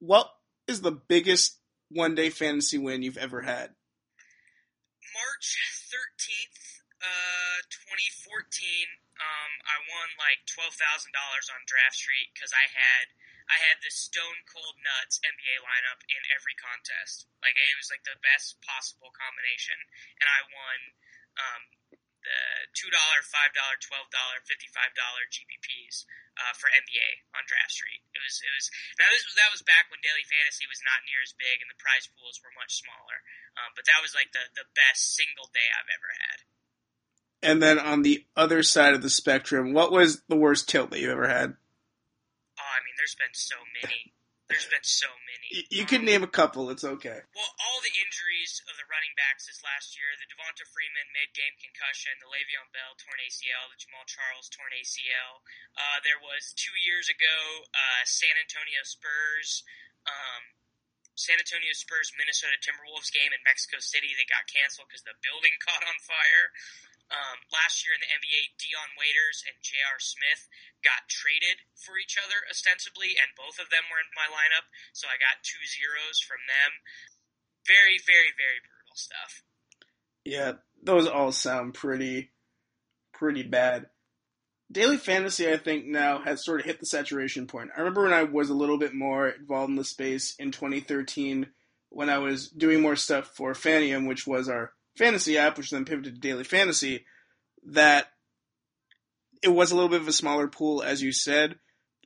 what 0.00 0.32
is 0.66 0.80
the 0.80 0.92
biggest 0.92 1.58
one 1.90 2.14
day 2.14 2.30
fantasy 2.30 2.78
win 2.78 3.02
you've 3.02 3.18
ever 3.18 3.42
had? 3.42 3.76
March 5.12 5.56
13th, 5.92 6.80
uh, 7.00 7.60
2014, 7.70 8.42
um, 9.20 9.52
I 9.68 9.76
won 9.84 10.08
like 10.16 10.44
$12,000 10.48 11.12
on 11.52 11.60
DraftStreet 11.68 12.32
because 12.32 12.52
I 12.56 12.68
had 12.72 13.12
I 13.46 13.58
had 13.62 13.78
the 13.78 13.94
stone 13.94 14.42
cold 14.50 14.74
nuts 14.82 15.22
NBA 15.22 15.62
lineup 15.62 16.02
in 16.10 16.22
every 16.34 16.58
contest. 16.58 17.30
Like 17.42 17.54
it 17.54 17.78
was 17.78 17.90
like 17.90 18.02
the 18.02 18.18
best 18.22 18.58
possible 18.62 19.14
combination, 19.14 19.78
and 20.18 20.26
I 20.26 20.40
won 20.50 20.78
um, 21.38 21.62
the 22.26 22.42
two 22.74 22.90
dollar, 22.90 23.22
five 23.22 23.54
dollar, 23.54 23.78
twelve 23.78 24.10
dollar, 24.10 24.42
fifty 24.42 24.66
five 24.74 24.90
dollar 24.98 25.22
GPPs 25.30 26.10
uh, 26.42 26.54
for 26.58 26.66
NBA 26.74 27.22
on 27.38 27.46
DraftStreet. 27.46 28.02
It 28.12 28.20
was 28.20 28.42
it 28.42 28.50
was 28.50 28.66
now 28.98 29.06
this 29.14 29.22
was 29.22 29.38
that 29.38 29.54
was 29.54 29.62
back 29.62 29.86
when 29.94 30.02
daily 30.02 30.26
fantasy 30.26 30.66
was 30.66 30.82
not 30.82 31.06
near 31.06 31.22
as 31.22 31.30
big 31.38 31.62
and 31.62 31.70
the 31.70 31.78
prize 31.78 32.10
pools 32.18 32.42
were 32.42 32.52
much 32.58 32.82
smaller. 32.82 33.22
Um, 33.62 33.72
but 33.78 33.86
that 33.86 34.02
was 34.02 34.10
like 34.12 34.34
the 34.34 34.42
the 34.58 34.66
best 34.74 35.14
single 35.14 35.46
day 35.54 35.70
I've 35.70 35.92
ever 35.94 36.10
had. 36.18 36.38
And 37.46 37.62
then 37.62 37.78
on 37.78 38.02
the 38.02 38.26
other 38.34 38.66
side 38.66 38.94
of 38.94 39.06
the 39.06 39.12
spectrum, 39.12 39.70
what 39.70 39.92
was 39.92 40.22
the 40.26 40.40
worst 40.40 40.68
tilt 40.68 40.90
that 40.90 41.00
you 41.00 41.12
ever 41.12 41.28
had? 41.28 41.54
There's 43.06 43.22
been 43.22 43.38
so 43.38 43.62
many. 43.70 44.10
There's 44.50 44.66
been 44.66 44.82
so 44.82 45.06
many. 45.30 45.46
You, 45.54 45.62
you 45.70 45.84
can 45.86 46.02
name 46.02 46.26
a 46.26 46.30
couple. 46.30 46.74
It's 46.74 46.82
okay. 46.82 47.22
Well, 47.38 47.52
all 47.62 47.78
the 47.86 47.94
injuries 48.02 48.58
of 48.66 48.74
the 48.74 48.82
running 48.90 49.14
backs 49.14 49.46
this 49.46 49.62
last 49.62 49.94
year, 49.94 50.10
the 50.18 50.26
Devonta 50.26 50.66
Freeman 50.74 51.06
mid-game 51.14 51.54
concussion, 51.62 52.18
the 52.18 52.26
Le'Veon 52.26 52.66
Bell 52.74 52.98
torn 52.98 53.22
ACL, 53.22 53.70
the 53.70 53.78
Jamaal 53.78 54.10
Charles 54.10 54.50
torn 54.50 54.74
ACL. 54.74 55.46
Uh, 55.78 56.02
there 56.02 56.18
was 56.18 56.50
two 56.58 56.74
years 56.82 57.06
ago, 57.06 57.70
uh, 57.70 58.02
San 58.10 58.34
Antonio 58.34 58.82
Spurs, 58.82 59.62
um, 60.02 60.58
San 61.14 61.38
Antonio 61.38 61.70
Spurs 61.78 62.10
Minnesota 62.18 62.58
Timberwolves 62.58 63.14
game 63.14 63.30
in 63.30 63.38
Mexico 63.46 63.78
City 63.78 64.18
that 64.18 64.26
got 64.26 64.50
canceled 64.50 64.90
because 64.90 65.06
the 65.06 65.14
building 65.22 65.54
caught 65.62 65.86
on 65.86 65.94
fire. 66.02 66.50
Um, 67.06 67.38
last 67.54 67.86
year 67.86 67.94
in 67.94 68.02
the 68.02 68.10
NBA, 68.10 68.58
Dion 68.58 68.90
Waiters 68.98 69.46
and 69.46 69.54
J.R. 69.62 70.02
Smith 70.02 70.50
got 70.82 71.06
traded 71.06 71.62
for 71.78 71.94
each 72.02 72.18
other 72.18 72.42
ostensibly, 72.50 73.14
and 73.14 73.30
both 73.38 73.62
of 73.62 73.70
them 73.70 73.86
were 73.86 74.02
in 74.02 74.10
my 74.18 74.26
lineup, 74.26 74.66
so 74.90 75.06
I 75.06 75.14
got 75.14 75.46
two 75.46 75.62
zeros 75.62 76.18
from 76.18 76.42
them. 76.50 76.82
Very, 77.62 78.02
very, 78.02 78.34
very 78.34 78.58
brutal 78.58 78.98
stuff. 78.98 79.46
Yeah, 80.26 80.58
those 80.82 81.06
all 81.06 81.30
sound 81.30 81.74
pretty, 81.74 82.34
pretty 83.14 83.46
bad. 83.46 83.86
Daily 84.70 84.96
fantasy, 84.98 85.48
I 85.48 85.58
think, 85.58 85.86
now 85.86 86.18
has 86.22 86.44
sort 86.44 86.58
of 86.58 86.66
hit 86.66 86.80
the 86.80 86.86
saturation 86.86 87.46
point. 87.46 87.70
I 87.70 87.80
remember 87.80 88.02
when 88.02 88.12
I 88.12 88.24
was 88.24 88.50
a 88.50 88.54
little 88.54 88.78
bit 88.78 88.94
more 88.94 89.28
involved 89.28 89.70
in 89.70 89.76
the 89.76 89.84
space 89.84 90.34
in 90.40 90.50
2013 90.50 91.46
when 91.90 92.10
I 92.10 92.18
was 92.18 92.48
doing 92.48 92.82
more 92.82 92.96
stuff 92.96 93.28
for 93.28 93.52
Fanium, 93.52 94.08
which 94.08 94.26
was 94.26 94.48
our 94.48 94.72
fantasy 94.96 95.38
app, 95.38 95.56
which 95.56 95.70
then 95.70 95.84
pivoted 95.84 96.14
to 96.14 96.20
daily 96.20 96.44
fantasy, 96.44 97.04
that 97.64 98.06
it 99.42 99.48
was 99.48 99.70
a 99.70 99.74
little 99.74 99.90
bit 99.90 100.00
of 100.00 100.08
a 100.08 100.12
smaller 100.12 100.48
pool, 100.48 100.82
as 100.82 101.02
you 101.02 101.12
said. 101.12 101.56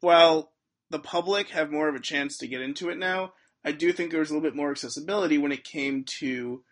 While 0.01 0.53
the 0.91 0.99
public 0.99 1.51
have 1.51 1.71
more 1.71 1.89
of 1.89 1.95
a 1.95 2.01
chance 2.01 2.39
to 2.39 2.49
get 2.49 2.63
into 2.63 2.89
it 2.89 2.99
now, 2.99 3.35
I 3.65 3.73
do 3.73 3.93
think 3.93 4.11
there 4.11 4.21
was 4.21 4.31
a 4.31 4.35
little 4.35 4.49
bit 4.49 4.57
more 4.57 4.71
accessibility 4.71 5.39
when 5.39 5.53
it 5.53 5.65
came 5.65 6.05
to 6.19 6.63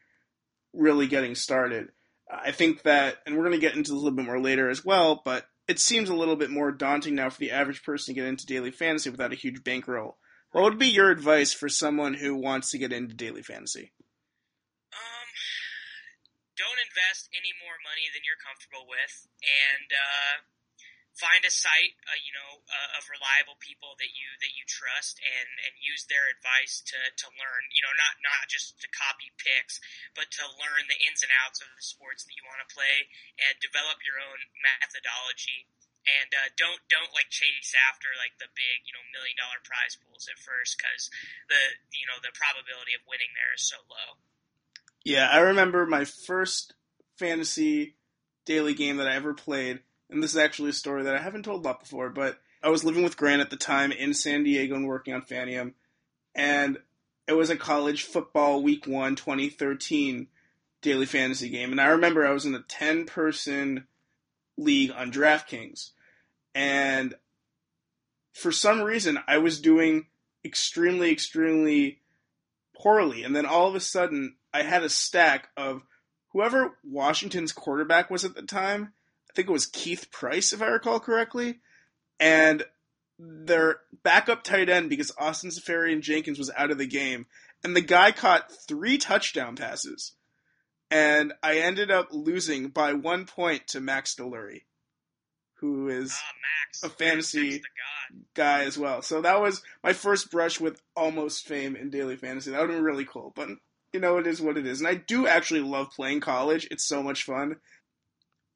really 0.73 1.07
getting 1.07 1.35
started. 1.35 1.89
I 2.31 2.53
think 2.53 2.83
that, 2.83 3.19
and 3.27 3.37
we're 3.37 3.45
going 3.45 3.53
to 3.53 3.59
get 3.59 3.75
into 3.75 3.91
this 3.91 4.01
a 4.01 4.03
little 4.03 4.17
bit 4.17 4.25
more 4.25 4.41
later 4.41 4.69
as 4.69 4.85
well, 4.85 5.23
but 5.25 5.47
it 5.67 5.79
seems 5.79 6.09
a 6.09 6.15
little 6.15 6.37
bit 6.37 6.51
more 6.51 6.73
daunting 6.73 7.15
now 7.15 7.31
for 7.31 7.39
the 7.39 7.51
average 7.51 7.83
person 7.83 8.15
to 8.15 8.21
get 8.21 8.29
into 8.29 8.47
daily 8.47 8.71
fantasy 8.71 9.11
without 9.11 9.33
a 9.33 9.37
huge 9.37 9.63
bankroll. 9.63 10.17
What 10.53 10.65
would 10.65 10.79
be 10.79 10.89
your 10.89 11.11
advice 11.11 11.53
for 11.53 11.69
someone 11.69 12.15
who 12.15 12.35
wants 12.35 12.71
to 12.71 12.79
get 12.79 12.93
into 12.93 13.15
daily 13.15 13.43
fantasy? 13.43 13.93
Don't 16.59 16.83
invest 16.83 17.31
any 17.31 17.55
more 17.62 17.79
money 17.87 18.11
than 18.11 18.27
you're 18.27 18.41
comfortable 18.43 18.83
with, 18.91 19.31
and 19.47 19.94
uh, 19.94 20.42
find 21.14 21.42
a 21.42 21.51
site, 21.51 21.99
uh, 22.07 22.18
you 22.23 22.31
know, 22.31 22.62
uh, 22.66 22.99
of 22.99 23.11
reliable 23.11 23.59
people 23.59 23.99
that 23.99 24.14
you 24.14 24.27
that 24.42 24.55
you 24.55 24.62
trust, 24.66 25.18
and 25.23 25.51
and 25.66 25.75
use 25.79 26.07
their 26.07 26.27
advice 26.31 26.83
to 26.90 26.99
to 26.99 27.27
learn. 27.35 27.71
You 27.75 27.83
know, 27.83 27.94
not 27.94 28.23
not 28.23 28.51
just 28.51 28.79
to 28.83 28.88
copy 28.90 29.35
picks, 29.38 29.83
but 30.14 30.31
to 30.38 30.47
learn 30.47 30.87
the 30.87 30.99
ins 30.99 31.27
and 31.27 31.35
outs 31.42 31.62
of 31.62 31.71
the 31.75 31.83
sports 31.83 32.23
that 32.27 32.35
you 32.35 32.47
want 32.47 32.62
to 32.62 32.71
play, 32.75 33.11
and 33.38 33.59
develop 33.59 34.03
your 34.07 34.23
own 34.23 34.51
methodology. 34.59 35.66
And 36.07 36.31
uh, 36.33 36.49
don't 36.55 36.83
don't 36.87 37.12
like 37.12 37.29
chase 37.29 37.75
after 37.75 38.09
like 38.18 38.38
the 38.42 38.49
big 38.55 38.87
you 38.87 38.94
know 38.94 39.03
million 39.14 39.38
dollar 39.38 39.62
prize 39.62 39.99
pools 39.99 40.31
at 40.31 40.42
first 40.42 40.79
because 40.79 41.11
the 41.51 41.62
you 41.94 42.07
know 42.07 42.23
the 42.23 42.35
probability 42.35 42.94
of 42.94 43.03
winning 43.05 43.35
there 43.35 43.55
is 43.55 43.66
so 43.66 43.83
low. 43.90 44.23
Yeah, 45.05 45.29
I 45.31 45.39
remember 45.41 45.87
my 45.87 46.05
first 46.05 46.75
fantasy 47.17 47.97
daily 48.45 48.75
game 48.75 48.97
that 48.99 49.09
I 49.09 49.15
ever 49.15 49.35
played, 49.35 49.81
and 50.11 50.23
this 50.23 50.33
is 50.33 50.39
actually 50.39 50.71
a 50.71 50.75
story 50.75 51.03
that 51.05 51.15
I 51.15 51.21
haven't 51.21 51.45
told 51.45 51.65
a 51.65 51.69
lot 51.69 51.81
before, 51.81 52.11
but 52.11 52.39
I 52.63 52.69
was 52.71 52.85
living 52.85 53.05
with 53.05 53.17
Grant 53.17 53.41
at 53.41 53.51
the 53.51 53.57
time 53.57 53.93
in 53.93 54.15
San 54.15 54.43
Diego 54.43 54.75
and 54.75 54.87
working 54.87 55.15
on 55.15 55.23
Fanium, 55.23 55.75
and 56.35 56.79
it 57.27 57.35
was 57.35 57.51
a 57.51 57.57
college 57.57 58.05
football 58.05 58.63
week 58.63 58.87
one 58.87 59.15
2013 59.15 60.29
daily 60.81 61.07
fantasy 61.07 61.49
game. 61.49 61.73
And 61.73 61.81
I 61.81 61.89
remember 61.89 62.27
I 62.27 62.33
was 62.33 62.47
in 62.47 62.55
a 62.55 62.63
10 62.63 63.05
person 63.05 63.87
league 64.57 64.91
on 64.93 65.13
DraftKings, 65.13 65.91
and 66.55 67.15
for 68.33 68.51
some 68.51 68.83
reason 68.83 69.19
I 69.27 69.39
was 69.39 69.61
doing 69.61 70.07
extremely, 70.45 71.11
extremely 71.13 72.01
poorly. 72.75 73.25
And 73.25 73.35
then 73.37 73.47
all 73.47 73.69
of 73.69 73.75
a 73.75 73.81
sudden, 73.81 74.37
I 74.53 74.63
had 74.63 74.83
a 74.83 74.89
stack 74.89 75.49
of 75.57 75.83
whoever 76.33 76.79
Washington's 76.85 77.53
quarterback 77.53 78.11
was 78.11 78.25
at 78.25 78.35
the 78.35 78.43
time. 78.43 78.93
I 79.31 79.33
think 79.35 79.49
it 79.49 79.53
was 79.53 79.67
Keith 79.67 80.11
Price, 80.11 80.53
if 80.53 80.63
I 80.63 80.67
recall 80.67 81.01
correctly. 81.01 81.61
And 82.19 82.65
their 83.19 83.81
backup 84.03 84.45
tight 84.45 84.69
end, 84.69 84.89
because 84.91 85.13
Austin 85.19 85.51
Seferian 85.51 86.01
Jenkins 86.01 86.39
was 86.39 86.51
out 86.57 86.71
of 86.71 86.79
the 86.79 86.87
game, 86.87 87.27
and 87.65 87.75
the 87.75 87.81
guy 87.81 88.13
caught 88.13 88.53
three 88.69 88.99
touchdown 88.99 89.57
passes. 89.57 90.13
And 90.91 91.35
I 91.43 91.59
ended 91.59 91.91
up 91.91 92.09
losing 92.13 92.69
by 92.69 92.95
one 92.95 93.27
point 93.27 93.67
to 93.69 93.81
Max 93.81 94.15
Delury, 94.15 94.63
who 95.55 95.89
is 95.89 96.11
Max, 96.11 96.83
a 96.83 96.89
fantasy 96.89 97.63
guy 98.35 98.65
as 98.65 98.79
well. 98.79 99.03
So 99.03 99.21
that 99.21 99.41
was 99.41 99.63
my 99.83 99.93
first 99.93 100.31
brush 100.31 100.61
with 100.61 100.81
almost 100.97 101.47
fame 101.47 101.77
in 101.77 101.91
daily 101.91 102.17
fantasy. 102.17 102.53
That 102.53 102.61
would 102.61 102.71
have 102.71 102.79
been 102.79 102.85
really 102.85 103.05
cool. 103.05 103.33
But 103.35 103.49
you 103.92 104.01
know, 104.01 104.18
it 104.18 104.27
is 104.27 104.40
what 104.40 104.57
it 104.59 104.66
is. 104.66 104.81
And 104.81 104.88
I 104.88 104.94
do 104.94 105.27
actually 105.27 105.61
love 105.61 105.90
playing 105.94 106.20
college. 106.20 106.68
It's 106.70 106.87
so 106.87 107.03
much 107.03 107.24
fun. 107.24 107.57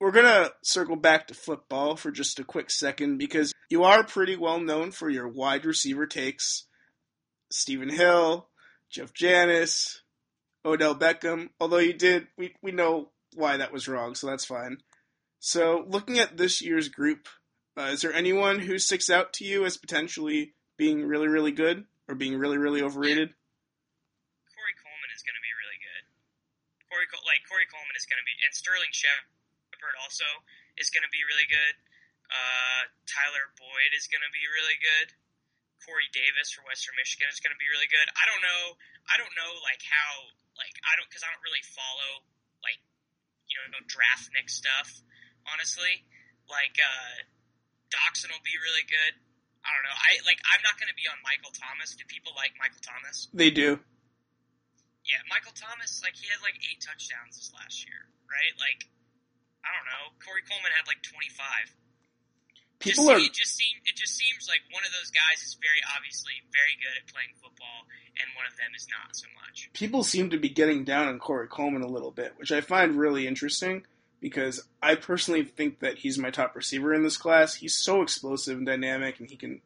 We're 0.01 0.11
gonna 0.11 0.51
circle 0.62 0.97
back 0.97 1.29
to 1.29 1.35
football 1.35 1.97
for 1.97 2.11
just 2.11 2.40
a 2.40 2.45
quick 2.45 2.71
second 2.71 3.18
because 3.18 3.53
you 3.71 3.85
are 3.85 4.05
pretty 4.05 4.37
well 4.37 4.61
known 4.61 4.90
for 4.90 5.09
your 5.09 5.29
wide 5.29 5.64
receiver 5.64 6.07
takes. 6.07 6.64
Stephen 7.51 7.90
Hill, 7.90 8.49
Jeff 8.90 9.12
Janis, 9.14 10.03
Odell 10.64 10.95
Beckham. 10.95 11.51
Although 11.61 11.79
you 11.79 11.92
did, 11.92 12.27
we 12.37 12.55
we 12.62 12.73
know 12.73 13.11
why 13.35 13.57
that 13.57 13.73
was 13.73 13.88
wrong, 13.88 14.14
so 14.14 14.27
that's 14.27 14.45
fine. 14.45 14.79
So 15.38 15.85
looking 15.88 16.18
at 16.21 16.37
this 16.37 16.62
year's 16.62 16.88
group, 16.88 17.29
uh, 17.77 17.90
is 17.90 18.03
there 18.03 18.12
anyone 18.12 18.61
who 18.61 18.79
sticks 18.79 19.11
out 19.11 19.33
to 19.35 19.45
you 19.45 19.64
as 19.64 19.77
potentially 19.77 20.55
being 20.77 21.05
really, 21.05 21.29
really 21.29 21.53
good 21.53 21.85
or 22.09 22.14
being 22.14 22.37
really, 22.38 22.59
really 22.59 22.83
overrated? 22.83 23.35
Corey 24.55 24.77
Coleman 24.79 25.11
is 25.16 25.23
going 25.25 25.35
to 25.35 25.42
be 25.42 25.55
really 25.59 25.79
good. 25.83 26.05
Corey, 26.87 27.02
Col- 27.02 27.02
like 27.29 27.44
Corey 27.44 27.68
Coleman 27.68 27.92
is 27.96 28.09
going 28.09 28.20
to 28.20 28.27
be, 28.27 28.33
and 28.40 28.53
Sterling 28.57 28.92
Shepard 28.92 29.96
also 30.01 30.27
is 30.81 30.88
going 30.88 31.05
to 31.05 31.12
be 31.12 31.20
really 31.29 31.48
good. 31.48 31.75
Uh, 32.33 32.88
Tyler 33.05 33.53
Boyd 33.61 33.92
is 33.92 34.09
going 34.09 34.25
to 34.25 34.33
be 34.33 34.44
really 34.48 34.81
good. 34.81 35.12
Corey 35.85 36.07
Davis 36.14 36.55
for 36.55 36.62
Western 36.64 36.94
Michigan 36.94 37.27
is 37.29 37.42
going 37.42 37.53
to 37.53 37.59
be 37.59 37.68
really 37.68 37.90
good. 37.90 38.07
I 38.14 38.25
don't 38.31 38.40
know. 38.40 38.79
I 39.11 39.18
don't 39.18 39.35
know 39.35 39.53
like 39.66 39.83
how 39.83 40.31
like 40.55 40.72
I 40.87 40.94
don't 40.96 41.11
because 41.11 41.27
I 41.27 41.29
don't 41.35 41.42
really 41.42 41.64
follow 41.75 42.22
like 42.62 42.79
you 43.51 43.59
know 43.68 43.83
draftnik 43.90 44.46
stuff. 44.46 45.03
Honestly, 45.42 46.07
like 46.46 46.79
uh, 46.79 47.27
Doctson 47.90 48.31
will 48.31 48.46
be 48.46 48.55
really 48.62 48.87
good. 48.87 49.18
I 49.66 49.75
don't 49.75 49.85
know. 49.87 49.98
I 49.98 50.11
like. 50.22 50.38
I'm 50.48 50.62
not 50.62 50.79
going 50.79 50.90
to 50.90 50.98
be 50.98 51.07
on 51.11 51.18
Michael 51.27 51.51
Thomas. 51.55 51.94
Do 51.98 52.07
people 52.07 52.31
like 52.38 52.55
Michael 52.59 52.83
Thomas? 52.83 53.27
They 53.35 53.51
do. 53.51 53.83
Yeah, 55.03 55.19
Michael 55.27 55.55
Thomas, 55.55 55.99
like 56.03 56.15
he 56.15 56.31
had 56.31 56.38
like 56.47 56.55
eight 56.62 56.79
touchdowns 56.79 57.35
this 57.35 57.51
last 57.51 57.83
year, 57.83 58.07
right? 58.31 58.55
Like, 58.59 58.87
I 59.67 59.71
don't 59.75 59.87
know. 59.91 60.15
Corey 60.23 60.47
Coleman 60.47 60.71
had 60.71 60.87
like 60.87 61.03
25. 61.03 61.75
people 62.79 63.07
just, 63.07 63.11
are. 63.11 63.19
It 63.19 63.35
just 63.35 63.55
seems 63.59 63.79
it 63.87 63.97
just 63.99 64.15
seems 64.15 64.47
like 64.47 64.62
one 64.71 64.87
of 64.87 64.95
those 64.95 65.11
guys 65.11 65.43
is 65.43 65.59
very 65.59 65.83
obviously 65.95 66.38
very 66.55 66.79
good 66.79 66.95
at 66.95 67.11
playing 67.11 67.35
football, 67.43 67.91
and 68.19 68.27
one 68.38 68.47
of 68.47 68.55
them 68.55 68.71
is 68.79 68.87
not 68.91 69.15
so 69.15 69.27
much. 69.43 69.71
People 69.75 70.07
seem 70.07 70.31
to 70.31 70.38
be 70.38 70.51
getting 70.51 70.87
down 70.87 71.11
on 71.11 71.19
Corey 71.19 71.51
Coleman 71.51 71.83
a 71.83 71.91
little 71.91 72.15
bit, 72.15 72.35
which 72.38 72.55
I 72.55 72.62
find 72.62 72.95
really 72.99 73.27
interesting 73.27 73.83
because 74.23 74.62
I 74.81 74.95
personally 74.95 75.43
think 75.43 75.81
that 75.81 75.99
he's 75.99 76.19
my 76.19 76.31
top 76.31 76.55
receiver 76.55 76.95
in 76.95 77.03
this 77.03 77.17
class. 77.17 77.55
He's 77.57 77.75
so 77.75 78.03
explosive 78.03 78.57
and 78.57 78.67
dynamic, 78.67 79.19
and 79.19 79.29
he 79.29 79.37
can 79.37 79.61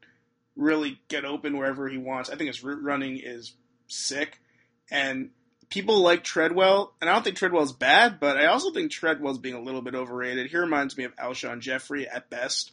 really 0.57 1.01
get 1.09 1.25
open 1.25 1.57
wherever 1.57 1.89
he 1.89 1.99
wants. 1.99 2.31
I 2.31 2.37
think 2.37 2.49
his 2.49 2.65
route 2.65 2.83
running 2.83 3.21
is 3.23 3.53
sick, 3.87 4.41
and 4.91 5.31
people 5.71 6.01
like 6.01 6.23
Treadwell, 6.25 6.95
and 7.01 7.11
I 7.11 7.13
don't 7.15 7.23
think 7.23 7.37
Treadwell's 7.37 7.73
bad, 7.73 8.21
but 8.21 8.37
I 8.37 8.47
also 8.47 8.71
think 8.71 8.91
Treadwell's 8.91 9.39
being 9.39 9.55
a 9.55 9.61
little 9.61 9.83
bit 9.83 9.95
overrated. 9.95 10.51
He 10.51 10.57
reminds 10.57 10.97
me 10.97 11.05
of 11.05 11.15
Alshon 11.17 11.61
Jeffery 11.61 12.07
at 12.09 12.31
best. 12.31 12.73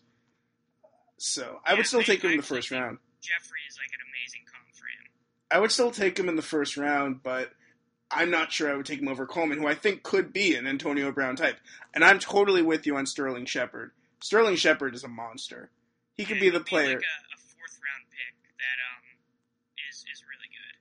So 1.18 1.60
I 1.66 1.72
Yeah, 1.72 1.78
would 1.78 1.88
still 1.88 2.00
I- 2.02 2.04
take 2.04 2.24
him 2.24 2.32
in 2.32 2.38
I 2.38 2.42
the 2.42 2.48
first 2.48 2.72
round. 2.72 3.00
Jeffrey 3.22 3.60
is 3.68 3.78
like 3.78 3.92
an 3.94 4.00
amazing 4.08 4.42
comp 4.52 4.68
for 4.76 4.86
him. 4.86 5.10
I 5.52 5.60
would 5.60 5.72
still 5.72 5.92
take 5.92 6.18
him 6.20 6.28
in 6.30 6.36
the 6.36 6.42
first 6.42 6.76
round, 6.78 7.24
but 7.24 7.54
I'm 8.12 8.30
not 8.30 8.52
sure 8.52 8.72
I 8.72 8.76
would 8.76 8.86
take 8.86 9.00
him 9.02 9.08
over 9.08 9.26
Coleman, 9.26 9.60
who 9.60 9.68
I 9.68 9.76
think 9.76 10.04
could 10.04 10.34
be 10.34 10.56
an 10.56 10.68
Antonio 10.68 11.12
Brown 11.12 11.36
type. 11.36 11.58
And 11.94 12.04
I'm 12.04 12.20
totally 12.20 12.62
with 12.62 12.86
you 12.86 12.98
on 12.98 13.06
Sterling 13.06 13.46
Shepard. 13.46 13.92
Sterling 14.22 14.56
Shepard 14.56 14.94
is 14.96 15.04
a 15.04 15.08
monster. 15.08 15.72
He 16.16 16.26
could 16.26 16.38
Yeah, 16.38 16.42
be 16.42 16.50
the 16.52 16.60
player. 16.60 16.96
like 16.98 16.98
a, 16.98 17.34
a 17.34 17.38
fourth 17.38 17.80
round 17.82 18.06
pick 18.12 18.36
that 18.60 18.78
um 18.92 19.18
is 19.90 20.06
is 20.14 20.24
really 20.30 20.50
good. 20.52 20.78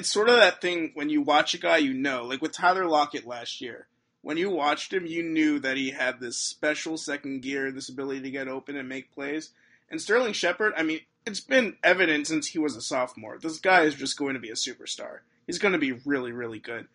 It's 0.00 0.10
sort 0.10 0.30
of 0.30 0.36
that 0.36 0.62
thing 0.62 0.92
when 0.94 1.10
you 1.10 1.20
watch 1.20 1.52
a 1.52 1.58
guy 1.58 1.76
you 1.76 1.92
know, 1.92 2.24
like 2.24 2.40
with 2.40 2.52
Tyler 2.52 2.86
Lockett 2.86 3.26
last 3.26 3.60
year. 3.60 3.86
When 4.22 4.38
you 4.38 4.48
watched 4.48 4.94
him, 4.94 5.04
you 5.04 5.22
knew 5.22 5.58
that 5.58 5.76
he 5.76 5.90
had 5.90 6.20
this 6.20 6.38
special 6.38 6.96
second 6.96 7.42
gear, 7.42 7.70
this 7.70 7.90
ability 7.90 8.22
to 8.22 8.30
get 8.30 8.48
open 8.48 8.76
and 8.76 8.88
make 8.88 9.12
plays. 9.12 9.50
And 9.90 10.00
Sterling 10.00 10.32
Shepard, 10.32 10.72
I 10.74 10.84
mean, 10.84 11.00
it's 11.26 11.40
been 11.40 11.76
evident 11.84 12.28
since 12.28 12.46
he 12.46 12.58
was 12.58 12.76
a 12.76 12.80
sophomore. 12.80 13.38
This 13.38 13.58
guy 13.58 13.82
is 13.82 13.94
just 13.94 14.16
going 14.16 14.32
to 14.32 14.40
be 14.40 14.48
a 14.48 14.54
superstar. 14.54 15.18
He's 15.46 15.58
going 15.58 15.72
to 15.72 15.78
be 15.78 15.92
really, 15.92 16.32
really 16.32 16.60
good. 16.60 16.88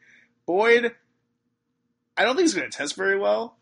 Boyd, 0.47 0.95
I 2.17 2.23
don't 2.23 2.35
think 2.35 2.45
he's 2.45 2.55
going 2.55 2.69
to 2.69 2.75
test 2.75 2.95
very 2.95 3.19
well, 3.19 3.55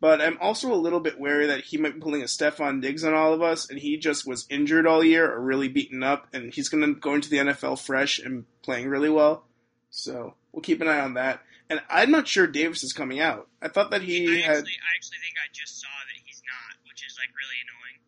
but 0.00 0.20
I'm 0.20 0.38
also 0.40 0.72
a 0.72 0.76
little 0.76 1.00
bit 1.00 1.18
wary 1.18 1.46
that 1.46 1.64
he 1.64 1.76
might 1.76 1.94
be 1.94 2.00
pulling 2.00 2.22
a 2.22 2.26
Stefon 2.26 2.80
Diggs 2.80 3.04
on 3.04 3.14
all 3.14 3.32
of 3.32 3.42
us, 3.42 3.68
and 3.68 3.78
he 3.78 3.96
just 3.96 4.26
was 4.26 4.46
injured 4.48 4.86
all 4.86 5.02
year 5.04 5.30
or 5.32 5.40
really 5.40 5.68
beaten 5.68 6.02
up, 6.02 6.28
and 6.32 6.52
he's 6.54 6.68
going 6.68 6.82
to 6.84 6.98
go 6.98 7.14
into 7.14 7.28
the 7.30 7.38
NFL 7.38 7.84
fresh 7.84 8.18
and 8.18 8.44
playing 8.62 8.88
really 8.88 9.10
well. 9.10 9.44
So 9.90 10.34
we'll 10.52 10.62
keep 10.62 10.80
an 10.80 10.88
eye 10.88 11.00
on 11.00 11.14
that. 11.14 11.40
And 11.70 11.80
I'm 11.90 12.10
not 12.10 12.28
sure 12.28 12.46
Davis 12.46 12.82
is 12.82 12.92
coming 12.92 13.20
out. 13.20 13.48
I 13.60 13.68
thought 13.68 13.90
that 13.90 14.02
he 14.02 14.26
I 14.26 14.40
had. 14.40 14.64
I 14.64 14.90
actually 14.96 15.20
think 15.20 15.36
I 15.36 15.48
just 15.52 15.80
saw 15.80 15.88
that 15.88 16.16
he's 16.24 16.42
not, 16.46 16.78
which 16.88 17.04
is 17.04 17.18
like 17.18 17.28
really 17.36 17.60
annoying. 17.60 18.00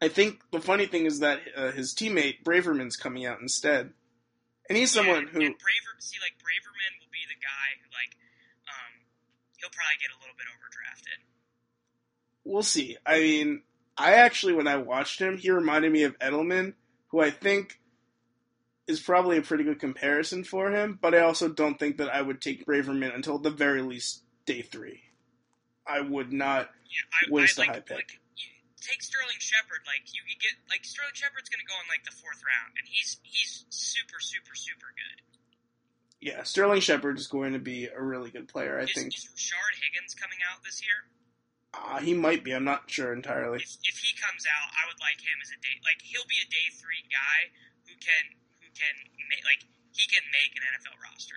I 0.00 0.08
think 0.08 0.42
the 0.50 0.60
funny 0.60 0.86
thing 0.86 1.06
is 1.06 1.20
that 1.20 1.40
uh, 1.56 1.70
his 1.70 1.94
teammate 1.94 2.42
Braverman's 2.42 2.96
coming 2.96 3.26
out 3.26 3.40
instead, 3.40 3.92
and 4.68 4.76
he's 4.78 4.90
someone 4.90 5.26
Yeah, 5.26 5.30
who 5.30 5.40
and 5.46 5.58
Braver 5.58 5.94
see 5.98 6.18
like 6.22 6.34
Braverman 6.42 6.98
will 6.98 7.10
be 7.14 7.22
the 7.30 7.38
guy 7.38 7.78
who 7.82 7.86
like 7.94 8.14
he'll 9.58 9.70
probably 9.70 9.98
get 10.00 10.10
a 10.14 10.18
little 10.22 10.36
bit 10.38 10.46
overdrafted. 10.46 11.18
we'll 12.44 12.62
see. 12.62 12.96
I 13.04 13.18
mean, 13.20 13.62
I 13.96 14.14
actually 14.14 14.54
when 14.54 14.66
I 14.68 14.76
watched 14.76 15.20
him, 15.20 15.36
he 15.36 15.50
reminded 15.50 15.92
me 15.92 16.04
of 16.04 16.18
Edelman, 16.18 16.74
who 17.08 17.20
I 17.20 17.30
think 17.30 17.80
is 18.86 19.00
probably 19.00 19.36
a 19.36 19.42
pretty 19.42 19.64
good 19.64 19.80
comparison 19.80 20.44
for 20.44 20.70
him. 20.70 20.98
But 21.00 21.14
I 21.14 21.20
also 21.20 21.48
don't 21.48 21.78
think 21.78 21.98
that 21.98 22.08
I 22.08 22.22
would 22.22 22.40
take 22.40 22.64
Braverman 22.64 23.14
until 23.14 23.38
the 23.38 23.50
very 23.50 23.82
least 23.82 24.22
day 24.46 24.62
three. 24.62 25.02
I 25.86 26.00
would 26.00 26.32
not. 26.32 26.70
Yeah, 26.88 27.04
I, 27.12 27.32
Waste 27.32 27.58
I, 27.58 27.64
a 27.64 27.66
like, 27.66 27.74
high 27.74 27.80
pick. 27.80 27.96
Like, 27.96 28.20
take 28.80 29.02
Sterling 29.02 29.40
Shepard. 29.40 29.82
Like 29.84 30.08
you, 30.14 30.22
you 30.24 30.36
get 30.40 30.54
like 30.70 30.84
Sterling 30.84 31.12
Shepard's 31.14 31.48
going 31.48 31.60
to 31.60 31.68
go 31.68 31.76
in 31.82 31.86
like 31.90 32.04
the 32.04 32.14
fourth 32.16 32.40
round, 32.40 32.78
and 32.78 32.86
he's 32.88 33.18
he's 33.22 33.66
super 33.68 34.20
super 34.20 34.54
super 34.54 34.88
good. 34.94 35.18
Yeah, 36.20 36.42
Sterling 36.42 36.80
Shepard 36.80 37.18
is 37.18 37.28
going 37.28 37.52
to 37.52 37.60
be 37.60 37.86
a 37.86 38.02
really 38.02 38.30
good 38.30 38.48
player. 38.48 38.78
I 38.78 38.84
is, 38.84 38.92
think 38.92 39.08
is 39.08 39.24
Rashard 39.24 39.78
Higgins 39.80 40.14
coming 40.14 40.38
out 40.50 40.64
this 40.64 40.82
year? 40.82 41.06
uh, 41.74 42.00
he 42.00 42.14
might 42.14 42.44
be. 42.44 42.52
I'm 42.52 42.64
not 42.64 42.90
sure 42.90 43.12
entirely. 43.12 43.58
If, 43.58 43.76
if 43.84 43.98
he 43.98 44.14
comes 44.16 44.44
out, 44.46 44.68
I 44.72 44.88
would 44.88 45.00
like 45.00 45.20
him 45.20 45.38
as 45.42 45.50
a 45.50 45.60
day 45.60 45.76
like 45.84 46.00
he'll 46.02 46.26
be 46.28 46.40
a 46.42 46.48
day 46.48 46.72
three 46.72 47.04
guy 47.10 47.52
who 47.86 47.94
can 48.00 48.24
who 48.60 48.68
can 48.74 48.94
make 49.28 49.44
like 49.44 49.64
he 49.92 50.06
can 50.08 50.24
make 50.32 50.56
an 50.56 50.62
NFL 50.64 50.96
roster. 51.10 51.34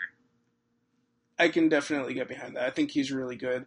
I 1.38 1.50
can 1.50 1.70
definitely 1.70 2.14
get 2.14 2.28
behind 2.28 2.56
that. 2.56 2.64
I 2.64 2.70
think 2.70 2.92
he's 2.92 3.12
really 3.12 3.36
good. 3.36 3.66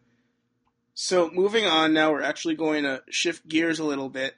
So 0.95 1.29
moving 1.31 1.67
on 1.67 1.93
now, 1.93 2.13
we're 2.13 2.23
actually 2.23 2.55
going 2.55 2.85
to 2.85 3.03
shift 3.11 3.49
gears 3.49 3.81
a 3.81 3.85
little 3.85 4.09
bit. 4.09 4.35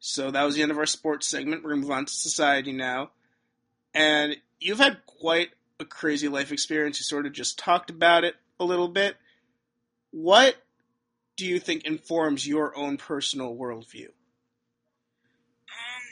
So 0.00 0.30
that 0.30 0.42
was 0.42 0.56
the 0.56 0.62
end 0.62 0.72
of 0.72 0.78
our 0.78 0.86
sports 0.86 1.28
segment. 1.28 1.62
We're 1.62 1.70
going 1.70 1.82
to 1.82 1.86
move 1.86 1.96
on 1.96 2.06
to 2.06 2.12
society 2.12 2.72
now. 2.72 3.10
And 3.94 4.36
you've 4.58 4.78
had 4.78 5.06
quite 5.06 5.50
a 5.80 5.84
crazy 5.84 6.28
life 6.28 6.52
experience. 6.52 7.00
You 7.00 7.04
sort 7.04 7.26
of 7.26 7.32
just 7.32 7.58
talked 7.58 7.90
about 7.90 8.24
it 8.24 8.36
a 8.60 8.64
little 8.64 8.88
bit. 8.88 9.16
What 10.12 10.56
do 11.36 11.46
you 11.46 11.58
think 11.58 11.84
informs 11.84 12.46
your 12.46 12.76
own 12.76 12.98
personal 12.98 13.56
worldview? 13.56 14.12
Um, 15.72 16.04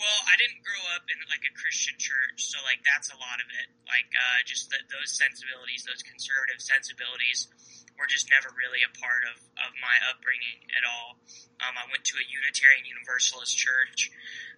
well, 0.00 0.20
I 0.24 0.34
didn't 0.40 0.64
grow 0.64 0.80
up 0.96 1.04
in 1.04 1.20
like 1.28 1.44
a 1.44 1.52
Christian 1.52 2.00
church, 2.00 2.48
so 2.48 2.56
like 2.64 2.80
that's 2.80 3.12
a 3.12 3.18
lot 3.20 3.44
of 3.44 3.48
it. 3.60 3.68
Like 3.84 4.08
uh, 4.16 4.40
just 4.48 4.72
the, 4.72 4.80
those 4.88 5.12
sensibilities, 5.12 5.84
those 5.84 6.00
conservative 6.00 6.64
sensibilities, 6.64 7.52
were 8.00 8.08
just 8.08 8.28
never 8.32 8.52
really 8.56 8.80
a 8.84 8.92
part 8.96 9.24
of, 9.28 9.36
of 9.60 9.72
my 9.80 9.96
upbringing 10.12 10.64
at 10.76 10.84
all. 10.84 11.20
Um, 11.64 11.76
I 11.76 11.84
went 11.88 12.04
to 12.12 12.16
a 12.20 12.24
Unitarian 12.24 12.84
Universalist 12.84 13.56
church. 13.56 14.12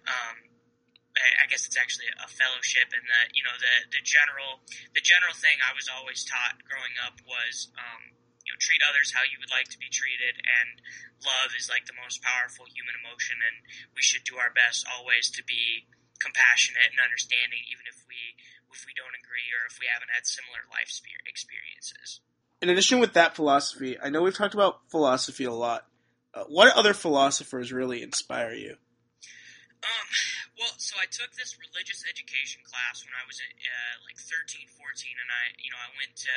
Um, 0.07 0.58
I, 1.19 1.45
guess 1.51 1.67
it's 1.67 1.75
actually 1.75 2.07
a 2.15 2.29
fellowship, 2.31 2.89
and 2.95 3.03
the 3.03 3.21
you 3.35 3.43
know 3.43 3.55
the 3.59 3.99
the 3.99 4.03
general 4.03 4.63
the 4.95 5.03
general 5.03 5.35
thing 5.35 5.59
I 5.59 5.75
was 5.75 5.91
always 5.91 6.23
taught 6.23 6.63
growing 6.63 6.95
up 7.03 7.19
was 7.27 7.69
um, 7.75 8.15
you 8.47 8.51
know 8.51 8.59
treat 8.59 8.79
others 8.85 9.11
how 9.11 9.27
you 9.27 9.37
would 9.39 9.51
like 9.51 9.67
to 9.75 9.79
be 9.79 9.91
treated, 9.91 10.39
and 10.39 10.79
love 11.23 11.51
is 11.59 11.67
like 11.67 11.85
the 11.85 11.97
most 11.99 12.23
powerful 12.23 12.67
human 12.71 12.95
emotion, 13.03 13.39
and 13.43 13.63
we 13.95 14.03
should 14.03 14.23
do 14.23 14.39
our 14.39 14.51
best 14.55 14.87
always 14.87 15.27
to 15.35 15.43
be 15.43 15.87
compassionate 16.19 16.91
and 16.91 16.99
understanding, 17.03 17.63
even 17.67 17.83
if 17.87 18.03
we 18.07 18.39
if 18.71 18.85
we 18.85 18.93
don't 18.95 19.15
agree 19.17 19.49
or 19.55 19.67
if 19.67 19.79
we 19.81 19.89
haven't 19.91 20.13
had 20.13 20.23
similar 20.27 20.63
life 20.71 20.91
experiences. 21.25 22.21
In 22.61 22.69
addition 22.69 22.99
with 22.99 23.13
that 23.13 23.35
philosophy, 23.35 23.97
I 23.99 24.09
know 24.09 24.21
we've 24.21 24.35
talked 24.35 24.53
about 24.53 24.87
philosophy 24.89 25.45
a 25.45 25.51
lot. 25.51 25.87
Uh, 26.33 26.43
what 26.43 26.75
other 26.75 26.93
philosophers 26.93 27.71
really 27.71 28.03
inspire 28.03 28.53
you? 28.53 28.75
Um, 29.79 30.07
well, 30.59 30.75
so 30.75 30.99
I 30.99 31.07
took 31.07 31.31
this 31.39 31.55
religious 31.55 32.03
education 32.03 32.59
class 32.67 33.07
when 33.07 33.15
I 33.15 33.23
was 33.23 33.39
uh, 33.39 33.95
like 34.03 34.19
13, 34.19 34.67
14, 34.75 35.15
and 35.15 35.29
I, 35.31 35.43
you 35.55 35.71
know, 35.71 35.79
I 35.79 35.89
went 35.95 36.19
to 36.19 36.35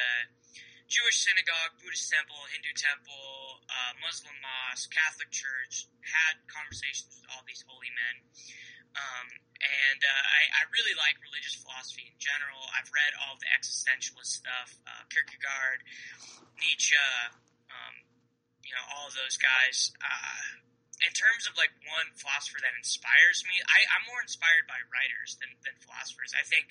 Jewish 0.87 1.26
synagogue, 1.26 1.74
Buddhist 1.83 2.07
temple, 2.07 2.38
Hindu 2.55 2.70
temple, 2.78 3.64
uh, 3.66 3.98
Muslim 3.98 4.37
mosque, 4.38 4.94
Catholic 4.94 5.35
church, 5.35 5.90
had 6.07 6.38
conversations 6.46 7.18
with 7.18 7.26
all 7.35 7.42
these 7.42 7.66
holy 7.66 7.90
men. 7.90 8.16
Um, 8.92 9.26
and 9.59 10.00
uh, 10.05 10.22
I, 10.22 10.42
I 10.52 10.62
really 10.70 10.94
like 10.94 11.16
religious 11.24 11.57
philosophy 11.59 12.07
in 12.07 12.16
general. 12.20 12.61
I've 12.76 12.92
read 12.92 13.16
all 13.24 13.40
the 13.40 13.48
existentialist 13.50 14.44
stuff, 14.44 14.76
uh, 14.85 15.02
Kierkegaard, 15.09 15.83
Nietzsche, 16.61 16.94
um, 17.72 17.94
you 18.62 18.76
know, 18.76 18.85
all 18.94 19.11
of 19.11 19.16
those 19.16 19.40
guys. 19.40 19.96
In 21.00 21.11
terms 21.16 21.48
of 21.48 21.57
like 21.57 21.72
one 21.88 22.12
philosopher 22.14 22.61
that 22.62 22.76
inspires 22.78 23.42
me, 23.48 23.59
I, 23.64 23.88
I'm 23.96 24.07
more 24.07 24.22
inspired 24.22 24.68
by 24.68 24.78
writers 24.92 25.40
than, 25.40 25.50
than 25.66 25.74
philosophers. 25.83 26.37
I 26.37 26.44
think 26.46 26.70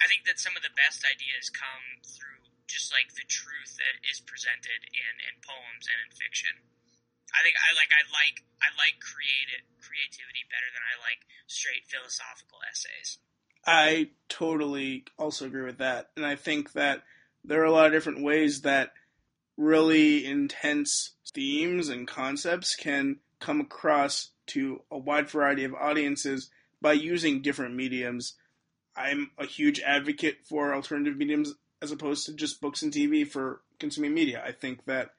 I 0.00 0.06
think 0.06 0.24
that 0.24 0.40
some 0.40 0.56
of 0.56 0.62
the 0.62 0.72
best 0.72 1.04
ideas 1.04 1.52
come 1.52 2.00
through 2.06 2.46
just 2.70 2.94
like 2.94 3.12
the 3.14 3.26
truth 3.26 3.76
that 3.78 4.00
is 4.06 4.22
presented 4.22 4.86
in, 4.90 5.14
in 5.28 5.34
poems 5.44 5.86
and 5.86 5.98
in 6.06 6.10
fiction. 6.14 6.54
I 7.34 7.42
think 7.44 7.58
I 7.58 7.74
like 7.76 7.92
I 7.92 8.02
like 8.14 8.36
I 8.62 8.68
like 8.80 8.96
creative 9.02 9.66
creativity 9.82 10.46
better 10.48 10.70
than 10.72 10.84
I 10.86 10.94
like 11.02 11.26
straight 11.46 11.84
philosophical 11.90 12.62
essays. 12.64 13.18
I 13.66 14.10
totally 14.28 15.04
also 15.18 15.46
agree 15.46 15.64
with 15.66 15.78
that. 15.78 16.10
And 16.16 16.24
I 16.24 16.36
think 16.36 16.72
that 16.72 17.02
there 17.44 17.60
are 17.62 17.66
a 17.66 17.72
lot 17.72 17.86
of 17.86 17.92
different 17.92 18.22
ways 18.22 18.62
that 18.62 18.92
really 19.56 20.24
intense 20.24 21.12
themes 21.34 21.88
and 21.88 22.06
concepts 22.06 22.76
can 22.76 23.16
come 23.40 23.60
across 23.60 24.30
to 24.48 24.82
a 24.90 24.98
wide 24.98 25.28
variety 25.28 25.64
of 25.64 25.74
audiences 25.74 26.50
by 26.80 26.92
using 26.92 27.42
different 27.42 27.74
mediums. 27.74 28.34
I'm 28.96 29.30
a 29.38 29.46
huge 29.46 29.80
advocate 29.80 30.38
for 30.48 30.74
alternative 30.74 31.16
mediums 31.16 31.54
as 31.82 31.92
opposed 31.92 32.26
to 32.26 32.34
just 32.34 32.60
books 32.60 32.82
and 32.82 32.92
TV 32.92 33.26
for 33.26 33.60
consuming 33.78 34.14
media. 34.14 34.42
I 34.44 34.52
think 34.52 34.84
that 34.86 35.10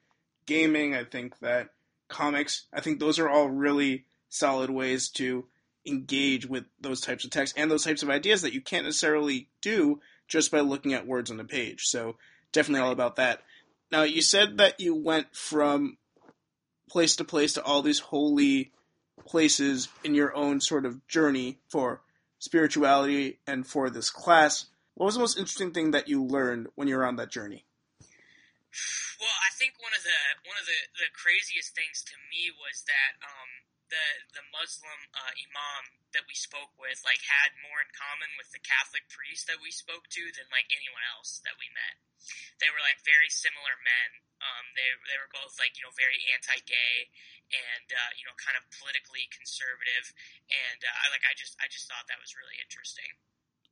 gaming, 0.46 0.94
I 0.94 1.04
think 1.04 1.38
that 1.40 1.68
comics, 2.08 2.66
I 2.72 2.80
think 2.80 2.98
those 2.98 3.18
are 3.18 3.28
all 3.28 3.48
really 3.48 4.04
solid 4.28 4.70
ways 4.70 5.08
to 5.10 5.46
engage 5.86 6.46
with 6.46 6.64
those 6.80 7.00
types 7.00 7.24
of 7.24 7.30
texts 7.30 7.56
and 7.56 7.70
those 7.70 7.84
types 7.84 8.02
of 8.02 8.10
ideas 8.10 8.42
that 8.42 8.52
you 8.52 8.60
can't 8.60 8.84
necessarily 8.84 9.48
do 9.62 10.00
just 10.26 10.50
by 10.50 10.60
looking 10.60 10.92
at 10.92 11.06
words 11.06 11.30
on 11.30 11.40
a 11.40 11.44
page. 11.44 11.84
So 11.84 12.16
definitely 12.52 12.84
all 12.84 12.92
about 12.92 13.16
that. 13.16 13.42
Now 13.90 14.02
you 14.02 14.20
said 14.20 14.58
that 14.58 14.80
you 14.80 14.94
went 14.94 15.34
from 15.34 15.96
place 16.88 17.16
to 17.16 17.24
place 17.24 17.54
to 17.54 17.62
all 17.62 17.82
these 17.82 18.00
holy 18.00 18.72
places 19.26 19.88
in 20.04 20.14
your 20.14 20.34
own 20.34 20.60
sort 20.60 20.86
of 20.86 21.06
journey 21.06 21.58
for 21.68 22.00
spirituality 22.38 23.38
and 23.46 23.66
for 23.66 23.90
this 23.90 24.10
class. 24.10 24.66
What 24.94 25.06
was 25.06 25.14
the 25.14 25.20
most 25.20 25.38
interesting 25.38 25.72
thing 25.72 25.92
that 25.92 26.08
you 26.08 26.24
learned 26.24 26.68
when 26.74 26.88
you 26.88 26.96
were 26.96 27.06
on 27.06 27.16
that 27.16 27.30
journey? 27.30 27.64
Well, 29.18 29.38
I 29.42 29.50
think 29.54 29.74
one 29.82 29.94
of 29.94 30.02
the 30.06 30.18
one 30.46 30.58
of 30.58 30.66
the, 30.66 30.80
the 31.02 31.10
craziest 31.10 31.74
things 31.74 32.06
to 32.06 32.14
me 32.30 32.54
was 32.54 32.86
that 32.86 33.18
um, 33.18 33.50
the 33.88 34.06
the 34.36 34.44
Muslim 34.52 35.00
uh, 35.12 35.32
imam 35.34 35.82
that 36.12 36.24
we 36.24 36.36
spoke 36.36 36.72
with 36.80 37.00
like 37.04 37.20
had 37.24 37.52
more 37.60 37.80
in 37.84 37.90
common 37.92 38.32
with 38.40 38.48
the 38.52 38.62
Catholic 38.62 39.08
priest 39.12 39.48
that 39.48 39.60
we 39.60 39.72
spoke 39.72 40.08
to 40.12 40.24
than 40.32 40.48
like 40.52 40.68
anyone 40.72 41.04
else 41.16 41.40
that 41.44 41.56
we 41.60 41.68
met. 41.72 42.00
They 42.60 42.70
were 42.72 42.82
like 42.82 43.00
very 43.04 43.30
similar 43.30 43.76
men. 43.80 44.10
Um, 44.40 44.64
they 44.76 44.88
they 45.08 45.18
were 45.18 45.30
both 45.32 45.56
like 45.60 45.76
you 45.76 45.84
know 45.84 45.94
very 45.94 46.20
anti-gay 46.32 47.10
and 47.52 47.88
uh, 47.88 48.12
you 48.16 48.24
know 48.28 48.36
kind 48.36 48.56
of 48.56 48.64
politically 48.76 49.28
conservative, 49.32 50.12
and 50.52 50.80
uh, 50.84 51.08
like 51.12 51.24
I 51.24 51.32
just 51.36 51.56
I 51.58 51.66
just 51.68 51.88
thought 51.88 52.06
that 52.08 52.20
was 52.20 52.36
really 52.36 52.58
interesting. 52.60 53.16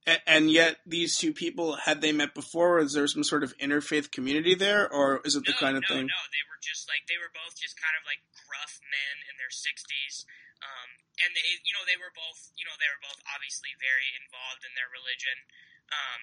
And 0.07 0.47
yet, 0.55 0.79
these 0.87 1.19
two 1.19 1.35
people 1.35 1.75
had 1.83 1.99
they 1.99 2.15
met 2.15 2.31
before? 2.31 2.79
Is 2.79 2.95
there 2.95 3.11
some 3.11 3.27
sort 3.27 3.43
of 3.43 3.51
interfaith 3.59 4.15
community 4.15 4.55
there, 4.55 4.87
or 4.87 5.19
is 5.27 5.35
it 5.35 5.43
the 5.43 5.57
kind 5.59 5.75
of 5.75 5.83
no, 5.83 5.99
thing? 5.99 6.07
No, 6.07 6.23
they 6.31 6.47
were 6.47 6.63
just 6.63 6.87
like 6.87 7.11
they 7.11 7.19
were 7.19 7.35
both 7.35 7.59
just 7.59 7.75
kind 7.75 7.99
of 7.99 8.07
like 8.07 8.23
gruff 8.47 8.79
men 8.87 9.17
in 9.27 9.35
their 9.35 9.51
sixties, 9.51 10.23
um, 10.63 11.03
and 11.27 11.35
they, 11.35 11.43
you 11.67 11.75
know, 11.75 11.83
they 11.91 11.99
were 11.99 12.15
both, 12.15 12.55
you 12.55 12.63
know, 12.63 12.79
they 12.79 12.87
were 12.87 13.03
both 13.03 13.19
obviously 13.27 13.75
very 13.83 14.15
involved 14.15 14.63
in 14.63 14.79
their 14.79 14.87
religion, 14.95 15.43
um, 15.91 16.23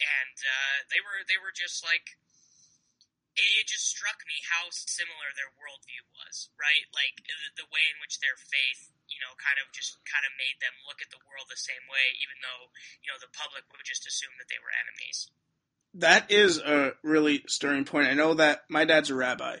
and 0.00 0.36
uh, 0.40 0.76
they 0.88 1.04
were 1.04 1.20
they 1.28 1.36
were 1.36 1.52
just 1.52 1.84
like 1.84 2.16
it, 3.60 3.70
just 3.70 3.88
struck 3.88 4.20
me 4.28 4.40
how 4.46 4.68
similar 4.72 5.32
their 5.32 5.52
worldview 5.56 6.04
was, 6.14 6.52
right? 6.60 6.84
Like 6.92 7.24
the, 7.56 7.68
way 7.70 7.84
in 7.88 7.98
which 8.02 8.18
their 8.18 8.36
faith 8.36 8.90
you 9.10 9.18
know, 9.18 9.34
kind 9.42 9.58
of 9.58 9.66
just 9.74 9.98
kind 10.06 10.22
of 10.22 10.32
made 10.38 10.56
them 10.62 10.72
look 10.86 11.02
at 11.02 11.10
the 11.10 11.20
world 11.26 11.50
the 11.50 11.58
same 11.58 11.82
way, 11.90 12.14
even 12.22 12.38
though, 12.40 12.70
you 13.02 13.10
know, 13.10 13.18
the 13.18 13.30
public 13.34 13.66
would 13.74 13.82
just 13.82 14.06
assume 14.06 14.32
that 14.38 14.46
they 14.46 14.62
were 14.62 14.70
enemies. 14.70 15.28
That 15.98 16.30
is 16.30 16.58
a 16.62 16.94
really 17.02 17.42
stirring 17.50 17.84
point. 17.84 18.06
I 18.06 18.14
know 18.14 18.34
that 18.34 18.62
my 18.70 18.86
dad's 18.86 19.10
a 19.10 19.18
rabbi, 19.18 19.58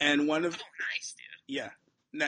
and 0.00 0.26
one 0.26 0.44
of 0.44 0.54
oh, 0.58 0.74
nice, 0.92 1.14
dude. 1.14 1.46
Yeah, 1.46 1.70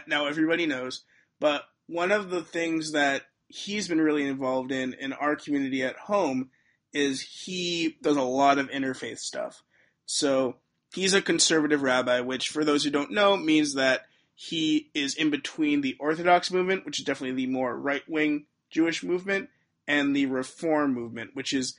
now 0.07 0.27
everybody 0.27 0.67
knows, 0.67 1.03
but 1.41 1.65
one 1.87 2.13
of 2.13 2.31
the 2.31 2.43
things 2.43 2.93
that 2.93 3.23
he's 3.49 3.89
been 3.89 4.01
really 4.01 4.27
involved 4.27 4.71
in 4.71 4.95
in 4.95 5.13
our 5.13 5.35
community 5.35 5.83
at 5.83 5.97
home 5.97 6.51
is 6.93 7.21
he 7.21 7.97
does 8.03 8.17
a 8.17 8.23
lot 8.23 8.59
of 8.59 8.71
interfaith 8.71 9.19
stuff. 9.19 9.63
So 10.07 10.57
he's 10.93 11.15
a 11.15 11.23
conservative 11.23 11.83
rabbi, 11.83 12.21
which 12.21 12.49
for 12.49 12.65
those 12.65 12.85
who 12.85 12.91
don't 12.91 13.13
know 13.13 13.37
means 13.37 13.75
that 13.75 14.07
he 14.35 14.91
is 14.95 15.15
in 15.15 15.31
between 15.31 15.81
the 15.81 15.97
Orthodox 16.01 16.51
movement, 16.51 16.87
which 16.87 16.99
is 16.99 17.05
definitely 17.05 17.45
the 17.45 17.53
more 17.53 17.77
right 17.77 18.03
wing 18.09 18.47
Jewish 18.71 19.03
movement, 19.03 19.51
and 19.87 20.15
the 20.15 20.27
Reform 20.27 20.95
movement, 20.95 21.31
which 21.35 21.53
is 21.53 21.77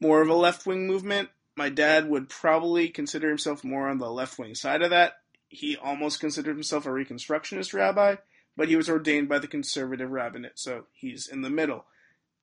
more 0.00 0.22
of 0.22 0.28
a 0.28 0.34
left 0.34 0.66
wing 0.66 0.86
movement. 0.86 1.28
My 1.56 1.68
dad 1.68 2.08
would 2.08 2.28
probably 2.28 2.88
consider 2.88 3.28
himself 3.28 3.64
more 3.64 3.88
on 3.88 3.98
the 3.98 4.10
left 4.10 4.38
wing 4.38 4.54
side 4.54 4.82
of 4.82 4.90
that. 4.90 5.14
He 5.48 5.76
almost 5.76 6.20
considered 6.20 6.54
himself 6.54 6.86
a 6.86 6.90
Reconstructionist 6.90 7.72
rabbi, 7.74 8.16
but 8.56 8.68
he 8.68 8.76
was 8.76 8.88
ordained 8.88 9.28
by 9.28 9.38
the 9.38 9.48
conservative 9.48 10.10
rabbinate, 10.10 10.58
so 10.58 10.86
he's 10.92 11.28
in 11.28 11.42
the 11.42 11.50
middle. 11.50 11.84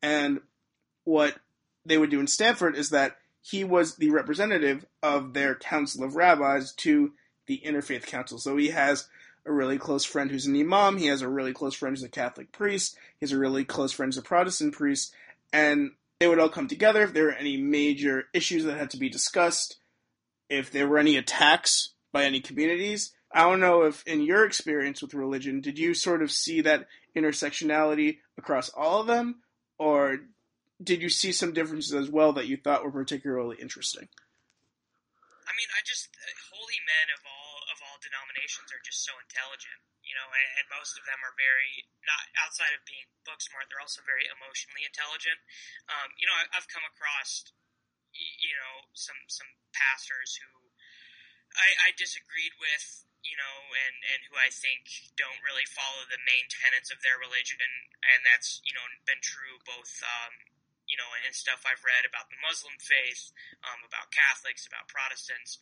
And 0.01 0.41
what 1.03 1.35
they 1.85 1.97
would 1.97 2.09
do 2.09 2.19
in 2.19 2.27
Stanford 2.27 2.75
is 2.75 2.89
that 2.89 3.17
he 3.43 3.63
was 3.63 3.95
the 3.95 4.10
representative 4.10 4.86
of 5.03 5.34
their 5.34 5.53
council 5.53 6.03
of 6.03 6.15
rabbis 6.15 6.73
to 6.73 7.12
the 7.45 7.62
Interfaith 7.65 8.06
Council. 8.06 8.38
So 8.39 8.56
he 8.56 8.69
has 8.69 9.08
a 9.45 9.51
really 9.51 9.77
close 9.77 10.06
friend 10.06 10.32
who's 10.32 10.45
an 10.45 10.58
imam. 10.58 10.97
He 10.97 11.08
has 11.08 11.21
a 11.21 11.27
really 11.27 11.51
close 11.51 11.75
friend 11.75 11.93
who's 11.93 12.03
a 12.03 12.10
Catholic 12.10 12.53
priest. 12.53 12.95
He 13.19 13.25
has 13.25 13.34
a 13.34 13.38
really 13.38 13.65
close 13.65 13.91
friend 13.91 14.08
who's 14.08 14.17
a 14.17 14.21
Protestant 14.21 14.73
priest. 14.73 15.13
And 15.51 15.91
they 16.19 16.27
would 16.27 16.39
all 16.39 16.47
come 16.47 16.69
together 16.69 17.01
if 17.01 17.13
there 17.13 17.25
were 17.25 17.34
any 17.34 17.58
major 17.58 18.25
issues 18.34 18.63
that 18.63 18.77
had 18.77 18.91
to 18.91 18.97
be 18.97 19.10
discussed, 19.10 19.75
if 20.49 20.71
there 20.71 20.88
were 20.88 20.97
any 20.97 21.17
attacks 21.17 21.91
by 22.13 22.23
any 22.23 22.39
communities. 22.39 23.12
I 23.34 23.41
don't 23.41 23.60
know 23.60 23.82
if, 23.82 24.08
in 24.08 24.21
your 24.21 24.45
experience 24.45 25.01
with 25.01 25.13
religion, 25.13 25.60
did 25.60 25.77
you 25.77 25.93
sort 25.93 26.21
of 26.21 26.32
see 26.32 26.62
that 26.62 26.88
intersectionality 27.17 28.19
across 28.38 28.69
all 28.69 29.01
of 29.01 29.08
them, 29.08 29.41
or 29.77 30.19
did 30.81 31.01
you 31.01 31.09
see 31.09 31.31
some 31.31 31.53
differences 31.53 31.93
as 31.93 32.09
well 32.09 32.33
that 32.33 32.47
you 32.47 32.57
thought 32.57 32.83
were 32.83 32.91
particularly 32.91 33.57
interesting? 33.59 34.07
I 35.43 35.51
mean, 35.53 35.69
I 35.75 35.81
just 35.86 36.09
uh, 36.15 36.33
holy 36.49 36.79
men 36.88 37.13
of 37.13 37.21
all 37.25 37.43
denominations 38.03 38.67
are 38.75 38.83
just 38.83 39.01
so 39.07 39.15
intelligent, 39.15 39.79
you 40.03 40.12
know, 40.13 40.27
and, 40.27 40.49
and 40.59 40.65
most 40.75 40.99
of 40.99 41.07
them 41.07 41.23
are 41.23 41.33
very 41.39 41.88
not 42.03 42.27
outside 42.43 42.75
of 42.75 42.83
being 42.83 43.07
book 43.23 43.39
smart. 43.39 43.71
They're 43.71 43.81
also 43.81 44.03
very 44.03 44.27
emotionally 44.27 44.83
intelligent. 44.83 45.39
Um, 45.88 46.12
you 46.19 46.27
know, 46.27 46.36
I, 46.36 46.51
I've 46.51 46.67
come 46.67 46.83
across, 46.83 47.47
you 48.12 48.53
know, 48.59 48.91
some 48.93 49.17
some 49.31 49.47
pastors 49.71 50.36
who 50.43 50.51
I, 51.55 51.89
I 51.89 51.95
disagreed 51.95 52.53
with, 52.59 53.07
you 53.23 53.39
know, 53.39 53.57
and, 53.71 53.95
and 54.03 54.19
who 54.27 54.36
I 54.36 54.51
think 54.51 55.15
don't 55.15 55.41
really 55.41 55.65
follow 55.71 56.03
the 56.12 56.21
main 56.27 56.51
tenets 56.51 56.91
of 56.91 56.99
their 57.01 57.17
religion, 57.17 57.57
and, 57.63 57.77
and 58.03 58.19
that's 58.27 58.59
you 58.67 58.75
know 58.75 58.83
been 59.07 59.23
true 59.23 59.63
both, 59.63 59.95
um, 60.03 60.33
you 60.93 60.97
know, 61.01 61.10
and 61.25 61.34
stuff 61.34 61.65
I've 61.65 61.82
read 61.82 62.06
about 62.06 62.29
the 62.29 62.38
Muslim 62.38 62.77
faith, 62.77 63.34
um, 63.65 63.82
about 63.82 64.13
Catholics, 64.13 64.69
about 64.69 64.86
Protestants, 64.86 65.58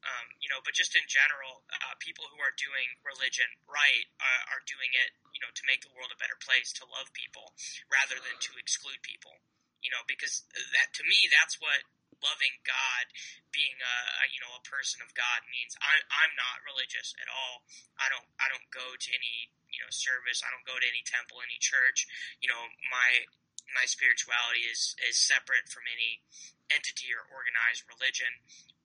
um, 0.00 0.32
you 0.40 0.48
know, 0.48 0.64
but 0.64 0.72
just 0.72 0.96
in 0.96 1.04
general, 1.04 1.60
uh, 1.68 1.92
people 2.00 2.24
who 2.32 2.40
are 2.40 2.56
doing 2.56 2.88
religion 3.04 3.44
right 3.68 4.08
uh, 4.16 4.42
are 4.56 4.64
doing 4.64 4.88
it, 4.96 5.12
you 5.36 5.40
know, 5.44 5.52
to 5.52 5.68
make 5.68 5.84
the 5.84 5.92
world 5.92 6.08
a 6.08 6.16
better 6.16 6.40
place, 6.40 6.72
to 6.80 6.88
love 6.88 7.12
people 7.12 7.52
rather 7.92 8.16
than 8.16 8.40
to 8.40 8.56
exclude 8.56 9.04
people. 9.04 9.36
You 9.84 9.92
know, 9.92 10.00
because 10.08 10.48
that 10.76 10.96
to 10.96 11.04
me, 11.04 11.28
that's 11.28 11.60
what 11.60 11.84
loving 12.20 12.60
God, 12.64 13.04
being 13.52 13.80
a, 13.80 13.96
a 14.20 14.24
you 14.32 14.40
know 14.40 14.52
a 14.56 14.64
person 14.64 15.00
of 15.04 15.12
God 15.16 15.44
means. 15.48 15.76
I, 15.80 16.00
I'm 16.24 16.32
not 16.36 16.64
religious 16.64 17.12
at 17.20 17.28
all. 17.28 17.64
I 18.00 18.08
don't 18.08 18.28
I 18.40 18.48
don't 18.48 18.68
go 18.72 18.96
to 18.96 19.08
any 19.12 19.52
you 19.68 19.80
know 19.84 19.92
service. 19.92 20.44
I 20.44 20.52
don't 20.52 20.64
go 20.64 20.76
to 20.76 20.86
any 20.88 21.04
temple, 21.04 21.44
any 21.44 21.60
church. 21.60 22.08
You 22.40 22.48
know, 22.52 22.62
my 22.88 23.28
my 23.74 23.86
spirituality 23.86 24.66
is 24.66 24.94
is 25.02 25.16
separate 25.16 25.70
from 25.70 25.86
any 25.90 26.22
entity 26.70 27.10
or 27.10 27.26
organized 27.30 27.86
religion 27.86 28.30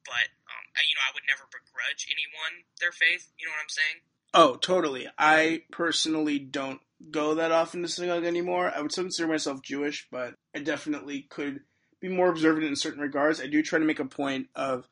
but 0.05 0.29
um, 0.47 0.63
I, 0.77 0.85
you 0.87 0.95
know, 0.95 1.05
I 1.09 1.13
would 1.13 1.25
never 1.27 1.49
begrudge 1.49 2.07
anyone 2.07 2.63
their 2.79 2.93
faith. 2.93 3.33
You 3.37 3.47
know 3.47 3.51
what 3.51 3.65
I'm 3.65 3.73
saying? 3.73 3.97
Oh, 4.33 4.55
totally. 4.55 5.07
I 5.17 5.63
personally 5.71 6.39
don't 6.39 6.79
go 7.11 7.35
that 7.35 7.51
often 7.51 7.81
to 7.81 7.87
synagogue 7.87 8.23
anymore. 8.23 8.71
I 8.73 8.81
would 8.81 8.91
still 8.91 9.05
consider 9.05 9.27
myself 9.27 9.61
Jewish, 9.61 10.07
but 10.11 10.35
I 10.55 10.59
definitely 10.59 11.25
could 11.29 11.61
be 11.99 12.07
more 12.07 12.29
observant 12.29 12.65
in 12.65 12.75
certain 12.75 13.01
regards. 13.01 13.41
I 13.41 13.47
do 13.47 13.63
try 13.63 13.79
to 13.79 13.85
make 13.85 13.99
a 13.99 14.05
point 14.05 14.47
of 14.55 14.87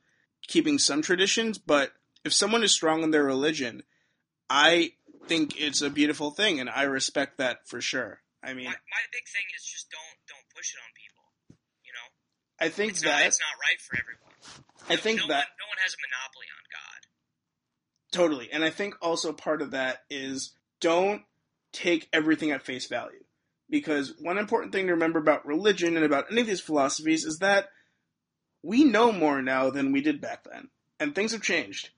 keeping 0.48 0.80
some 0.80 1.02
traditions, 1.02 1.58
but 1.58 1.92
if 2.26 2.34
someone 2.34 2.64
is 2.64 2.74
strong 2.74 3.04
in 3.04 3.12
their 3.12 3.24
religion, 3.24 3.84
I 4.50 4.94
think 5.28 5.60
it's 5.60 5.82
a 5.82 5.90
beautiful 5.90 6.32
thing, 6.32 6.60
and 6.60 6.70
I 6.70 6.84
respect 6.84 7.38
that 7.38 7.68
for 7.68 7.80
sure. 7.80 8.23
I 8.44 8.54
mean, 8.54 8.66
my, 8.66 8.76
my 8.76 9.04
big 9.12 9.26
thing 9.32 9.48
is 9.56 9.64
just 9.64 9.90
don't 9.90 10.20
don't 10.28 10.48
push 10.52 10.76
it 10.76 10.80
on 10.84 10.92
people. 11.00 11.24
You 11.88 11.94
know, 11.96 12.08
I 12.60 12.70
think 12.70 12.92
it's 12.92 13.02
that 13.02 13.24
not, 13.24 13.28
it's 13.28 13.40
not 13.40 13.56
right 13.64 13.80
for 13.80 13.96
everyone. 13.96 14.36
I 14.90 14.96
think 15.00 15.22
no 15.22 15.28
that 15.28 15.48
one, 15.48 15.64
no 15.64 15.68
one 15.72 15.80
has 15.82 15.96
a 15.96 16.02
monopoly 16.04 16.48
on 16.52 16.64
God. 16.68 17.00
Totally. 18.12 18.50
And 18.52 18.64
I 18.64 18.70
think 18.70 18.96
also 19.02 19.34
part 19.34 19.62
of 19.62 19.72
that 19.72 20.04
is 20.10 20.54
don't 20.82 21.24
take 21.72 22.10
everything 22.14 22.52
at 22.52 22.62
face 22.62 22.88
value. 22.88 23.24
Because 23.70 24.14
one 24.20 24.38
important 24.38 24.72
thing 24.72 24.86
to 24.88 24.94
remember 24.94 25.20
about 25.20 25.48
religion 25.48 25.96
and 25.96 26.06
about 26.06 26.26
any 26.30 26.42
of 26.42 26.48
these 26.48 26.62
philosophies 26.62 27.26
is 27.26 27.40
that 27.40 27.70
we 28.62 28.84
know 28.84 29.12
more 29.12 29.42
now 29.42 29.70
than 29.70 29.92
we 29.92 30.02
did 30.02 30.22
back 30.22 30.44
then. 30.44 30.70
And 31.00 31.16
things 31.16 31.32
have 31.32 31.42
changed. 31.42 31.90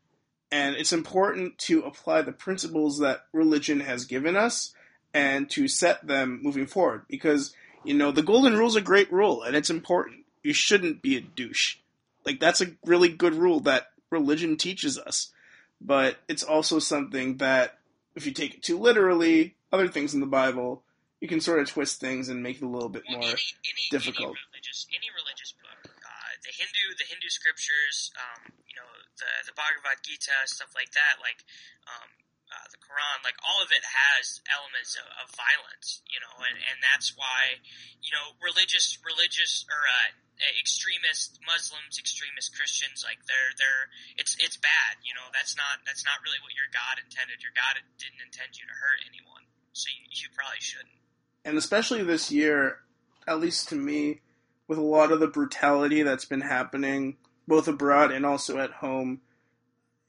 And 0.51 0.75
it's 0.75 0.93
important 0.93 1.58
to 1.60 1.81
apply 1.81 2.21
the 2.21 2.31
principles 2.31 2.99
that 2.99 3.21
religion 3.34 3.81
has 3.81 4.05
given 4.05 4.38
us 4.38 4.73
and 5.15 5.49
to 5.49 5.67
set 5.69 6.06
them 6.06 6.41
moving 6.43 6.67
forward. 6.67 7.04
Because, 7.08 7.56
you 7.86 7.93
know, 7.93 8.12
the 8.12 8.21
golden 8.21 8.58
rule 8.58 8.67
is 8.67 8.75
a 8.75 8.82
great 8.82 9.12
rule 9.12 9.41
and 9.41 9.56
it's 9.56 9.69
important. 9.69 10.25
You 10.43 10.54
shouldn't 10.54 11.01
be 11.01 11.15
a 11.15 11.21
douche. 11.21 11.78
Like 12.25 12.39
that's 12.39 12.62
a 12.62 12.75
really 12.86 13.10
good 13.10 13.34
rule 13.34 13.62
that 13.62 13.91
religion 14.12 14.58
teaches 14.58 14.99
us. 14.99 15.32
But 15.80 16.17
it's 16.28 16.43
also 16.43 16.80
something 16.80 17.38
that 17.38 17.80
if 18.15 18.25
you 18.25 18.34
take 18.34 18.56
it 18.56 18.63
too 18.63 18.78
literally, 18.78 19.56
other 19.71 19.88
things 19.88 20.13
in 20.13 20.19
the 20.19 20.28
Bible, 20.28 20.84
you 21.21 21.28
can 21.28 21.39
sort 21.39 21.60
of 21.60 21.69
twist 21.69 21.99
things 21.99 22.28
and 22.28 22.43
make 22.43 22.58
it 22.58 22.63
a 22.63 22.67
little 22.67 22.89
bit 22.89 23.04
well, 23.08 23.19
more 23.19 23.32
any, 23.32 23.56
any, 23.65 23.86
difficult. 23.91 24.36
Any 24.36 24.51
religious, 24.51 24.88
any 24.91 25.10
religious 25.15 25.51
book, 25.56 25.91
uh, 25.95 26.32
the 26.43 26.51
Hindu, 26.51 26.95
the 26.99 27.08
Hindu 27.08 27.30
scriptures, 27.32 28.12
um, 28.19 28.51
you 28.67 28.75
know, 28.75 28.88
the 29.19 29.32
the 29.47 29.56
Bhagavad 29.56 30.04
Gita, 30.04 30.36
stuff 30.45 30.71
like 30.75 30.91
that. 30.91 31.23
Like, 31.23 31.43
um, 31.88 32.25
uh, 32.56 32.68
the 32.72 32.80
Quran, 32.80 33.20
like 33.28 33.36
all 33.44 33.60
of 33.60 33.76
it 33.76 33.84
has 33.84 34.39
elements 34.48 34.96
of, 34.96 35.04
of 35.20 35.28
violence, 35.36 36.00
you 36.08 36.24
know, 36.24 36.32
and, 36.48 36.56
and 36.56 36.80
that's 36.80 37.12
why, 37.20 37.60
you 38.00 38.15
know, 38.15 38.39
religious, 38.39 38.96
religious 39.04 39.68
or 39.68 39.84
uh, 39.84 40.15
extremist 40.56 41.39
Muslims, 41.44 42.00
extremist 42.00 42.56
Christians, 42.56 43.04
like 43.04 43.20
they're 43.28 43.52
they're 43.60 43.91
it's 44.15 44.39
it's 44.39 44.56
bad, 44.56 45.04
you 45.04 45.12
know. 45.12 45.28
That's 45.36 45.60
not 45.60 45.84
that's 45.84 46.08
not 46.08 46.24
really 46.24 46.39
what 46.39 46.56
your 46.56 46.72
God 46.72 47.04
intended. 47.04 47.44
Your 47.44 47.56
God 47.56 47.84
didn't 48.00 48.24
intend 48.24 48.56
you 48.56 48.63
to 48.68 48.76
hurt 48.80 49.04
anyone, 49.04 49.52
so 49.76 49.91
you, 49.91 50.08
you 50.15 50.32
probably 50.32 50.63
shouldn't. 50.63 51.00
And 51.44 51.60
especially 51.60 52.04
this 52.04 52.32
year, 52.32 52.88
at 53.28 53.44
least 53.44 53.68
to 53.70 53.76
me, 53.76 54.24
with 54.68 54.80
a 54.80 54.86
lot 54.86 55.12
of 55.12 55.20
the 55.20 55.28
brutality 55.28 56.04
that's 56.04 56.26
been 56.26 56.48
happening 56.48 57.20
both 57.48 57.68
abroad 57.68 58.12
and 58.12 58.26
also 58.26 58.58
at 58.58 58.82
home, 58.82 59.22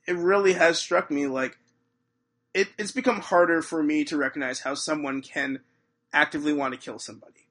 it 0.07 0.17
really 0.17 0.55
has 0.55 0.79
struck 0.79 1.11
me 1.11 1.27
like 1.27 1.59
it, 2.57 2.69
it's 2.79 2.91
become 2.91 3.21
harder 3.21 3.61
for 3.61 3.83
me 3.83 4.03
to 4.05 4.17
recognize 4.17 4.61
how 4.61 4.75
someone 4.75 5.21
can 5.21 5.61
actively 6.11 6.55
want 6.55 6.73
to 6.73 6.81
kill 6.81 6.99
somebody, 6.99 7.49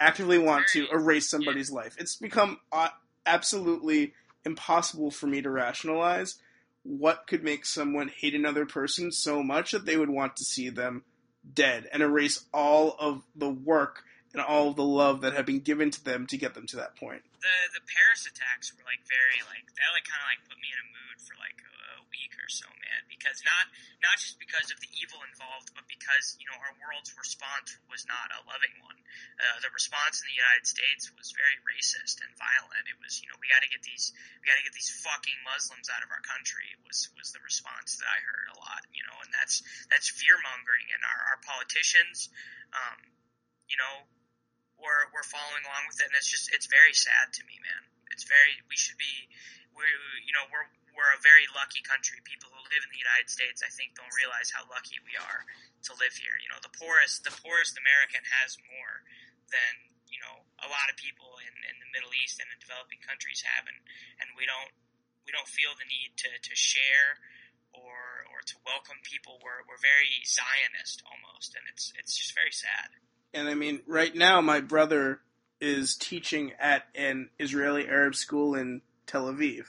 actively 0.00 0.38
want 0.38 0.66
to 0.68 0.86
erase 0.90 1.28
somebody's 1.28 1.70
life. 1.70 1.94
It's 1.98 2.16
become 2.16 2.58
uh, 2.72 2.88
absolutely 3.26 4.14
impossible 4.46 5.10
for 5.10 5.26
me 5.26 5.42
to 5.42 5.50
rationalize 5.50 6.36
what 6.84 7.26
could 7.26 7.44
make 7.44 7.66
someone 7.66 8.08
hate 8.08 8.34
another 8.34 8.64
person 8.64 9.12
so 9.12 9.42
much 9.42 9.72
that 9.72 9.84
they 9.84 9.98
would 9.98 10.08
want 10.08 10.36
to 10.36 10.44
see 10.44 10.70
them 10.70 11.04
dead 11.52 11.86
and 11.92 12.02
erase 12.02 12.46
all 12.54 12.96
of 12.98 13.22
the 13.36 13.50
work 13.50 14.04
and 14.32 14.40
all 14.40 14.70
of 14.70 14.76
the 14.76 14.84
love 14.84 15.20
that 15.20 15.34
had 15.34 15.44
been 15.44 15.60
given 15.60 15.90
to 15.90 16.02
them 16.02 16.26
to 16.26 16.38
get 16.38 16.54
them 16.54 16.66
to 16.66 16.76
that 16.76 16.96
point. 16.96 17.20
The 17.42 17.76
the 17.76 17.84
Paris 17.84 18.24
attacks 18.24 18.72
were 18.72 18.88
like 18.88 19.04
very 19.04 19.44
like 19.52 19.68
that 19.68 19.90
like 19.92 20.08
kind 20.08 20.22
of 20.24 20.32
like 20.32 20.48
put 20.48 20.56
me 20.64 20.72
in 20.72 20.80
a 20.80 20.88
mood 20.88 21.20
for 21.20 21.36
like 21.36 21.60
a 21.60 21.79
week 22.10 22.34
or 22.36 22.50
so, 22.50 22.66
man. 22.82 23.00
Because 23.08 23.40
not 23.46 23.70
not 24.04 24.18
just 24.18 24.36
because 24.36 24.68
of 24.74 24.78
the 24.82 24.90
evil 24.98 25.22
involved, 25.24 25.72
but 25.72 25.86
because 25.86 26.36
you 26.36 26.46
know 26.50 26.58
our 26.58 26.74
world's 26.82 27.14
response 27.16 27.78
was 27.86 28.04
not 28.10 28.34
a 28.34 28.44
loving 28.44 28.74
one. 28.82 28.98
Uh, 29.38 29.62
the 29.62 29.72
response 29.72 30.20
in 30.20 30.30
the 30.30 30.38
United 30.38 30.66
States 30.66 31.08
was 31.14 31.32
very 31.32 31.56
racist 31.64 32.20
and 32.20 32.30
violent. 32.36 32.90
It 32.90 32.98
was 32.98 33.22
you 33.22 33.30
know 33.30 33.38
we 33.38 33.48
got 33.48 33.62
to 33.62 33.70
get 33.70 33.82
these 33.86 34.12
we 34.38 34.44
got 34.46 34.58
to 34.58 34.66
get 34.66 34.74
these 34.74 34.90
fucking 35.02 35.38
Muslims 35.46 35.88
out 35.88 36.02
of 36.04 36.10
our 36.10 36.22
country. 36.22 36.74
Was 36.84 37.08
was 37.16 37.32
the 37.32 37.42
response 37.42 37.96
that 38.02 38.08
I 38.10 38.18
heard 38.26 38.48
a 38.52 38.58
lot, 38.58 38.82
you 38.90 39.02
know, 39.06 39.16
and 39.22 39.30
that's 39.32 39.62
that's 39.88 40.10
fear 40.10 40.36
mongering, 40.42 40.90
and 40.90 41.00
our 41.06 41.20
our 41.34 41.38
politicians, 41.46 42.28
um, 42.74 42.98
you 43.70 43.78
know 43.78 44.10
we're 44.80 45.12
we're 45.12 45.26
following 45.28 45.62
along 45.68 45.84
with 45.86 46.00
it, 46.00 46.08
and 46.08 46.16
it's 46.16 46.28
just 46.28 46.48
it's 46.50 46.66
very 46.66 46.96
sad 46.96 47.30
to 47.36 47.42
me, 47.44 47.60
man. 47.60 47.82
It's 48.10 48.24
very 48.24 48.58
we 48.66 48.76
should 48.76 48.96
be 48.96 49.28
we 49.76 49.84
you 50.24 50.32
know 50.34 50.48
we're 50.48 50.66
we're 50.94 51.12
a 51.14 51.20
very 51.22 51.46
lucky 51.54 51.82
country. 51.82 52.18
People 52.26 52.50
who 52.50 52.62
live 52.70 52.82
in 52.82 52.90
the 52.92 53.02
United 53.02 53.30
States, 53.30 53.62
I 53.62 53.70
think, 53.70 53.94
don't 53.94 54.12
realize 54.16 54.50
how 54.50 54.66
lucky 54.66 54.98
we 55.06 55.14
are 55.18 55.42
to 55.88 55.92
live 55.98 56.14
here. 56.14 56.34
You 56.42 56.50
know, 56.50 56.60
the 56.62 56.72
poorest 56.74 57.22
the 57.24 57.34
poorest 57.34 57.78
American 57.78 58.22
has 58.42 58.58
more 58.68 59.02
than 59.50 59.72
you 60.10 60.20
know 60.22 60.46
a 60.62 60.68
lot 60.68 60.90
of 60.90 60.96
people 60.98 61.38
in, 61.42 61.54
in 61.66 61.76
the 61.78 61.90
Middle 61.94 62.12
East 62.18 62.38
and 62.42 62.48
in 62.50 62.58
developing 62.60 63.00
countries 63.02 63.42
have, 63.46 63.66
and 63.66 63.78
and 64.22 64.28
we 64.34 64.44
don't 64.44 64.72
we 65.26 65.30
don't 65.32 65.48
feel 65.48 65.72
the 65.78 65.86
need 65.86 66.14
to 66.26 66.30
to 66.30 66.54
share 66.54 67.20
or 67.74 68.26
or 68.34 68.42
to 68.46 68.56
welcome 68.66 68.98
people. 69.06 69.38
We're 69.42 69.62
we're 69.66 69.80
very 69.80 70.22
Zionist 70.26 71.02
almost, 71.06 71.54
and 71.54 71.64
it's 71.70 71.92
it's 71.98 72.16
just 72.16 72.34
very 72.34 72.52
sad. 72.52 72.94
And 73.32 73.48
I 73.48 73.54
mean, 73.54 73.82
right 73.86 74.14
now, 74.14 74.40
my 74.40 74.60
brother 74.60 75.20
is 75.60 75.96
teaching 75.96 76.52
at 76.58 76.84
an 76.94 77.30
Israeli 77.38 77.86
Arab 77.86 78.14
school 78.14 78.54
in 78.54 78.82
Tel 79.06 79.26
Aviv. 79.26 79.66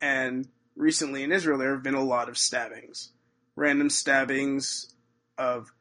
And 0.00 0.48
recently 0.76 1.22
in 1.22 1.32
Israel, 1.32 1.58
there 1.58 1.72
have 1.72 1.82
been 1.82 1.94
a 1.94 2.04
lot 2.04 2.28
of 2.28 2.38
stabbings. 2.38 3.10
Random 3.54 3.90
stabbings 3.90 4.92
of 5.38 5.72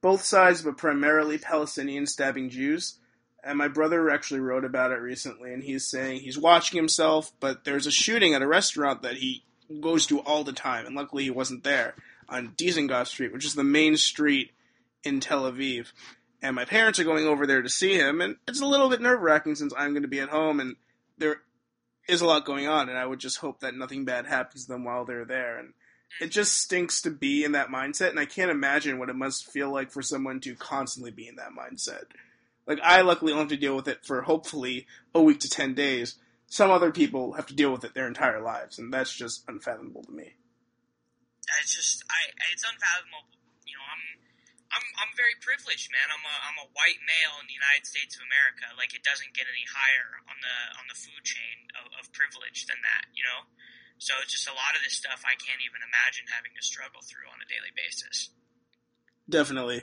both 0.00 0.24
sides, 0.24 0.62
but 0.62 0.76
primarily 0.76 1.38
Palestinians 1.38 2.08
stabbing 2.08 2.50
Jews. 2.50 2.98
And 3.42 3.58
my 3.58 3.68
brother 3.68 4.10
actually 4.10 4.40
wrote 4.40 4.64
about 4.64 4.92
it 4.92 5.00
recently, 5.00 5.52
and 5.52 5.62
he's 5.62 5.86
saying 5.86 6.20
he's 6.20 6.38
watching 6.38 6.76
himself, 6.76 7.32
but 7.40 7.64
there's 7.64 7.86
a 7.86 7.90
shooting 7.90 8.34
at 8.34 8.42
a 8.42 8.46
restaurant 8.48 9.02
that 9.02 9.16
he 9.16 9.44
goes 9.80 10.06
to 10.06 10.20
all 10.20 10.44
the 10.44 10.52
time, 10.52 10.86
and 10.86 10.96
luckily 10.96 11.24
he 11.24 11.30
wasn't 11.30 11.62
there 11.62 11.94
on 12.28 12.54
Dizengoff 12.56 13.06
Street, 13.06 13.32
which 13.32 13.44
is 13.44 13.54
the 13.54 13.64
main 13.64 13.96
street 13.96 14.50
in 15.04 15.20
Tel 15.20 15.50
Aviv, 15.50 15.92
and 16.42 16.54
my 16.54 16.64
parents 16.64 16.98
are 16.98 17.04
going 17.04 17.26
over 17.26 17.46
there 17.46 17.62
to 17.62 17.68
see 17.68 17.94
him, 17.94 18.20
and 18.20 18.36
it's 18.46 18.60
a 18.60 18.66
little 18.66 18.88
bit 18.88 19.00
nerve 19.00 19.20
wracking 19.20 19.54
since 19.54 19.72
I'm 19.76 19.90
going 19.90 20.02
to 20.02 20.08
be 20.08 20.20
at 20.20 20.28
home 20.28 20.60
and 20.60 20.76
there 21.16 21.42
is 22.08 22.20
a 22.20 22.26
lot 22.26 22.44
going 22.44 22.66
on, 22.66 22.88
and 22.88 22.98
I 22.98 23.06
would 23.06 23.20
just 23.20 23.38
hope 23.38 23.60
that 23.60 23.74
nothing 23.74 24.04
bad 24.04 24.26
happens 24.26 24.64
to 24.64 24.72
them 24.72 24.84
while 24.84 25.04
they're 25.04 25.24
there. 25.24 25.58
And 25.58 25.74
it 26.20 26.28
just 26.28 26.56
stinks 26.56 27.02
to 27.02 27.10
be 27.10 27.44
in 27.44 27.52
that 27.52 27.68
mindset, 27.68 28.10
and 28.10 28.18
I 28.18 28.24
can't 28.24 28.50
imagine 28.50 28.98
what 28.98 29.10
it 29.10 29.16
must 29.16 29.50
feel 29.50 29.70
like 29.70 29.90
for 29.90 30.02
someone 30.02 30.40
to 30.40 30.54
constantly 30.54 31.10
be 31.10 31.28
in 31.28 31.36
that 31.36 31.50
mindset. 31.56 32.04
Like, 32.66 32.80
I 32.82 33.02
luckily 33.02 33.32
only 33.32 33.44
have 33.44 33.50
to 33.50 33.56
deal 33.56 33.76
with 33.76 33.88
it 33.88 34.04
for 34.04 34.22
hopefully 34.22 34.86
a 35.14 35.22
week 35.22 35.40
to 35.40 35.48
10 35.48 35.74
days. 35.74 36.16
Some 36.46 36.70
other 36.70 36.90
people 36.90 37.32
have 37.32 37.46
to 37.46 37.54
deal 37.54 37.70
with 37.70 37.84
it 37.84 37.94
their 37.94 38.06
entire 38.06 38.40
lives, 38.40 38.78
and 38.78 38.92
that's 38.92 39.14
just 39.14 39.44
unfathomable 39.48 40.02
to 40.04 40.12
me. 40.12 40.34
It's 41.62 41.74
just, 41.74 42.04
I, 42.10 42.30
it's 42.52 42.64
unfathomable. 42.64 43.24
I'm 44.68 44.84
I'm 45.00 45.12
very 45.16 45.32
privileged, 45.40 45.88
man. 45.88 46.08
I'm 46.12 46.24
a 46.24 46.36
I'm 46.44 46.58
a 46.60 46.68
white 46.76 47.00
male 47.04 47.40
in 47.40 47.48
the 47.48 47.56
United 47.56 47.88
States 47.88 48.16
of 48.20 48.22
America. 48.28 48.68
Like 48.76 48.92
it 48.92 49.00
doesn't 49.00 49.32
get 49.32 49.48
any 49.48 49.64
higher 49.64 50.20
on 50.28 50.36
the 50.44 50.56
on 50.76 50.84
the 50.88 50.98
food 50.98 51.24
chain 51.24 51.72
of, 51.80 51.88
of 51.96 52.12
privilege 52.12 52.68
than 52.68 52.80
that, 52.84 53.08
you 53.16 53.24
know. 53.24 53.48
So 53.98 54.14
it's 54.22 54.30
just 54.30 54.46
a 54.46 54.54
lot 54.54 54.76
of 54.76 54.84
this 54.84 54.94
stuff 54.94 55.24
I 55.26 55.34
can't 55.40 55.64
even 55.64 55.82
imagine 55.82 56.30
having 56.30 56.52
to 56.54 56.62
struggle 56.62 57.00
through 57.02 57.26
on 57.32 57.42
a 57.42 57.48
daily 57.48 57.74
basis. 57.74 58.30
Definitely. 59.28 59.82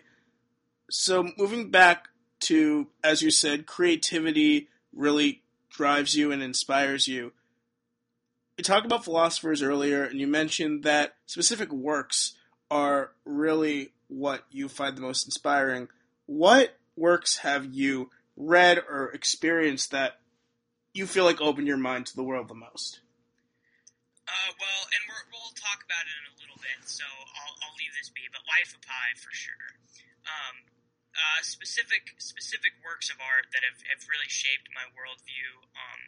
So 0.89 1.31
moving 1.37 1.69
back 1.69 2.07
to, 2.41 2.87
as 3.03 3.21
you 3.21 3.31
said, 3.31 3.65
creativity 3.65 4.69
really 4.93 5.43
drives 5.69 6.15
you 6.15 6.31
and 6.31 6.41
inspires 6.41 7.07
you. 7.07 7.33
You 8.57 8.63
talked 8.63 8.85
about 8.85 9.03
philosophers 9.03 9.61
earlier, 9.61 10.03
and 10.03 10.19
you 10.19 10.27
mentioned 10.27 10.83
that 10.83 11.15
specific 11.25 11.71
works 11.73 12.35
are 12.71 13.11
really 13.25 13.91
what 14.07 14.43
you 14.51 14.69
find 14.69 14.97
the 14.97 15.01
most 15.01 15.25
inspiring. 15.25 15.87
What 16.25 16.77
works 16.95 17.37
have 17.39 17.65
you 17.65 18.09
read 18.35 18.79
or 18.79 19.11
experienced 19.11 19.91
that 19.91 20.19
you 20.93 21.05
feel 21.05 21.23
like 21.23 21.41
opened 21.41 21.67
your 21.67 21.77
mind 21.77 22.07
to 22.07 22.15
the 22.15 22.23
world 22.23 22.47
the 22.47 22.55
most? 22.55 23.01
Uh, 24.25 24.51
well, 24.57 24.81
and 24.89 25.01
we 25.05 25.15
will 25.29 25.53
talk 25.53 25.85
about 25.85 26.01
it 26.01 26.15
in 26.17 26.25
a 26.33 26.35
little 26.41 26.57
bit, 26.57 26.81
so 26.89 27.05
I'll, 27.05 27.55
I'll 27.61 27.77
leave 27.77 27.93
this 27.93 28.09
be. 28.09 28.25
But 28.33 28.41
Life 28.49 28.73
of 28.73 28.81
Pi 28.81 29.07
for 29.21 29.29
sure. 29.29 29.77
Um, 30.25 30.65
uh, 31.13 31.41
specific 31.45 32.17
specific 32.17 32.73
works 32.81 33.13
of 33.13 33.21
art 33.21 33.47
that 33.53 33.61
have, 33.61 33.79
have 33.85 34.01
really 34.09 34.27
shaped 34.27 34.67
my 34.73 34.83
worldview. 34.97 35.69
Um, 35.77 36.01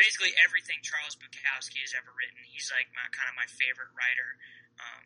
basically 0.00 0.32
everything 0.40 0.80
Charles 0.80 1.12
Bukowski 1.12 1.84
has 1.84 1.92
ever 1.92 2.08
written. 2.16 2.40
He's 2.48 2.72
like 2.72 2.88
my 2.96 3.04
kind 3.12 3.28
of 3.28 3.36
my 3.36 3.44
favorite 3.44 3.92
writer. 3.92 4.40
Um, 4.80 5.04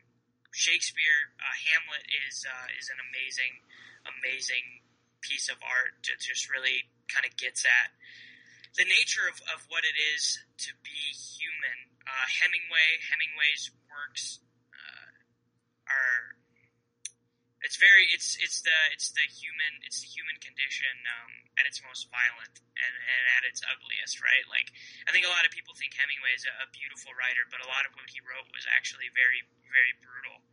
Shakespeare, 0.55 1.35
uh, 1.43 1.55
Hamlet 1.69 2.07
is 2.07 2.47
uh, 2.47 2.69
is 2.79 2.87
an 2.89 3.03
amazing, 3.11 3.59
amazing 4.07 4.87
piece 5.21 5.51
of 5.51 5.59
art. 5.61 5.99
That 6.07 6.23
just 6.23 6.47
really 6.47 6.87
kind 7.11 7.27
of 7.27 7.35
gets 7.37 7.67
at 7.67 7.91
the 8.79 8.87
nature 8.87 9.27
of, 9.31 9.39
of 9.55 9.67
what 9.71 9.87
it 9.87 9.95
is 9.95 10.39
to 10.67 10.71
be 10.83 11.15
human. 11.15 11.95
Uh, 12.07 12.27
Hemingway, 12.43 13.03
Hemingway's 13.07 13.71
works 13.91 14.43
uh, 14.75 15.11
are 15.91 16.34
it's 17.65 17.81
very 17.81 18.07
it's 18.13 18.37
it's 18.39 18.61
the 18.63 18.79
it's 18.93 19.11
the 19.17 19.25
human 19.27 19.81
it's 19.83 20.05
the 20.05 20.11
human 20.11 20.37
condition 20.39 20.95
um, 21.09 21.33
at 21.57 21.65
its 21.65 21.81
most 21.83 22.13
violent 22.13 22.61
and, 22.77 22.95
and 22.95 23.23
at 23.41 23.43
its 23.49 23.65
ugliest 23.65 24.21
right? 24.21 24.47
Like 24.53 24.71
i 25.09 25.11
think 25.11 25.25
a 25.25 25.33
lot 25.33 25.49
of 25.49 25.51
people 25.51 25.73
think 25.75 25.97
hemingway 25.97 26.37
is 26.37 26.45
a, 26.45 26.53
a 26.65 26.69
beautiful 26.71 27.17
writer 27.17 27.49
but 27.49 27.65
a 27.65 27.69
lot 27.69 27.89
of 27.89 27.97
what 27.97 28.07
he 28.13 28.21
wrote 28.23 28.47
was 28.53 28.69
actually 28.71 29.09
very 29.17 29.43
very 29.73 29.97
brutal 29.99 30.45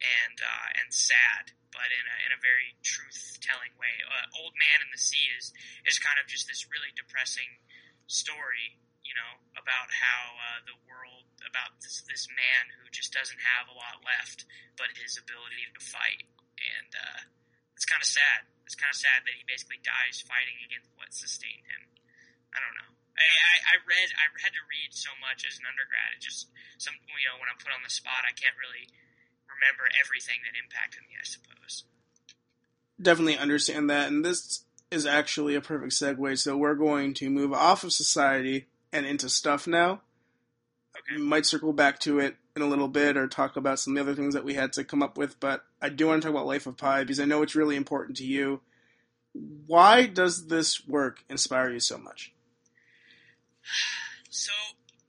and 0.00 0.38
uh, 0.40 0.68
and 0.80 0.88
sad 0.94 1.52
but 1.70 1.90
in 1.90 2.04
a, 2.06 2.16
in 2.26 2.30
a 2.34 2.40
very 2.42 2.74
truth 2.82 3.38
telling 3.38 3.70
way. 3.78 3.94
Uh, 4.02 4.42
old 4.42 4.54
man 4.58 4.82
in 4.82 4.90
the 4.90 5.00
sea 5.00 5.30
is 5.38 5.54
is 5.86 5.98
kind 6.02 6.18
of 6.18 6.26
just 6.26 6.50
this 6.50 6.66
really 6.66 6.90
depressing 6.94 7.60
story 8.10 8.78
you 9.06 9.14
know 9.14 9.32
about 9.54 9.88
how 9.90 10.20
uh, 10.38 10.60
the 10.66 10.76
world 10.86 11.26
about 11.46 11.78
this 11.78 12.02
this 12.10 12.26
man 12.34 12.70
who 12.78 12.90
just 12.90 13.14
doesn't 13.14 13.38
have 13.38 13.70
a 13.70 13.76
lot 13.76 14.02
left 14.02 14.44
but 14.74 14.90
his 14.98 15.14
ability 15.14 15.62
to 15.70 15.80
fight 15.80 16.26
and 16.60 16.90
uh, 16.92 17.20
it's 17.74 17.88
kind 17.88 18.00
of 18.00 18.08
sad. 18.08 18.46
It's 18.68 18.78
kind 18.78 18.92
of 18.92 19.00
sad 19.00 19.26
that 19.26 19.34
he 19.34 19.42
basically 19.48 19.82
dies 19.82 20.22
fighting 20.22 20.60
against 20.62 20.92
what 20.94 21.10
sustained 21.10 21.66
him. 21.66 21.90
I 22.54 22.62
don't 22.62 22.76
know. 22.78 22.90
I, 23.18 23.26
I, 23.26 23.54
I 23.72 23.74
read 23.84 24.08
I 24.16 24.26
had 24.40 24.54
to 24.54 24.64
read 24.70 24.94
so 24.94 25.10
much 25.18 25.42
as 25.44 25.58
an 25.58 25.66
undergrad. 25.66 26.16
It 26.16 26.22
just 26.22 26.48
some 26.78 26.94
you 26.94 27.26
know 27.28 27.36
when 27.40 27.50
I'm 27.50 27.58
put 27.58 27.74
on 27.74 27.82
the 27.82 27.92
spot, 27.92 28.24
I 28.24 28.32
can't 28.36 28.56
really 28.56 28.86
remember 29.50 29.90
everything 29.98 30.40
that 30.46 30.54
impacted 30.56 31.04
me. 31.08 31.18
I 31.18 31.26
suppose. 31.26 31.84
Definitely 33.00 33.40
understand 33.40 33.88
that, 33.88 34.08
and 34.08 34.24
this 34.24 34.64
is 34.90 35.06
actually 35.06 35.54
a 35.54 35.60
perfect 35.60 35.92
segue. 35.92 36.38
So 36.38 36.56
we're 36.56 36.74
going 36.74 37.14
to 37.14 37.30
move 37.30 37.52
off 37.52 37.84
of 37.84 37.92
society 37.92 38.66
and 38.92 39.06
into 39.06 39.28
stuff 39.28 39.66
now. 39.66 40.02
Okay. 40.96 41.16
We 41.16 41.22
might 41.22 41.46
circle 41.46 41.72
back 41.72 41.98
to 42.00 42.18
it 42.18 42.36
in 42.56 42.62
a 42.62 42.66
little 42.66 42.88
bit 42.88 43.16
or 43.16 43.26
talk 43.26 43.56
about 43.56 43.78
some 43.78 43.96
of 43.96 44.04
the 44.04 44.12
other 44.12 44.20
things 44.20 44.34
that 44.34 44.44
we 44.44 44.54
had 44.54 44.72
to 44.74 44.84
come 44.84 45.02
up 45.02 45.16
with, 45.16 45.38
but 45.40 45.64
I 45.80 45.88
do 45.88 46.08
want 46.08 46.22
to 46.22 46.28
talk 46.28 46.34
about 46.34 46.46
Life 46.46 46.66
of 46.66 46.76
Pi 46.76 47.02
because 47.04 47.20
I 47.20 47.24
know 47.24 47.42
it's 47.42 47.56
really 47.56 47.76
important 47.76 48.18
to 48.18 48.26
you. 48.26 48.60
Why 49.32 50.06
does 50.06 50.46
this 50.48 50.86
work 50.86 51.24
inspire 51.28 51.70
you 51.70 51.80
so 51.80 51.98
much? 51.98 52.32
So, 54.30 54.54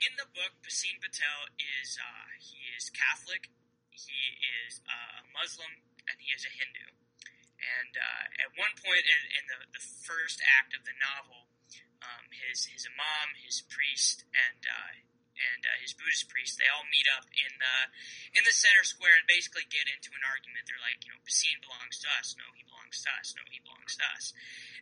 in 0.01 0.17
the 0.17 0.25
book, 0.33 0.49
Piscine 0.65 0.97
Patel 0.97 1.53
is 1.61 2.01
uh, 2.01 2.33
he 2.41 2.57
is 2.73 2.89
Catholic, 2.89 3.53
he 3.93 4.33
is 4.65 4.81
uh, 4.81 5.21
a 5.21 5.23
Muslim, 5.29 5.77
and 6.09 6.17
he 6.17 6.33
is 6.33 6.41
a 6.41 6.49
Hindu. 6.49 6.89
And 7.61 7.93
uh, 7.93 8.41
at 8.41 8.49
one 8.57 8.73
point 8.81 9.05
in, 9.05 9.21
in 9.29 9.43
the, 9.45 9.59
the 9.77 9.83
first 10.01 10.41
act 10.41 10.73
of 10.73 10.89
the 10.89 10.97
novel, 10.97 11.53
um, 12.01 12.33
his 12.33 12.65
his 12.65 12.89
imam, 12.89 13.37
his 13.37 13.61
priest, 13.61 14.25
and 14.33 14.65
uh, 14.65 14.91
and 15.41 15.61
uh, 15.65 15.73
his 15.81 15.97
Buddhist 15.97 16.29
priest, 16.29 16.61
they 16.61 16.69
all 16.69 16.85
meet 16.87 17.07
up 17.09 17.25
in 17.33 17.51
the 17.57 17.77
in 18.37 18.43
the 18.45 18.53
center 18.53 18.85
square 18.85 19.17
and 19.17 19.25
basically 19.25 19.65
get 19.67 19.89
into 19.89 20.13
an 20.13 20.23
argument. 20.23 20.69
They're 20.69 20.81
like, 20.81 21.01
you 21.01 21.11
know, 21.11 21.21
Piscine 21.25 21.57
belongs 21.61 21.97
to 22.05 22.07
us. 22.17 22.37
No, 22.37 22.45
he 22.53 22.63
belongs 22.63 23.01
to 23.05 23.09
us. 23.17 23.33
No, 23.33 23.43
he 23.49 23.59
belongs 23.61 23.97
to 23.97 24.05
us. 24.13 24.25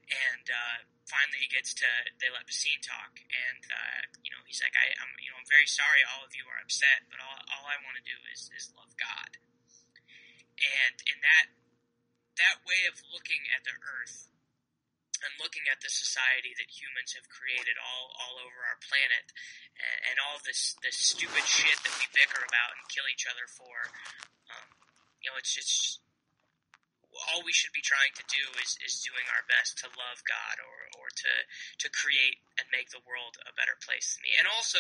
And 0.10 0.45
uh, 0.49 0.78
finally, 1.05 1.39
he 1.45 1.49
gets 1.49 1.72
to 1.80 1.89
they 2.20 2.30
let 2.34 2.49
Piscine 2.49 2.82
talk, 2.82 3.22
and 3.30 3.62
uh, 3.70 4.01
you 4.26 4.32
know, 4.34 4.41
he's 4.49 4.60
like, 4.60 4.76
I, 4.76 4.91
am 4.99 5.12
you 5.22 5.32
know, 5.32 5.38
I'm 5.39 5.49
very 5.49 5.70
sorry, 5.70 6.01
all 6.03 6.26
of 6.26 6.34
you 6.34 6.45
are 6.49 6.60
upset, 6.60 7.07
but 7.07 7.22
all, 7.22 7.38
all 7.53 7.66
I 7.70 7.78
want 7.86 7.97
to 8.01 8.05
do 8.05 8.18
is 8.34 8.49
is 8.53 8.74
love 8.76 8.91
God. 8.97 9.38
And 10.60 10.95
in 11.07 11.18
that 11.24 11.55
that 12.39 12.64
way 12.66 12.88
of 12.88 12.99
looking 13.12 13.47
at 13.51 13.68
the 13.68 13.76
earth 13.80 14.30
and 15.24 15.32
looking 15.41 15.67
at 15.67 15.80
the 15.84 15.91
society 15.91 16.55
that 16.55 16.70
humans 16.72 17.15
have 17.15 17.28
created 17.28 17.76
all, 17.80 18.11
all 18.15 18.39
over 18.39 18.59
our 18.67 18.80
planet 18.80 19.32
and, 19.76 20.13
and 20.13 20.15
all 20.24 20.39
this 20.43 20.76
this 20.84 20.95
stupid 20.95 21.43
shit 21.45 21.78
that 21.84 21.95
we 21.99 22.07
bicker 22.15 22.41
about 22.43 22.76
and 22.76 22.84
kill 22.91 23.07
each 23.07 23.28
other 23.28 23.47
for. 23.47 23.91
Um, 24.49 24.67
you 25.20 25.28
know, 25.30 25.38
it's 25.38 25.51
just 25.51 25.99
all 27.28 27.43
we 27.43 27.55
should 27.55 27.74
be 27.74 27.84
trying 27.84 28.13
to 28.15 28.26
do 28.30 28.45
is, 28.61 28.78
is 28.86 29.03
doing 29.03 29.26
our 29.34 29.43
best 29.49 29.82
to 29.82 29.91
love 29.97 30.22
God 30.24 30.61
or, 30.61 30.80
or 31.01 31.07
to 31.09 31.32
to 31.84 31.88
create 31.89 32.39
and 32.55 32.70
make 32.70 32.93
the 32.93 33.03
world 33.03 33.36
a 33.43 33.55
better 33.57 33.76
place 33.82 34.15
to 34.15 34.22
me. 34.24 34.38
And 34.38 34.45
also 34.47 34.80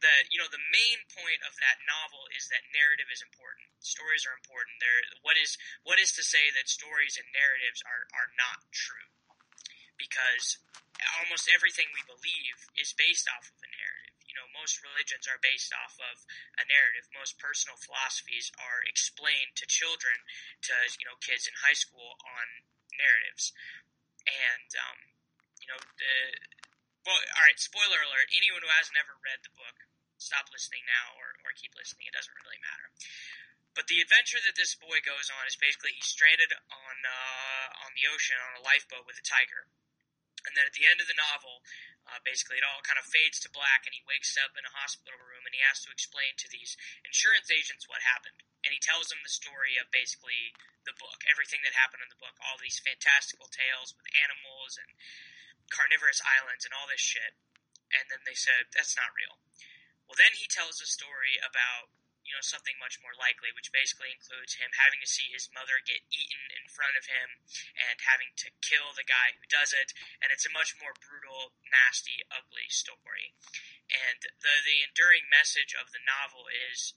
the 0.00 0.14
you 0.32 0.40
know 0.40 0.48
the 0.50 0.64
main 0.72 0.98
point 1.12 1.44
of 1.44 1.54
that 1.60 1.78
novel 1.84 2.26
is 2.34 2.48
that 2.50 2.66
narrative 2.72 3.12
is 3.12 3.22
important. 3.22 3.68
Stories 3.84 4.24
are 4.26 4.34
important. 4.34 4.80
There 4.80 5.00
what 5.22 5.38
is 5.38 5.60
what 5.84 6.00
is 6.00 6.10
to 6.16 6.24
say 6.24 6.50
that 6.56 6.72
stories 6.72 7.20
and 7.20 7.28
narratives 7.30 7.84
are, 7.84 8.08
are 8.16 8.30
not 8.34 8.64
true 8.72 9.17
because 9.98 10.62
almost 11.18 11.50
everything 11.50 11.90
we 11.94 12.02
believe 12.06 12.56
is 12.74 12.94
based 12.96 13.30
off 13.30 13.50
of 13.50 13.58
a 13.62 13.70
narrative. 13.70 14.16
You 14.26 14.34
know, 14.36 14.46
most 14.54 14.82
religions 14.82 15.26
are 15.26 15.40
based 15.40 15.72
off 15.74 15.98
of 15.98 16.22
a 16.58 16.64
narrative. 16.66 17.10
Most 17.14 17.38
personal 17.40 17.78
philosophies 17.78 18.50
are 18.58 18.84
explained 18.86 19.58
to 19.58 19.66
children, 19.66 20.14
to 20.68 20.74
you 20.98 21.06
know, 21.06 21.18
kids 21.18 21.48
in 21.48 21.54
high 21.64 21.76
school 21.76 22.18
on 22.22 22.46
narratives. 22.94 23.54
And 24.26 24.70
um, 24.76 24.98
you 25.62 25.68
know, 25.70 25.80
the 25.80 26.14
well, 27.06 27.16
all 27.16 27.46
right. 27.46 27.56
Spoiler 27.56 28.04
alert: 28.04 28.28
anyone 28.34 28.60
who 28.60 28.72
has 28.76 28.92
never 28.92 29.16
read 29.24 29.40
the 29.40 29.54
book, 29.56 29.88
stop 30.20 30.52
listening 30.52 30.84
now 30.84 31.16
or, 31.16 31.40
or 31.46 31.56
keep 31.56 31.72
listening. 31.72 32.10
It 32.10 32.14
doesn't 32.14 32.36
really 32.44 32.60
matter. 32.60 32.92
But 33.72 33.88
the 33.88 34.02
adventure 34.02 34.42
that 34.44 34.58
this 34.58 34.76
boy 34.76 35.00
goes 35.00 35.30
on 35.32 35.46
is 35.48 35.56
basically 35.56 35.96
he's 35.96 36.10
stranded 36.10 36.52
on 36.52 36.96
uh, 37.00 37.86
on 37.86 37.96
the 37.96 38.10
ocean 38.12 38.36
on 38.36 38.60
a 38.60 38.66
lifeboat 38.66 39.08
with 39.08 39.16
a 39.16 39.24
tiger 39.24 39.70
and 40.48 40.56
then 40.56 40.64
at 40.64 40.72
the 40.72 40.88
end 40.88 41.04
of 41.04 41.06
the 41.06 41.20
novel, 41.20 41.60
uh, 42.08 42.16
basically 42.24 42.56
it 42.56 42.64
all 42.64 42.80
kind 42.80 42.96
of 42.96 43.04
fades 43.04 43.36
to 43.44 43.52
black, 43.52 43.84
and 43.84 43.92
he 43.92 44.00
wakes 44.08 44.32
up 44.40 44.56
in 44.56 44.64
a 44.64 44.72
hospital 44.72 45.20
room, 45.20 45.44
and 45.44 45.52
he 45.52 45.60
has 45.60 45.84
to 45.84 45.92
explain 45.92 46.32
to 46.40 46.48
these 46.48 46.72
insurance 47.04 47.52
agents 47.52 47.84
what 47.84 48.00
happened. 48.00 48.40
And 48.64 48.72
he 48.72 48.80
tells 48.80 49.12
them 49.12 49.20
the 49.20 49.30
story 49.30 49.76
of 49.76 49.92
basically 49.92 50.56
the 50.88 50.96
book, 50.96 51.20
everything 51.28 51.60
that 51.68 51.76
happened 51.76 52.00
in 52.00 52.08
the 52.08 52.18
book, 52.18 52.40
all 52.40 52.56
these 52.56 52.80
fantastical 52.80 53.52
tales 53.52 53.92
with 53.92 54.08
animals 54.16 54.80
and 54.80 54.96
carnivorous 55.68 56.24
islands 56.24 56.64
and 56.64 56.72
all 56.72 56.88
this 56.88 57.04
shit. 57.04 57.36
And 57.92 58.08
then 58.08 58.24
they 58.24 58.36
said 58.36 58.72
that's 58.72 58.96
not 58.96 59.12
real. 59.12 59.36
Well, 60.08 60.16
then 60.16 60.32
he 60.32 60.48
tells 60.48 60.80
a 60.80 60.88
story 60.88 61.36
about 61.44 61.92
you 62.28 62.36
know 62.36 62.44
something 62.44 62.76
much 62.76 63.00
more 63.00 63.16
likely, 63.16 63.48
which 63.56 63.72
basically 63.72 64.12
includes 64.12 64.60
him 64.60 64.68
having 64.76 65.00
to 65.00 65.08
see 65.08 65.32
his 65.32 65.48
mother 65.48 65.80
get 65.80 66.04
eaten 66.12 66.44
in 66.52 66.68
front 66.68 66.92
of 67.00 67.08
him 67.08 67.40
and 67.72 68.04
having 68.04 68.36
to 68.44 68.52
kill 68.60 68.92
the 68.92 69.08
guy 69.08 69.32
who 69.40 69.48
does 69.48 69.72
it. 69.72 69.96
And 70.20 70.28
it's 70.28 70.44
a 70.44 70.52
much 70.52 70.76
more 70.76 70.92
brutal, 70.92 71.56
nasty, 71.72 72.20
ugly 72.28 72.68
story. 72.68 73.32
And 73.88 74.20
the 74.44 74.54
the 74.68 74.84
enduring 74.84 75.24
message 75.32 75.72
of 75.72 75.88
the 75.88 76.04
novel 76.04 76.52
is 76.52 76.92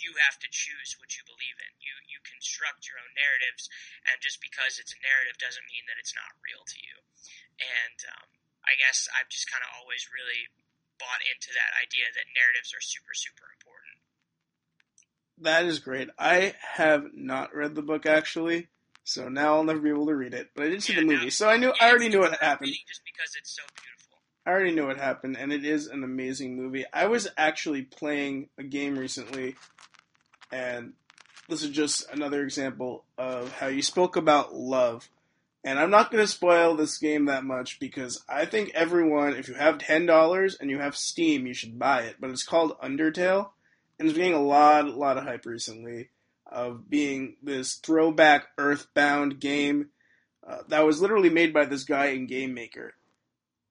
you 0.00 0.18
have 0.18 0.40
to 0.42 0.50
choose 0.50 0.96
what 0.98 1.14
you 1.14 1.22
believe 1.22 1.58
in. 1.62 1.72
You 1.78 1.94
you 2.10 2.18
construct 2.26 2.90
your 2.90 2.98
own 2.98 3.14
narratives, 3.14 3.70
and 4.02 4.18
just 4.18 4.42
because 4.42 4.82
it's 4.82 4.96
a 4.96 5.00
narrative 5.04 5.38
doesn't 5.38 5.70
mean 5.70 5.86
that 5.86 6.00
it's 6.00 6.16
not 6.16 6.40
real 6.42 6.66
to 6.66 6.78
you. 6.82 6.96
And 7.62 7.98
um, 8.18 8.28
I 8.66 8.74
guess 8.74 9.06
I've 9.14 9.30
just 9.30 9.46
kind 9.46 9.62
of 9.62 9.70
always 9.78 10.10
really 10.10 10.50
bought 10.98 11.24
into 11.24 11.54
that 11.56 11.72
idea 11.80 12.12
that 12.12 12.28
narratives 12.36 12.74
are 12.74 12.82
super 12.82 13.14
super 13.14 13.48
important. 13.54 13.89
That 15.40 15.64
is 15.64 15.78
great. 15.78 16.10
I 16.18 16.54
have 16.74 17.14
not 17.14 17.54
read 17.54 17.74
the 17.74 17.82
book 17.82 18.04
actually, 18.04 18.68
so 19.04 19.28
now 19.28 19.54
I'll 19.54 19.64
never 19.64 19.80
be 19.80 19.88
able 19.88 20.06
to 20.06 20.14
read 20.14 20.34
it. 20.34 20.50
But 20.54 20.66
I 20.66 20.68
did 20.68 20.82
see 20.82 20.92
yeah, 20.92 21.00
the 21.00 21.06
movie, 21.12 21.30
so 21.30 21.48
I 21.48 21.56
knew 21.56 21.72
I 21.80 21.88
already 21.88 22.10
knew 22.10 22.20
what 22.20 22.38
happened. 22.40 22.72
Just 22.86 23.02
because 23.04 23.34
it's 23.38 23.56
so 23.56 23.62
beautiful. 23.74 24.18
I 24.44 24.50
already 24.50 24.72
knew 24.72 24.86
what 24.86 24.98
happened, 24.98 25.36
and 25.38 25.52
it 25.52 25.64
is 25.64 25.86
an 25.86 26.04
amazing 26.04 26.56
movie. 26.56 26.84
I 26.92 27.06
was 27.06 27.28
actually 27.38 27.82
playing 27.82 28.50
a 28.58 28.62
game 28.62 28.98
recently, 28.98 29.56
and 30.52 30.92
this 31.48 31.62
is 31.62 31.70
just 31.70 32.10
another 32.12 32.42
example 32.42 33.04
of 33.16 33.52
how 33.52 33.68
you 33.68 33.82
spoke 33.82 34.16
about 34.16 34.54
love. 34.54 35.08
And 35.62 35.78
I'm 35.78 35.90
not 35.90 36.10
going 36.10 36.24
to 36.24 36.30
spoil 36.30 36.74
this 36.74 36.96
game 36.96 37.26
that 37.26 37.44
much 37.44 37.78
because 37.80 38.24
I 38.26 38.46
think 38.46 38.70
everyone, 38.74 39.36
if 39.36 39.46
you 39.46 39.54
have 39.54 39.76
$10 39.76 40.56
and 40.58 40.70
you 40.70 40.78
have 40.78 40.96
Steam, 40.96 41.46
you 41.46 41.52
should 41.52 41.78
buy 41.78 42.02
it. 42.02 42.16
But 42.18 42.30
it's 42.30 42.44
called 42.44 42.78
Undertale 42.80 43.50
and 44.00 44.08
it's 44.08 44.16
getting 44.16 44.32
a 44.32 44.42
lot, 44.42 44.86
a 44.86 44.90
lot 44.90 45.18
of 45.18 45.24
hype 45.24 45.44
recently 45.44 46.08
of 46.50 46.88
being 46.88 47.36
this 47.42 47.74
throwback 47.74 48.46
Earthbound 48.56 49.38
game 49.38 49.90
uh, 50.44 50.62
that 50.68 50.86
was 50.86 51.02
literally 51.02 51.28
made 51.28 51.52
by 51.52 51.66
this 51.66 51.84
guy 51.84 52.06
in 52.06 52.26
Game 52.26 52.54
Maker, 52.54 52.94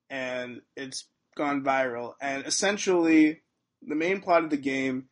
and 0.07 0.61
it's 0.77 1.05
gone 1.36 1.63
viral. 1.63 2.13
And 2.21 2.45
essentially, 2.45 3.41
the 3.82 3.95
main 3.95 4.21
plot 4.21 4.43
of 4.43 4.51
the 4.51 4.57
game 4.57 5.05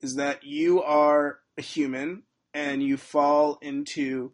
is 0.00 0.16
that 0.16 0.42
you 0.42 0.82
are 0.82 1.38
a 1.56 1.62
human 1.62 2.24
and 2.52 2.82
you 2.82 2.96
fall 2.96 3.58
into 3.62 4.32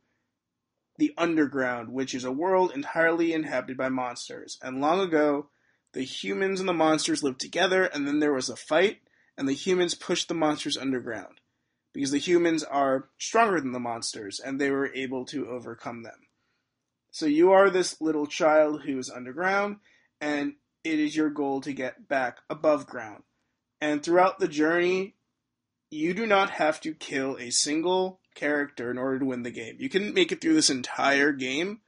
the 0.97 1.13
underground, 1.19 1.91
which 1.91 2.15
is 2.15 2.25
a 2.25 2.33
world 2.33 2.73
entirely 2.75 3.35
inhabited 3.35 3.77
by 3.77 3.91
monsters. 3.91 4.59
And 4.63 4.81
long 4.81 5.01
ago, 5.01 5.51
the 5.93 6.03
humans 6.03 6.61
and 6.61 6.69
the 6.69 6.73
monsters 6.73 7.23
lived 7.23 7.41
together, 7.41 7.85
and 7.85 8.09
then 8.09 8.21
there 8.21 8.33
was 8.33 8.49
a 8.49 8.57
fight, 8.57 9.01
and 9.41 9.49
the 9.49 9.55
humans 9.55 9.95
pushed 9.95 10.29
the 10.29 10.35
monsters 10.35 10.77
underground 10.77 11.41
because 11.95 12.11
the 12.11 12.19
humans 12.19 12.63
are 12.63 13.09
stronger 13.17 13.59
than 13.59 13.73
the 13.73 13.81
monsters 13.81 14.39
and 14.39 14.61
they 14.61 14.71
were 14.71 14.93
able 14.93 15.25
to 15.25 15.49
overcome 15.49 16.03
them. 16.03 16.27
So 17.11 17.25
you 17.25 17.51
are 17.53 17.71
this 17.71 18.03
little 18.03 18.27
child 18.27 18.83
who 18.83 18.99
is 18.99 19.09
underground 19.09 19.77
and 20.21 20.57
it 20.85 20.99
is 21.01 21.17
your 21.17 21.31
goal 21.31 21.63
to 21.63 21.73
get 21.73 22.07
back 22.07 22.41
above 22.51 22.87
ground. 22.87 23.23
And 23.81 24.03
throughout 24.03 24.41
the 24.41 24.47
journey, 24.47 25.15
you 25.91 26.13
do 26.13 26.27
not 26.27 26.51
have 26.51 26.79
to 26.83 26.93
kill 26.93 27.39
a 27.39 27.49
single 27.49 28.21
character 28.35 28.91
in 28.91 28.99
order 28.99 29.21
to 29.21 29.25
win 29.25 29.43
the 29.43 29.51
game. 29.51 29.77
You 29.79 29.89
can 29.89 30.13
make 30.13 30.33
it 30.33 30.43
through 30.43 30.55
this 30.55 30.69
entire 30.69 31.33
game 31.33 31.81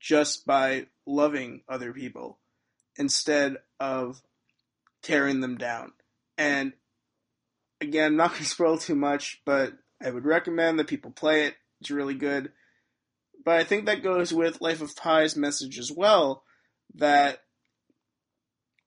just 0.00 0.46
by 0.46 0.86
loving 1.04 1.60
other 1.68 1.92
people 1.92 2.38
instead 2.96 3.58
of 3.78 4.22
tearing 5.02 5.40
them 5.40 5.58
down. 5.58 5.92
And 6.38 6.72
again, 7.80 8.16
not 8.16 8.30
going 8.30 8.42
to 8.42 8.48
spoil 8.48 8.78
too 8.78 8.94
much, 8.94 9.40
but 9.44 9.74
I 10.02 10.10
would 10.10 10.24
recommend 10.24 10.78
that 10.78 10.88
people 10.88 11.10
play 11.10 11.46
it. 11.46 11.54
It's 11.80 11.90
really 11.90 12.14
good. 12.14 12.52
But 13.44 13.56
I 13.60 13.64
think 13.64 13.86
that 13.86 14.02
goes 14.02 14.32
with 14.32 14.60
Life 14.60 14.80
of 14.80 14.96
Pi's 14.96 15.36
message 15.36 15.78
as 15.78 15.92
well 15.92 16.42
that, 16.94 17.40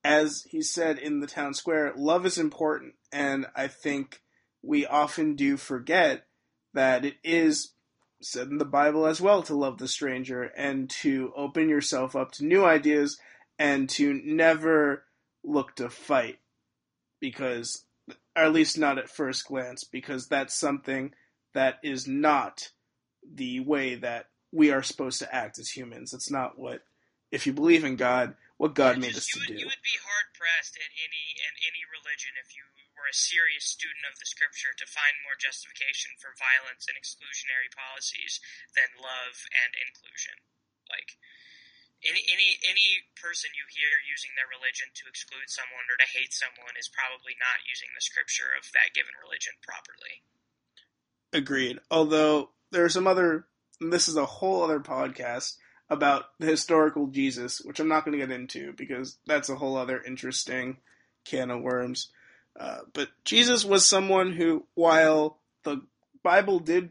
as 0.04 0.46
he 0.50 0.62
said 0.62 1.00
in 1.00 1.20
the 1.20 1.28
town 1.28 1.54
square, 1.54 1.94
love 1.96 2.26
is 2.26 2.38
important. 2.38 2.96
And 3.12 3.46
I 3.56 3.68
think 3.68 4.22
we 4.62 4.86
often 4.86 5.36
do 5.36 5.56
forget 5.56 6.26
that 6.74 7.06
it 7.06 7.16
is 7.24 7.74
said 8.22 8.50
in 8.50 8.58
the 8.58 8.66
Bible 8.66 9.06
as 9.06 9.22
well 9.22 9.42
to 9.44 9.56
love 9.56 9.78
the 9.78 9.88
stranger 9.88 10.44
and 10.44 10.90
to 10.90 11.32
open 11.38 11.70
yourself 11.70 12.16
up 12.16 12.32
to 12.34 12.46
new 12.46 12.66
ideas 12.66 13.18
and 13.58 13.90
to 13.90 14.22
never 14.26 15.06
look 15.44 15.76
to 15.76 15.90
fight 15.90 16.40
because 17.22 17.86
or 18.40 18.48
at 18.48 18.56
least 18.56 18.80
not 18.80 18.98
at 18.98 19.12
first 19.12 19.46
glance, 19.52 19.84
because 19.84 20.28
that's 20.32 20.56
something 20.56 21.12
that 21.54 21.76
is 21.84 22.08
not 22.08 22.72
the 23.20 23.60
way 23.60 23.96
that 24.00 24.32
we 24.56 24.72
are 24.72 24.82
supposed 24.82 25.20
to 25.20 25.28
act 25.28 25.60
as 25.60 25.70
humans. 25.70 26.16
It's 26.16 26.32
not 26.32 26.56
what, 26.56 26.88
if 27.36 27.44
you 27.44 27.52
believe 27.52 27.84
in 27.84 28.00
God, 28.00 28.40
what 28.56 28.80
God 28.80 28.96
Yeah, 28.96 29.12
made 29.12 29.20
us 29.20 29.28
to 29.28 29.40
would, 29.44 29.52
do. 29.52 29.60
You 29.60 29.68
would 29.68 29.84
be 29.84 30.00
hard 30.00 30.32
pressed 30.40 30.80
in 30.80 30.88
any 30.88 31.26
in 31.36 31.54
any 31.68 31.84
religion 31.92 32.32
if 32.40 32.56
you 32.56 32.64
were 32.96 33.12
a 33.12 33.16
serious 33.16 33.68
student 33.68 34.08
of 34.08 34.16
the 34.20 34.28
scripture 34.28 34.72
to 34.80 34.88
find 34.88 35.20
more 35.28 35.36
justification 35.36 36.16
for 36.20 36.32
violence 36.40 36.88
and 36.88 36.96
exclusionary 36.96 37.68
policies 37.76 38.40
than 38.72 38.88
love 39.04 39.36
and 39.52 39.76
inclusion. 39.76 40.40
Like 40.88 41.20
any 42.04 42.24
any 42.32 42.56
any 42.64 42.90
person 43.20 43.52
you 43.52 43.68
hear 43.68 44.00
using 44.08 44.32
their 44.36 44.48
religion 44.48 44.88
to 44.96 45.10
exclude 45.12 45.52
someone 45.52 45.84
or 45.92 46.00
to 46.00 46.08
hate 46.08 46.32
someone 46.32 46.80
is 46.80 46.88
probably 46.88 47.36
not 47.36 47.68
using 47.68 47.92
the 47.92 48.04
scripture 48.04 48.56
of 48.56 48.72
that 48.72 48.96
given 48.96 49.16
religion 49.20 49.54
properly. 49.60 50.24
Agreed. 51.32 51.80
Although 51.92 52.52
there 52.72 52.86
are 52.86 52.90
some 52.90 53.08
other, 53.08 53.46
this 53.80 54.08
is 54.08 54.16
a 54.16 54.26
whole 54.26 54.64
other 54.64 54.80
podcast 54.80 55.58
about 55.90 56.26
the 56.40 56.48
historical 56.48 57.08
Jesus, 57.08 57.62
which 57.62 57.80
I'm 57.80 57.88
not 57.88 58.06
going 58.06 58.18
to 58.18 58.26
get 58.26 58.34
into 58.34 58.74
because 58.74 59.18
that's 59.26 59.50
a 59.50 59.56
whole 59.56 59.76
other 59.76 60.02
interesting 60.02 60.78
can 61.26 61.52
of 61.52 61.62
worms. 61.62 62.10
Uh, 62.60 62.80
but 62.94 63.10
Jesus 63.26 63.66
was 63.66 63.86
someone 63.86 64.34
who, 64.34 64.66
while 64.74 65.40
the 65.64 65.82
Bible 66.24 66.60
did 66.60 66.90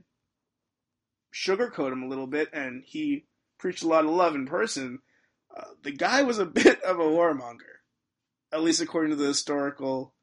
sugarcoat 1.32 1.92
him 1.92 2.02
a 2.02 2.08
little 2.08 2.26
bit 2.26 2.48
and 2.52 2.82
he 2.84 3.24
preached 3.58 3.82
a 3.82 3.88
lot 3.88 4.04
of 4.04 4.10
love 4.10 4.34
in 4.34 4.46
person, 4.46 5.00
uh, 5.56 5.64
the 5.82 5.92
guy 5.92 6.22
was 6.22 6.38
a 6.38 6.46
bit 6.46 6.82
of 6.82 6.98
a 6.98 7.04
warmonger, 7.04 7.82
at 8.52 8.62
least 8.62 8.80
according 8.80 9.10
to 9.10 9.16
the 9.16 9.28
historical 9.28 10.14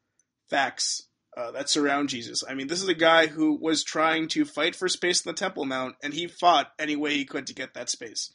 facts 0.48 1.08
uh, 1.36 1.50
that 1.50 1.68
surround 1.68 2.08
Jesus. 2.08 2.42
I 2.48 2.54
mean, 2.54 2.66
this 2.66 2.82
is 2.82 2.88
a 2.88 2.94
guy 2.94 3.26
who 3.26 3.58
was 3.60 3.84
trying 3.84 4.28
to 4.28 4.44
fight 4.44 4.74
for 4.74 4.88
space 4.88 5.24
in 5.24 5.30
the 5.30 5.36
Temple 5.36 5.66
Mount, 5.66 5.96
and 6.02 6.14
he 6.14 6.26
fought 6.26 6.72
any 6.78 6.96
way 6.96 7.14
he 7.14 7.24
could 7.24 7.46
to 7.48 7.54
get 7.54 7.74
that 7.74 7.90
space. 7.90 8.32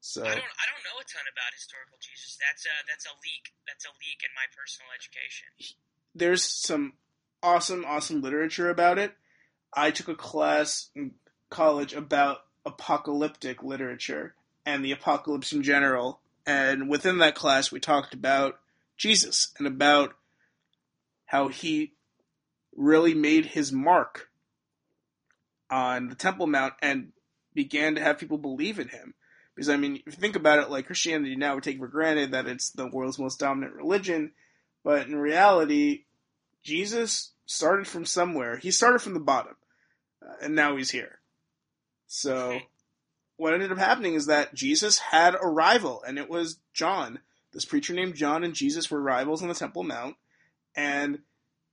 So 0.00 0.20
I 0.20 0.26
don't 0.26 0.36
I 0.36 0.36
don't 0.36 0.84
know 0.84 1.00
a 1.00 1.04
ton 1.08 1.24
about 1.32 1.54
historical 1.56 1.96
Jesus. 1.98 2.36
That's 2.38 2.66
a 2.66 2.76
that's 2.86 3.06
a 3.06 3.16
leak. 3.24 3.54
That's 3.66 3.86
a 3.86 3.88
leak 3.88 4.20
in 4.20 4.28
my 4.36 4.44
personal 4.54 4.90
education. 4.94 5.48
there's 6.14 6.42
some 6.42 6.92
awesome, 7.42 7.84
awesome 7.86 8.20
literature 8.20 8.68
about 8.68 8.98
it. 8.98 9.14
I 9.72 9.90
took 9.90 10.08
a 10.08 10.14
class 10.14 10.90
in 10.94 11.12
college 11.50 11.94
about 11.94 12.40
apocalyptic 12.64 13.62
literature 13.62 14.34
and 14.66 14.84
the 14.84 14.92
apocalypse 14.92 15.52
in 15.52 15.62
general, 15.62 16.20
and 16.46 16.88
within 16.88 17.18
that 17.18 17.34
class, 17.34 17.70
we 17.70 17.80
talked 17.80 18.14
about 18.14 18.58
Jesus 18.96 19.52
and 19.58 19.66
about 19.66 20.14
how 21.26 21.48
he 21.48 21.92
really 22.76 23.14
made 23.14 23.46
his 23.46 23.72
mark 23.72 24.30
on 25.70 26.08
the 26.08 26.14
Temple 26.14 26.46
Mount 26.46 26.74
and 26.82 27.12
began 27.54 27.94
to 27.94 28.00
have 28.00 28.18
people 28.18 28.38
believe 28.38 28.78
in 28.78 28.88
him. 28.88 29.14
Because 29.54 29.68
I 29.68 29.76
mean, 29.76 29.96
if 29.96 30.14
you 30.14 30.20
think 30.20 30.36
about 30.36 30.58
it, 30.58 30.70
like 30.70 30.86
Christianity 30.86 31.36
now, 31.36 31.54
we 31.54 31.60
take 31.60 31.78
for 31.78 31.88
granted 31.88 32.32
that 32.32 32.46
it's 32.46 32.70
the 32.70 32.86
world's 32.86 33.18
most 33.18 33.38
dominant 33.38 33.74
religion, 33.74 34.32
but 34.82 35.06
in 35.06 35.16
reality, 35.16 36.04
Jesus 36.62 37.32
started 37.46 37.86
from 37.86 38.04
somewhere. 38.04 38.56
He 38.56 38.70
started 38.70 39.00
from 39.00 39.14
the 39.14 39.20
bottom, 39.20 39.54
uh, 40.22 40.34
and 40.42 40.54
now 40.54 40.76
he's 40.76 40.90
here. 40.90 41.20
So, 42.14 42.60
what 43.36 43.54
ended 43.54 43.72
up 43.72 43.78
happening 43.78 44.14
is 44.14 44.26
that 44.26 44.54
Jesus 44.54 44.98
had 44.98 45.34
a 45.34 45.46
rival, 45.46 46.02
and 46.06 46.18
it 46.18 46.30
was 46.30 46.58
John. 46.72 47.18
This 47.52 47.64
preacher 47.64 47.92
named 47.92 48.14
John 48.14 48.44
and 48.44 48.54
Jesus 48.54 48.88
were 48.88 49.00
rivals 49.00 49.42
on 49.42 49.48
the 49.48 49.54
Temple 49.54 49.82
Mount, 49.82 50.14
and 50.76 51.20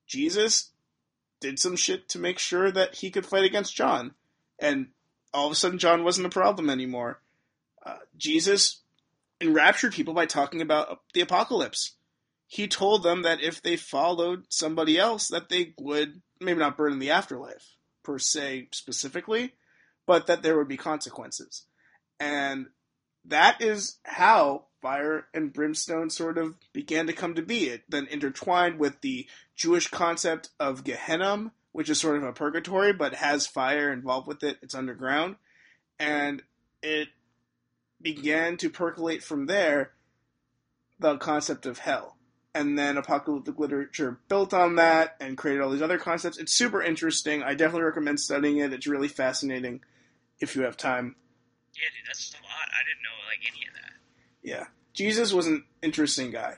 Jesus 0.07 0.71
did 1.39 1.59
some 1.59 1.75
shit 1.75 2.09
to 2.09 2.19
make 2.19 2.39
sure 2.39 2.71
that 2.71 2.95
he 2.95 3.11
could 3.11 3.25
fight 3.25 3.43
against 3.43 3.75
John. 3.75 4.15
And 4.57 4.87
all 5.31 5.45
of 5.45 5.51
a 5.51 5.55
sudden, 5.55 5.77
John 5.77 6.03
wasn't 6.03 6.27
a 6.27 6.31
problem 6.31 6.69
anymore. 6.69 7.21
Uh, 7.85 7.97
Jesus 8.17 8.81
enraptured 9.39 9.93
people 9.93 10.15
by 10.15 10.25
talking 10.25 10.61
about 10.61 11.01
the 11.13 11.21
apocalypse 11.21 11.93
he 12.51 12.67
told 12.67 13.01
them 13.01 13.21
that 13.21 13.41
if 13.41 13.61
they 13.61 13.77
followed 13.77 14.43
somebody 14.49 14.99
else 14.99 15.29
that 15.29 15.47
they 15.47 15.73
would 15.79 16.21
maybe 16.39 16.59
not 16.59 16.75
burn 16.75 16.91
in 16.91 16.99
the 16.99 17.09
afterlife 17.09 17.77
per 18.03 18.19
se 18.19 18.67
specifically 18.71 19.53
but 20.12 20.28
that 20.28 20.43
there 20.43 20.57
would 20.57 20.68
be 20.68 20.76
consequences 20.76 21.64
and 22.20 22.66
that 23.24 23.62
is 23.62 23.97
how 24.03 24.66
fire 24.82 25.28
and 25.34 25.53
brimstone 25.53 26.09
sort 26.09 26.38
of 26.38 26.57
began 26.74 27.07
to 27.07 27.14
come 27.14 27.34
to 27.34 27.41
be 27.41 27.70
it 27.70 27.82
then 27.88 28.05
intertwined 28.07 28.78
with 28.78 28.99
the 28.99 29.26
jewish 29.55 29.88
concept 29.88 30.49
of 30.59 30.84
gehenna 30.84 31.49
which 31.72 31.89
is 31.89 31.97
sort 31.97 32.18
of 32.18 32.24
a 32.24 32.34
purgatory 32.34 32.91
but 32.91 33.14
has 33.14 33.47
fire 33.47 33.89
involved 33.89 34.28
with 34.28 34.43
it 34.43 34.57
it's 34.62 34.76
underground 34.76 35.38
and 35.97 36.43
it 36.84 37.07
began 38.01 38.57
to 38.57 38.70
percolate 38.70 39.24
from 39.24 39.45
there 39.45 39.91
the 40.99 41.16
concept 41.16 41.66
of 41.66 41.80
hell 41.80 42.18
and 42.53 42.78
then 42.78 42.97
apocalyptic 42.97 43.57
literature 43.57 44.20
built 44.28 44.53
on 44.53 44.76
that 44.76 45.16
and 45.22 45.38
created 45.38 45.62
all 45.62 45.70
these 45.70 45.82
other 45.82 45.97
concepts. 45.97 46.38
It's 46.38 46.53
super 46.53 46.82
interesting. 46.82 47.43
I 47.43 47.53
definitely 47.53 47.86
recommend 47.86 48.20
studying 48.20 48.57
it. 48.57 48.74
It's 48.74 48.88
really 48.88 49.07
fascinating 49.07 49.82
if 50.41 50.55
you 50.55 50.63
have 50.63 50.75
time. 50.75 51.15
Yeah, 51.73 51.87
dude, 51.95 52.07
that's 52.07 52.33
a 52.33 52.43
lot. 52.43 52.67
I 52.69 52.83
didn't 52.83 53.03
know 53.03 53.17
like 53.29 53.39
any 53.47 53.67
of 53.67 53.73
that. 53.75 53.93
Yeah. 54.43 54.65
Jesus 54.93 55.31
was 55.31 55.47
an 55.47 55.63
interesting 55.81 56.31
guy. 56.31 56.55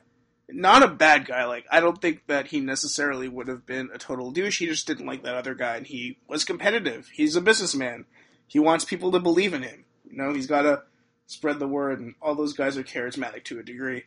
Not 0.49 0.83
a 0.83 0.87
bad 0.87 1.25
guy. 1.25 1.45
Like, 1.45 1.65
I 1.71 1.79
don't 1.79 2.01
think 2.01 2.27
that 2.27 2.47
he 2.47 2.59
necessarily 2.59 3.27
would 3.27 3.47
have 3.47 3.65
been 3.65 3.89
a 3.93 3.97
total 3.97 4.31
douche. 4.31 4.59
He 4.59 4.65
just 4.65 4.87
didn't 4.87 5.05
like 5.05 5.23
that 5.23 5.35
other 5.35 5.53
guy, 5.53 5.77
and 5.77 5.87
he 5.87 6.17
was 6.27 6.43
competitive. 6.43 7.09
He's 7.13 7.35
a 7.35 7.41
businessman. 7.41 8.05
He 8.47 8.59
wants 8.59 8.85
people 8.85 9.11
to 9.11 9.19
believe 9.19 9.53
in 9.53 9.63
him. 9.63 9.85
You 10.09 10.17
know, 10.17 10.33
he's 10.33 10.47
got 10.47 10.63
to 10.63 10.83
spread 11.27 11.59
the 11.59 11.67
word, 11.67 11.99
and 11.99 12.15
all 12.21 12.35
those 12.35 12.53
guys 12.53 12.77
are 12.77 12.83
charismatic 12.83 13.45
to 13.45 13.59
a 13.59 13.63
degree. 13.63 14.03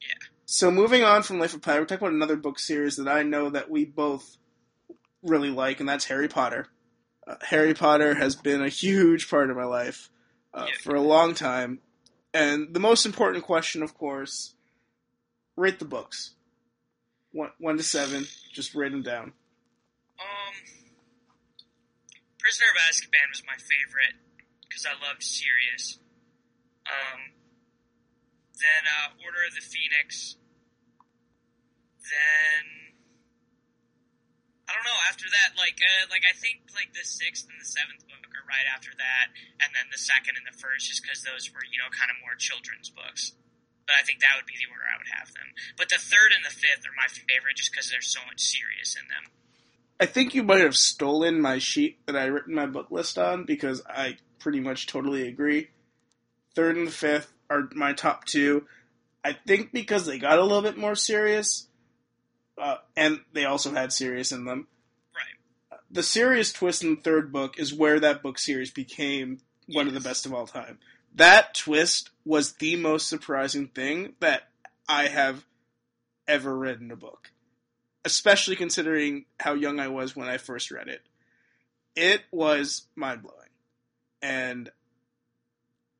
Yeah. 0.00 0.26
So 0.44 0.70
moving 0.70 1.02
on 1.04 1.22
from 1.22 1.38
Life 1.38 1.54
of 1.54 1.62
Pi, 1.62 1.78
we're 1.78 1.86
talking 1.86 2.06
about 2.06 2.14
another 2.14 2.36
book 2.36 2.58
series 2.58 2.96
that 2.96 3.08
I 3.08 3.22
know 3.22 3.50
that 3.50 3.70
we 3.70 3.84
both 3.84 4.36
really 5.22 5.50
like, 5.50 5.80
and 5.80 5.88
that's 5.88 6.06
Harry 6.06 6.28
Potter. 6.28 6.66
Uh, 7.26 7.34
Harry 7.42 7.74
Potter 7.74 8.14
has 8.14 8.36
been 8.36 8.62
a 8.62 8.68
huge 8.68 9.28
part 9.28 9.50
of 9.50 9.56
my 9.56 9.64
life 9.64 10.10
uh, 10.54 10.66
for 10.82 10.94
a 10.94 11.00
long 11.00 11.34
time, 11.34 11.80
and 12.32 12.72
the 12.72 12.80
most 12.80 13.04
important 13.04 13.44
question, 13.44 13.82
of 13.82 13.94
course, 13.94 14.54
rate 15.56 15.78
the 15.78 15.84
books. 15.84 16.34
One, 17.32 17.50
one 17.58 17.76
to 17.76 17.82
seven, 17.82 18.26
just 18.52 18.74
rate 18.74 18.92
them 18.92 19.02
down. 19.02 19.32
Um, 20.18 20.54
Prisoner 22.38 22.68
of 22.70 22.76
Azkaban 22.88 23.28
was 23.28 23.42
my 23.46 23.58
favorite 23.58 24.14
because 24.68 24.86
I 24.86 24.94
loved 25.06 25.22
Sirius. 25.22 25.98
Um, 26.86 27.34
then 28.54 28.86
uh, 28.86 29.24
Order 29.24 29.44
of 29.48 29.54
the 29.54 29.60
Phoenix. 29.60 30.36
Then 32.00 32.85
I 34.66 34.74
don't 34.74 34.86
know. 34.86 34.98
After 35.06 35.30
that, 35.30 35.54
like, 35.54 35.78
uh, 35.78 36.10
like 36.10 36.26
I 36.26 36.34
think 36.34 36.66
like 36.74 36.90
the 36.90 37.06
sixth 37.06 37.46
and 37.46 37.54
the 37.58 37.66
seventh 37.66 38.02
book 38.10 38.26
are 38.34 38.46
right 38.50 38.66
after 38.66 38.90
that, 38.98 39.30
and 39.62 39.70
then 39.70 39.86
the 39.94 40.02
second 40.02 40.34
and 40.34 40.46
the 40.46 40.58
first, 40.58 40.90
just 40.90 41.06
because 41.06 41.22
those 41.22 41.46
were 41.54 41.62
you 41.70 41.78
know 41.78 41.86
kind 41.94 42.10
of 42.10 42.18
more 42.18 42.34
children's 42.34 42.90
books. 42.90 43.38
But 43.86 43.94
I 43.94 44.02
think 44.02 44.18
that 44.18 44.34
would 44.34 44.50
be 44.50 44.58
the 44.58 44.66
order 44.66 44.82
I 44.82 44.98
would 44.98 45.12
have 45.14 45.30
them. 45.30 45.54
But 45.78 45.88
the 45.88 46.02
third 46.02 46.34
and 46.34 46.42
the 46.42 46.50
fifth 46.50 46.82
are 46.82 46.98
my 46.98 47.06
favorite, 47.06 47.54
just 47.54 47.70
because 47.70 47.86
there's 47.88 48.10
so 48.10 48.18
much 48.26 48.42
Sirius 48.42 48.98
in 48.98 49.06
them. 49.06 49.30
I 49.98 50.06
think 50.06 50.34
you 50.34 50.42
might 50.42 50.60
have 50.60 50.76
stolen 50.76 51.40
my 51.40 51.58
sheet 51.58 51.98
that 52.06 52.16
I 52.16 52.26
written 52.26 52.54
my 52.54 52.66
book 52.66 52.90
list 52.90 53.16
on 53.16 53.44
because 53.44 53.80
I 53.88 54.18
pretty 54.38 54.60
much 54.60 54.86
totally 54.86 55.26
agree. 55.26 55.68
Third 56.54 56.76
and 56.76 56.92
fifth 56.92 57.32
are 57.48 57.68
my 57.74 57.92
top 57.92 58.24
two. 58.24 58.66
I 59.24 59.32
think 59.46 59.72
because 59.72 60.04
they 60.06 60.18
got 60.18 60.38
a 60.38 60.42
little 60.42 60.62
bit 60.62 60.76
more 60.76 60.94
serious, 60.94 61.68
uh, 62.58 62.76
and 62.96 63.20
they 63.32 63.44
also 63.44 63.72
had 63.72 63.92
Sirius 63.92 64.32
in 64.32 64.44
them. 64.44 64.66
Right. 65.14 65.80
The 65.90 66.02
Sirius 66.02 66.52
twist 66.52 66.82
in 66.82 66.96
the 66.96 67.00
third 67.00 67.32
book 67.32 67.58
is 67.58 67.74
where 67.74 68.00
that 68.00 68.22
book 68.22 68.38
series 68.38 68.70
became 68.70 69.38
one 69.66 69.88
of 69.88 69.94
the 69.94 70.00
best 70.00 70.26
of 70.26 70.34
all 70.34 70.46
time. 70.46 70.78
That 71.14 71.54
twist 71.54 72.10
was 72.24 72.52
the 72.54 72.76
most 72.76 73.08
surprising 73.08 73.68
thing 73.68 74.14
that 74.20 74.48
I 74.88 75.08
have 75.08 75.44
ever 76.28 76.56
read 76.56 76.80
in 76.80 76.90
a 76.90 76.96
book, 76.96 77.30
especially 78.04 78.56
considering 78.56 79.24
how 79.40 79.54
young 79.54 79.80
I 79.80 79.88
was 79.88 80.14
when 80.14 80.28
I 80.28 80.36
first 80.36 80.70
read 80.70 80.88
it. 80.88 81.02
It 81.94 82.22
was 82.30 82.86
mind 82.94 83.22
blowing, 83.22 83.48
and 84.20 84.70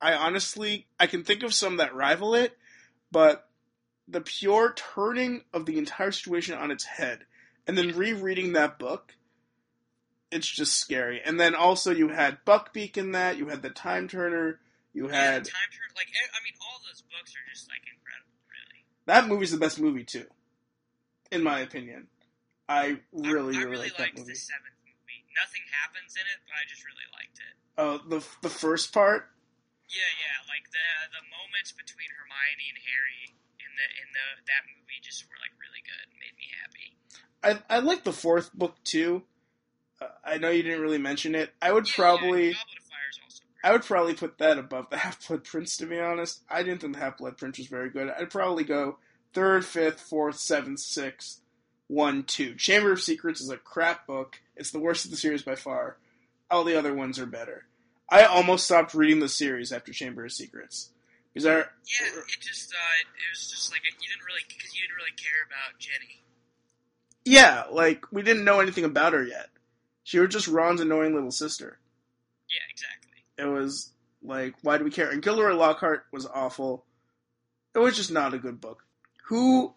I 0.01 0.13
honestly 0.13 0.87
I 1.01 1.07
can 1.07 1.25
think 1.25 1.43
of 1.43 1.55
some 1.55 1.79
that 1.79 1.95
rival 1.95 2.35
it, 2.35 2.57
but 3.11 3.46
the 4.09 4.21
pure 4.21 4.73
turning 4.75 5.43
of 5.53 5.67
the 5.67 5.79
entire 5.79 6.13
situation 6.13 6.55
on 6.55 6.71
its 6.71 6.85
head, 6.85 7.25
and 7.67 7.77
then 7.77 7.97
rereading 7.97 8.53
that 8.53 8.79
book, 8.79 9.15
it's 10.31 10.49
just 10.49 10.75
scary. 10.75 11.21
And 11.25 11.39
then 11.41 11.55
also 11.55 11.91
you 11.93 12.09
had 12.09 12.39
Buckbeak 12.45 12.97
in 12.97 13.13
that, 13.13 13.37
you 13.39 13.49
had 13.49 13.63
the 13.63 13.71
Time 13.71 14.09
Turner, 14.09 14.61
you 14.93 15.09
Yeah, 15.09 15.15
had 15.15 15.45
the 15.45 15.51
time 15.51 15.71
turn 15.73 15.93
like 15.97 16.09
I 16.09 16.39
mean 16.45 16.55
all 16.63 16.81
those 16.89 17.03
books 17.03 17.35
are 17.37 17.45
just 17.53 17.69
like 17.69 17.83
incredible, 17.85 18.33
really. 18.49 18.85
that 19.07 19.29
movie's 19.29 19.53
the 19.53 19.59
best 19.61 19.81
movie 19.81 20.05
too, 20.05 20.27
in 21.31 21.43
my 21.43 21.61
opinion. 21.61 22.09
I 22.69 22.99
really, 23.13 23.57
I, 23.57 23.61
I 23.61 23.63
really, 23.63 23.91
really 23.91 23.93
liked 23.99 24.19
movie. 24.19 24.35
the 24.35 24.39
seventh 24.39 24.75
movie. 24.83 25.23
Nothing 25.37 25.63
happens 25.71 26.17
in 26.19 26.27
it, 26.27 26.39
but 26.49 26.55
I 26.59 26.65
just 26.67 26.83
really 26.83 27.07
liked 27.15 27.39
it. 27.39 27.55
Oh, 27.79 28.01
the 28.09 28.21
the 28.43 28.51
first 28.51 28.91
part, 28.95 29.31
Yeah, 29.87 30.11
yeah, 30.19 30.37
like 30.51 30.67
the 30.73 30.89
the 31.15 31.23
moments 31.31 31.71
between 31.77 32.09
Hermione 32.17 32.67
and 32.73 32.79
Harry 32.83 33.37
the 33.77 33.87
in 34.03 34.09
the 34.13 34.27
that 34.47 34.63
movie 34.67 35.01
just 35.03 35.25
were 35.29 35.37
like 35.41 35.55
really 35.61 35.83
good, 35.85 36.07
made 36.19 36.37
me 36.37 36.49
happy. 36.61 37.61
I 37.71 37.77
I 37.77 37.79
like 37.81 38.05
the 38.05 38.13
fourth 38.13 38.53
book 38.53 38.77
too. 38.85 39.23
Uh, 40.01 40.07
I 40.25 40.39
know 40.39 40.51
you 40.51 40.63
didn't 40.63 40.81
really 40.83 40.99
mention 40.99 41.35
it. 41.35 41.53
I 41.63 41.73
would 41.73 41.87
Yeah, 41.89 41.95
probably. 41.95 42.45
yeah, 42.47 42.51
of 42.51 42.85
Fire 42.85 42.99
is 43.11 43.19
also 43.25 43.43
great. 43.45 43.69
I 43.69 43.73
would 43.73 43.83
probably 43.85 44.15
put 44.15 44.39
that 44.39 44.59
above 44.59 44.91
the 44.91 44.97
Half 45.05 45.27
Blood 45.29 45.45
Prince, 45.45 45.77
to 45.79 45.87
be 45.87 45.99
honest. 45.99 46.41
I 46.51 46.63
didn't 46.63 46.81
think 46.83 46.95
the 46.95 47.01
Half 47.01 47.19
Blood 47.19 47.37
Prince 47.39 47.59
was 47.59 47.67
very 47.69 47.89
good. 47.91 48.11
I'd 48.11 48.31
probably 48.31 48.65
go 48.65 48.99
third, 49.33 49.65
fifth, 49.65 50.01
fourth, 50.01 50.39
seventh, 50.39 50.81
sixth, 50.81 51.41
one, 51.89 52.25
two. 52.25 52.55
Chamber 52.57 52.93
of 52.93 53.01
Secrets 53.03 53.41
is 53.41 53.49
a 53.51 53.57
crap 53.57 54.07
book. 54.07 54.41
It's 54.57 54.71
the 54.71 54.79
worst 54.81 55.05
of 55.05 55.11
the 55.11 55.17
series 55.17 55.43
by 55.43 55.55
far. 55.55 55.97
All 56.51 56.65
the 56.65 56.79
other 56.79 56.95
ones 56.95 57.19
are 57.19 57.27
better. 57.27 57.65
I 58.09 58.25
almost 58.25 58.65
stopped 58.67 58.95
reading 58.95 59.21
the 59.21 59.29
series 59.29 59.73
after 59.73 59.93
Chamber 59.93 60.25
of 60.27 60.33
Secrets 60.33 60.91
because 61.37 61.47
I, 61.47 61.57
Yeah, 61.59 62.09
it 62.33 62.41
just 62.41 62.73
uh, 62.73 62.77
it, 63.05 63.29
was 63.31 63.51
just 63.51 63.71
like 63.71 63.83
you 63.85 64.09
didn't 64.09 64.25
really 64.25 64.41
because 64.49 64.75
you 64.75 64.81
didn't 64.81 64.97
really 64.97 65.11
care 65.17 65.45
about 65.45 65.79
Ginny. 65.79 66.23
yeah, 67.27 67.65
like 67.71 68.11
we 68.11 68.23
didn't 68.23 68.47
know 68.47 68.61
anything 68.61 68.85
about 68.85 69.13
her 69.13 69.23
yet. 69.23 69.51
She 70.03 70.19
was 70.19 70.31
just 70.31 70.49
Ron's 70.49 70.81
annoying 70.81 71.13
little 71.15 71.31
sister. 71.31 71.79
Yeah, 72.49 72.65
exactly. 72.71 73.21
It 73.37 73.53
was 73.53 73.93
like, 74.23 74.55
why 74.63 74.79
do 74.79 74.85
we 74.85 74.91
care? 74.91 75.11
And 75.11 75.21
Gilderoy 75.21 75.53
Lockhart 75.53 76.05
was 76.11 76.25
awful. 76.25 76.87
It 77.75 77.81
was 77.81 77.97
just 77.97 78.11
not 78.11 78.33
a 78.33 78.39
good 78.39 78.59
book. 78.59 78.85
Who 79.27 79.75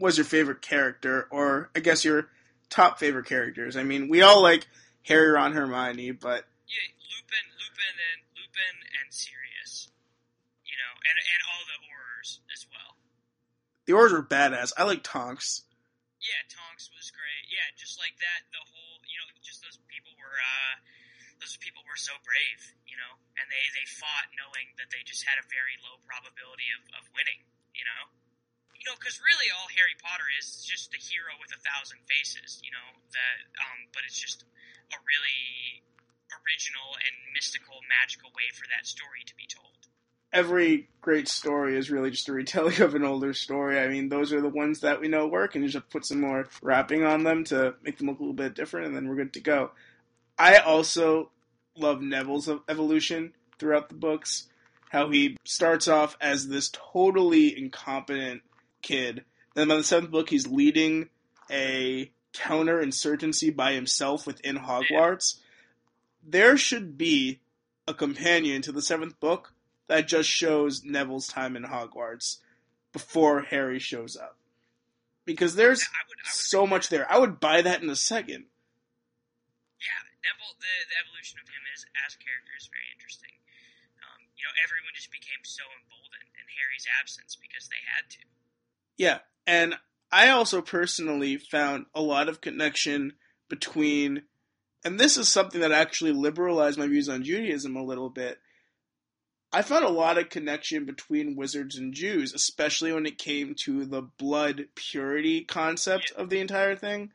was 0.00 0.18
your 0.18 0.24
favorite 0.24 0.60
character, 0.60 1.28
or 1.30 1.70
I 1.76 1.78
guess 1.78 2.04
your 2.04 2.30
top 2.68 2.98
favorite 2.98 3.26
characters? 3.26 3.76
I 3.76 3.84
mean, 3.84 4.08
we 4.08 4.22
all 4.22 4.42
like 4.42 4.66
Harry, 5.04 5.30
Ron, 5.30 5.52
Hermione, 5.52 6.10
but 6.10 6.46
Yeah, 6.66 6.88
Lupin, 6.98 7.46
Lupin, 7.54 7.94
and 8.10 8.22
Lupin 8.34 8.74
and 9.04 9.12
Sirius. 9.14 9.51
And 11.02 11.16
and 11.18 11.40
all 11.50 11.62
the 11.66 11.78
Aurors 11.90 12.30
as 12.54 12.62
well. 12.70 12.92
the 13.86 13.92
Aurors 13.94 14.12
were 14.14 14.22
badass. 14.22 14.72
I 14.78 14.86
like 14.86 15.02
Tonks. 15.02 15.66
Yeah, 16.22 16.38
Tonks 16.46 16.86
was 16.94 17.10
great. 17.10 17.44
Yeah, 17.50 17.66
just 17.74 17.98
like 17.98 18.14
that, 18.22 18.46
the 18.54 18.62
whole 18.62 19.02
you 19.10 19.18
know, 19.18 19.26
just 19.42 19.58
those 19.66 19.78
people 19.90 20.14
were 20.14 20.38
uh, 20.38 20.74
those 21.42 21.58
people 21.58 21.82
were 21.90 21.98
so 21.98 22.14
brave, 22.22 22.62
you 22.86 22.94
know, 22.94 23.12
and 23.38 23.46
they 23.50 23.64
they 23.74 23.86
fought 23.98 24.30
knowing 24.38 24.70
that 24.78 24.88
they 24.94 25.02
just 25.02 25.26
had 25.26 25.42
a 25.42 25.46
very 25.50 25.74
low 25.82 25.98
probability 26.06 26.70
of 26.78 26.82
of 26.94 27.10
winning, 27.18 27.42
you 27.74 27.82
know. 27.82 28.02
You 28.78 28.90
know, 28.90 28.98
because 28.98 29.18
really 29.22 29.46
all 29.54 29.70
Harry 29.78 29.94
Potter 29.98 30.26
is 30.38 30.46
is 30.58 30.66
just 30.66 30.94
a 30.94 30.98
hero 31.02 31.34
with 31.42 31.50
a 31.54 31.60
thousand 31.62 32.02
faces, 32.06 32.62
you 32.62 32.70
know. 32.70 32.88
That, 33.14 33.36
um, 33.62 33.90
but 33.94 34.02
it's 34.06 34.18
just 34.18 34.42
a 34.94 34.98
really 35.06 35.82
original 36.42 36.94
and 37.02 37.14
mystical, 37.34 37.82
magical 37.90 38.30
way 38.34 38.50
for 38.54 38.66
that 38.70 38.86
story 38.86 39.22
to 39.26 39.34
be 39.38 39.46
told. 39.50 39.81
Every 40.32 40.88
great 41.02 41.28
story 41.28 41.76
is 41.76 41.90
really 41.90 42.10
just 42.10 42.28
a 42.28 42.32
retelling 42.32 42.80
of 42.80 42.94
an 42.94 43.04
older 43.04 43.34
story. 43.34 43.78
I 43.78 43.88
mean, 43.88 44.08
those 44.08 44.32
are 44.32 44.40
the 44.40 44.48
ones 44.48 44.80
that 44.80 45.00
we 45.00 45.08
know 45.08 45.26
work, 45.26 45.54
and 45.54 45.64
you 45.64 45.70
just 45.70 45.90
put 45.90 46.06
some 46.06 46.20
more 46.20 46.48
wrapping 46.62 47.04
on 47.04 47.24
them 47.24 47.44
to 47.44 47.74
make 47.82 47.98
them 47.98 48.06
look 48.06 48.18
a 48.18 48.22
little 48.22 48.34
bit 48.34 48.54
different, 48.54 48.86
and 48.86 48.96
then 48.96 49.08
we're 49.08 49.16
good 49.16 49.34
to 49.34 49.40
go. 49.40 49.72
I 50.38 50.56
also 50.58 51.30
love 51.76 52.00
Neville's 52.00 52.48
evolution 52.68 53.32
throughout 53.58 53.88
the 53.88 53.94
books. 53.94 54.48
How 54.90 55.10
he 55.10 55.36
starts 55.44 55.88
off 55.88 56.16
as 56.20 56.48
this 56.48 56.70
totally 56.70 57.56
incompetent 57.56 58.42
kid. 58.82 59.24
Then 59.54 59.68
by 59.68 59.76
the 59.76 59.84
seventh 59.84 60.10
book, 60.10 60.30
he's 60.30 60.46
leading 60.46 61.08
a 61.50 62.10
counterinsurgency 62.34 63.54
by 63.54 63.72
himself 63.72 64.26
within 64.26 64.56
Hogwarts. 64.56 65.38
There 66.26 66.56
should 66.56 66.96
be 66.96 67.40
a 67.86 67.94
companion 67.94 68.62
to 68.62 68.72
the 68.72 68.82
seventh 68.82 69.18
book 69.18 69.51
that 69.92 70.08
just 70.08 70.28
shows 70.28 70.82
Neville's 70.84 71.28
time 71.28 71.54
in 71.54 71.64
Hogwarts 71.64 72.38
before 72.94 73.42
Harry 73.42 73.78
shows 73.78 74.16
up. 74.16 74.38
Because 75.26 75.54
there's 75.54 75.82
I 75.84 76.00
would, 76.08 76.16
I 76.16 76.24
would 76.24 76.32
so 76.32 76.66
much 76.66 76.88
there. 76.88 77.04
I 77.12 77.18
would 77.18 77.40
buy 77.40 77.60
that 77.60 77.82
in 77.82 77.90
a 77.90 77.96
second. 77.96 78.48
yeah, 79.76 80.00
Neville, 80.24 80.56
the, 80.56 80.74
the 80.88 80.96
evolution 81.04 81.40
of 81.44 81.46
him 81.46 81.60
as 81.76 81.84
a 82.16 82.18
character 82.24 82.56
is 82.56 82.72
very 82.72 82.88
interesting. 82.96 83.36
Um, 84.00 84.24
you 84.32 84.48
know, 84.48 84.54
everyone 84.64 84.96
just 84.96 85.12
became 85.12 85.44
so 85.44 85.62
emboldened 85.76 86.32
in 86.40 86.46
Harry's 86.56 86.88
absence 86.98 87.36
because 87.36 87.68
they 87.68 87.84
had 87.84 88.08
to. 88.16 88.24
Yeah, 88.96 89.20
and 89.46 89.76
I 90.10 90.32
also 90.32 90.62
personally 90.62 91.36
found 91.36 91.84
a 91.94 92.00
lot 92.00 92.30
of 92.32 92.40
connection 92.40 93.12
between, 93.50 94.24
and 94.84 94.98
this 94.98 95.18
is 95.18 95.28
something 95.28 95.60
that 95.60 95.70
actually 95.70 96.12
liberalized 96.12 96.78
my 96.78 96.88
views 96.88 97.10
on 97.10 97.24
Judaism 97.24 97.76
a 97.76 97.84
little 97.84 98.08
bit. 98.08 98.40
I 99.54 99.60
found 99.60 99.84
a 99.84 99.90
lot 99.90 100.16
of 100.16 100.30
connection 100.30 100.86
between 100.86 101.36
wizards 101.36 101.76
and 101.76 101.92
Jews, 101.92 102.32
especially 102.32 102.90
when 102.90 103.04
it 103.04 103.18
came 103.18 103.54
to 103.56 103.84
the 103.84 104.00
blood 104.00 104.68
purity 104.74 105.44
concept 105.44 106.10
of 106.16 106.30
the 106.30 106.40
entire 106.40 106.74
thing. 106.74 107.10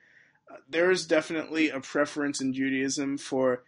Uh, 0.51 0.57
there 0.69 0.91
is 0.91 1.07
definitely 1.07 1.69
a 1.69 1.79
preference 1.79 2.39
in 2.39 2.53
Judaism 2.53 3.17
for 3.17 3.63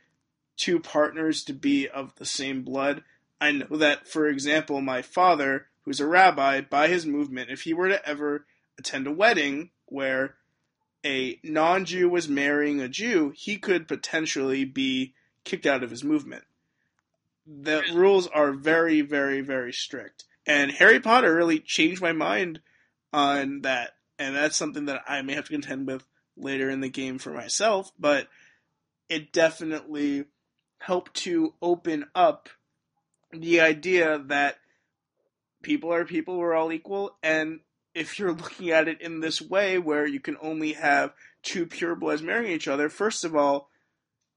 two 0.55 0.79
partners 0.79 1.43
to 1.45 1.53
be 1.53 1.87
of 1.87 2.13
the 2.15 2.25
same 2.25 2.61
blood. 2.61 3.03
I 3.41 3.53
know 3.53 3.77
that, 3.77 4.07
for 4.07 4.27
example, 4.27 4.81
my 4.81 5.01
father, 5.01 5.67
who's 5.85 5.99
a 5.99 6.05
rabbi, 6.05 6.61
by 6.61 6.89
his 6.89 7.07
movement, 7.07 7.49
if 7.49 7.61
he 7.61 7.73
were 7.73 7.87
to 7.87 8.07
ever 8.07 8.45
attend 8.77 9.07
a 9.07 9.11
wedding 9.11 9.71
where 9.87 10.35
a 11.03 11.39
non 11.43 11.85
Jew 11.85 12.07
was 12.07 12.29
marrying 12.29 12.81
a 12.81 12.87
Jew, 12.87 13.33
he 13.35 13.57
could 13.57 13.87
potentially 13.87 14.63
be 14.63 15.15
kicked 15.43 15.65
out 15.65 15.83
of 15.83 15.89
his 15.89 16.03
movement. 16.03 16.43
The 17.51 17.83
rules 17.93 18.27
are 18.27 18.51
very, 18.51 19.01
very, 19.01 19.41
very 19.41 19.73
strict. 19.73 20.25
And 20.45 20.71
Harry 20.71 20.99
Potter 20.99 21.33
really 21.35 21.59
changed 21.59 22.01
my 22.01 22.11
mind 22.11 22.61
on 23.11 23.61
that. 23.61 23.91
And 24.17 24.35
that's 24.35 24.57
something 24.57 24.85
that 24.85 25.03
I 25.07 25.21
may 25.21 25.33
have 25.33 25.45
to 25.45 25.51
contend 25.51 25.87
with 25.87 26.03
later 26.37 26.69
in 26.69 26.81
the 26.81 26.89
game 26.89 27.17
for 27.17 27.31
myself, 27.31 27.91
but 27.99 28.27
it 29.09 29.31
definitely 29.31 30.25
helped 30.79 31.13
to 31.13 31.53
open 31.61 32.05
up 32.15 32.49
the 33.31 33.61
idea 33.61 34.19
that 34.27 34.57
people 35.61 35.93
are 35.93 36.05
people, 36.05 36.37
we're 36.37 36.55
all 36.55 36.71
equal, 36.71 37.17
and 37.21 37.59
if 37.93 38.17
you're 38.17 38.31
looking 38.33 38.69
at 38.69 38.87
it 38.87 39.01
in 39.01 39.19
this 39.19 39.41
way 39.41 39.77
where 39.77 40.07
you 40.07 40.19
can 40.19 40.37
only 40.41 40.73
have 40.73 41.13
two 41.43 41.65
purebloods 41.65 42.21
marrying 42.21 42.53
each 42.53 42.67
other, 42.67 42.89
first 42.89 43.23
of 43.23 43.35
all, 43.35 43.69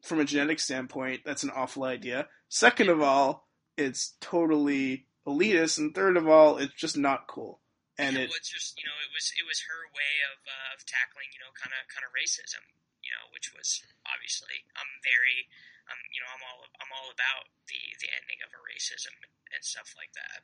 from 0.03 0.20
a 0.20 0.24
genetic 0.24 0.59
standpoint, 0.59 1.22
that's 1.24 1.42
an 1.42 1.55
awful 1.55 1.84
idea. 1.84 2.28
Second 2.48 2.90
of 2.90 3.00
all, 3.00 3.48
it's 3.78 4.14
totally 4.20 5.07
elitist, 5.26 5.78
and 5.78 5.94
third 5.94 6.16
of 6.16 6.28
all, 6.28 6.59
it's 6.59 6.74
just 6.74 6.98
not 6.98 7.26
cool. 7.30 7.61
And 7.96 8.16
Yeah, 8.16 8.26
it 8.26 8.34
well, 8.34 8.42
it's 8.42 8.50
just 8.50 8.76
you 8.76 8.84
know, 8.84 8.98
it 8.98 9.14
was 9.14 9.32
it 9.38 9.46
was 9.46 9.62
her 9.70 9.82
way 9.94 10.14
of 10.28 10.42
uh, 10.42 10.76
of 10.76 10.84
tackling 10.84 11.30
you 11.30 11.40
know 11.40 11.55
kind 11.55 11.72
of 11.72 11.86
kind 11.88 12.03
of 12.03 12.11
racism, 12.12 12.66
you 13.00 13.14
know, 13.14 13.30
which 13.30 13.55
was 13.55 13.80
obviously 14.05 14.66
I'm 14.74 14.90
very 15.07 15.46
um 15.86 16.00
you 16.11 16.20
know 16.20 16.30
I'm 16.34 16.42
all 16.42 16.66
I'm 16.82 16.92
all 16.92 17.09
about 17.14 17.46
the 17.70 17.80
the 18.03 18.11
ending 18.11 18.42
of 18.42 18.50
a 18.50 18.61
racism 18.66 19.14
and 19.55 19.62
stuff 19.62 19.94
like 19.94 20.12
that. 20.18 20.42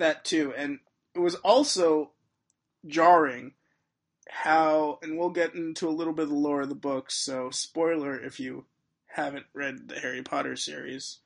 that 0.00 0.24
too, 0.24 0.54
and 0.56 0.80
it 1.14 1.20
was 1.20 1.36
also 1.44 2.12
jarring 2.86 3.52
how, 4.28 4.98
and 5.02 5.18
we'll 5.18 5.30
get 5.30 5.54
into 5.54 5.88
a 5.88 5.92
little 5.92 6.12
bit 6.12 6.24
of 6.24 6.28
the 6.30 6.34
lore 6.34 6.62
of 6.62 6.68
the 6.68 6.74
book 6.74 7.10
So, 7.10 7.50
spoiler 7.50 8.18
if 8.18 8.40
you 8.40 8.66
haven't 9.14 9.46
read 9.54 9.88
the 9.88 10.00
Harry 10.00 10.22
Potter 10.22 10.56
series. 10.56 11.18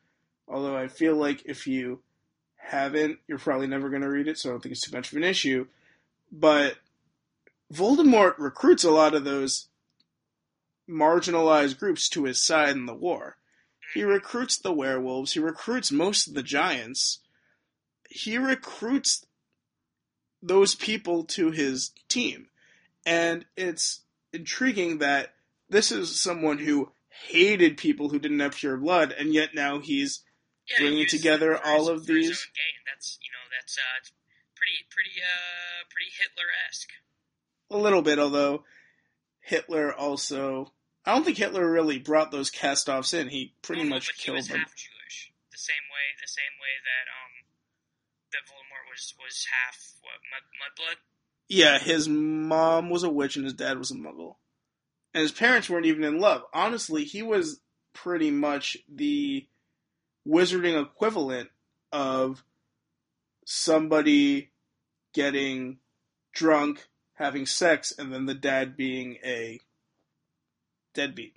Although 0.47 0.76
I 0.76 0.89
feel 0.89 1.16
like 1.16 1.43
if 1.47 1.66
you 1.66 2.01
haven't, 2.57 3.18
you're 3.26 3.39
probably 3.39 3.66
never 3.66 3.89
going 3.89 4.03
to 4.03 4.11
read 4.11 4.28
it, 4.28 4.36
so 4.36 4.51
I 4.51 4.53
don't 4.53 4.62
think 4.62 4.72
it's 4.72 4.82
too 4.82 4.95
much 4.95 5.11
of 5.11 5.16
an 5.16 5.24
issue. 5.24 5.66
But 6.30 6.76
Voldemort 7.72 8.34
recruits 8.36 8.84
a 8.84 8.91
lot 8.91 9.14
of 9.14 9.24
those 9.24 9.68
marginalized 10.89 11.78
groups 11.78 12.11
to 12.11 12.24
his 12.24 12.45
side 12.45 12.76
in 12.76 12.84
the 12.84 12.95
war. 12.95 13.39
He 13.95 14.05
recruits 14.05 14.59
the 14.59 14.72
werewolves, 14.72 15.32
he 15.32 15.41
recruits 15.41 15.91
most 15.91 16.28
of 16.28 16.34
the 16.34 16.43
giants, 16.43 17.20
he 18.11 18.36
recruits 18.36 19.24
those 20.43 20.74
people 20.74 21.24
to 21.24 21.51
his 21.53 21.93
team. 22.11 22.49
And 23.07 23.47
it's 23.57 24.01
intriguing 24.34 24.99
that 24.99 25.32
this 25.70 25.91
is 25.91 26.20
someone 26.20 26.59
who 26.59 26.91
hated 27.27 27.77
people 27.77 28.09
who 28.09 28.19
didn't 28.19 28.41
have 28.41 28.55
pure 28.57 28.77
blood, 28.77 29.12
and 29.12 29.33
yet 29.35 29.55
now 29.55 29.79
he's 29.81 30.21
Yeah, 30.69 30.77
Bringing 30.81 30.99
he 30.99 31.07
together 31.07 31.59
all 31.59 31.89
of 31.89 32.07
these- 32.07 32.47
That's 32.87 33.19
you 33.23 33.31
know 33.33 33.45
that's 33.57 33.77
uh 33.79 33.99
it's 34.01 34.12
pretty 34.55 34.85
pretty 34.91 35.21
uh 35.23 35.85
pretty 35.91 36.11
Hitler 36.19 36.45
esque. 36.69 36.91
a 37.71 37.77
little 37.77 38.03
bit, 38.03 38.19
although 38.19 38.64
Hitler 39.41 39.95
also. 39.95 40.73
I 41.05 41.14
don't 41.14 41.25
think 41.25 41.39
Hitler 41.39 41.71
really 41.71 41.99
brought 41.99 42.31
those 42.31 42.51
cast 42.51 42.89
offs 42.89 43.14
in. 43.14 43.29
He 43.31 43.55
pretty 43.62 43.85
no, 43.85 43.91
much 43.91 44.16
killed 44.19 44.45
them. 44.45 44.59
half 44.61 44.75
Jewish, 44.77 45.33
the 45.51 45.57
same 45.59 45.87
way 45.91 46.07
the 46.21 46.29
same 46.29 46.53
way 46.61 46.75
that 46.85 47.07
um 47.09 47.33
that 48.33 48.45
Voldemort 48.45 48.91
was 48.91 49.14
was 49.19 49.47
half 49.51 49.95
what 50.03 50.21
mud, 50.31 50.45
mudblood. 50.61 50.97
Yeah, 51.49 51.79
his 51.79 52.09
mom 52.09 52.91
was 52.91 53.05
a 53.05 53.09
witch 53.11 53.37
and 53.37 53.45
his 53.47 53.55
dad 53.55 53.79
was 53.79 53.91
a 53.91 53.95
muggle. 53.95 54.37
And 55.15 55.23
his 55.23 55.33
parents 55.33 55.71
weren't 55.71 55.87
even 55.87 56.05
in 56.05 56.21
love. 56.21 56.43
Honestly, 56.53 57.05
he 57.05 57.23
was 57.23 57.61
pretty 57.95 58.31
much 58.31 58.77
the 58.89 59.47
wizarding 60.27 60.81
equivalent 60.81 61.49
of 61.93 62.45
somebody 63.45 64.53
getting 65.15 65.79
drunk, 66.35 66.87
having 67.15 67.47
sex, 67.47 67.93
and 67.97 68.13
then 68.13 68.27
the 68.27 68.37
dad 68.37 68.77
being 68.77 69.17
a 69.25 69.59
deadbeat. 70.95 71.35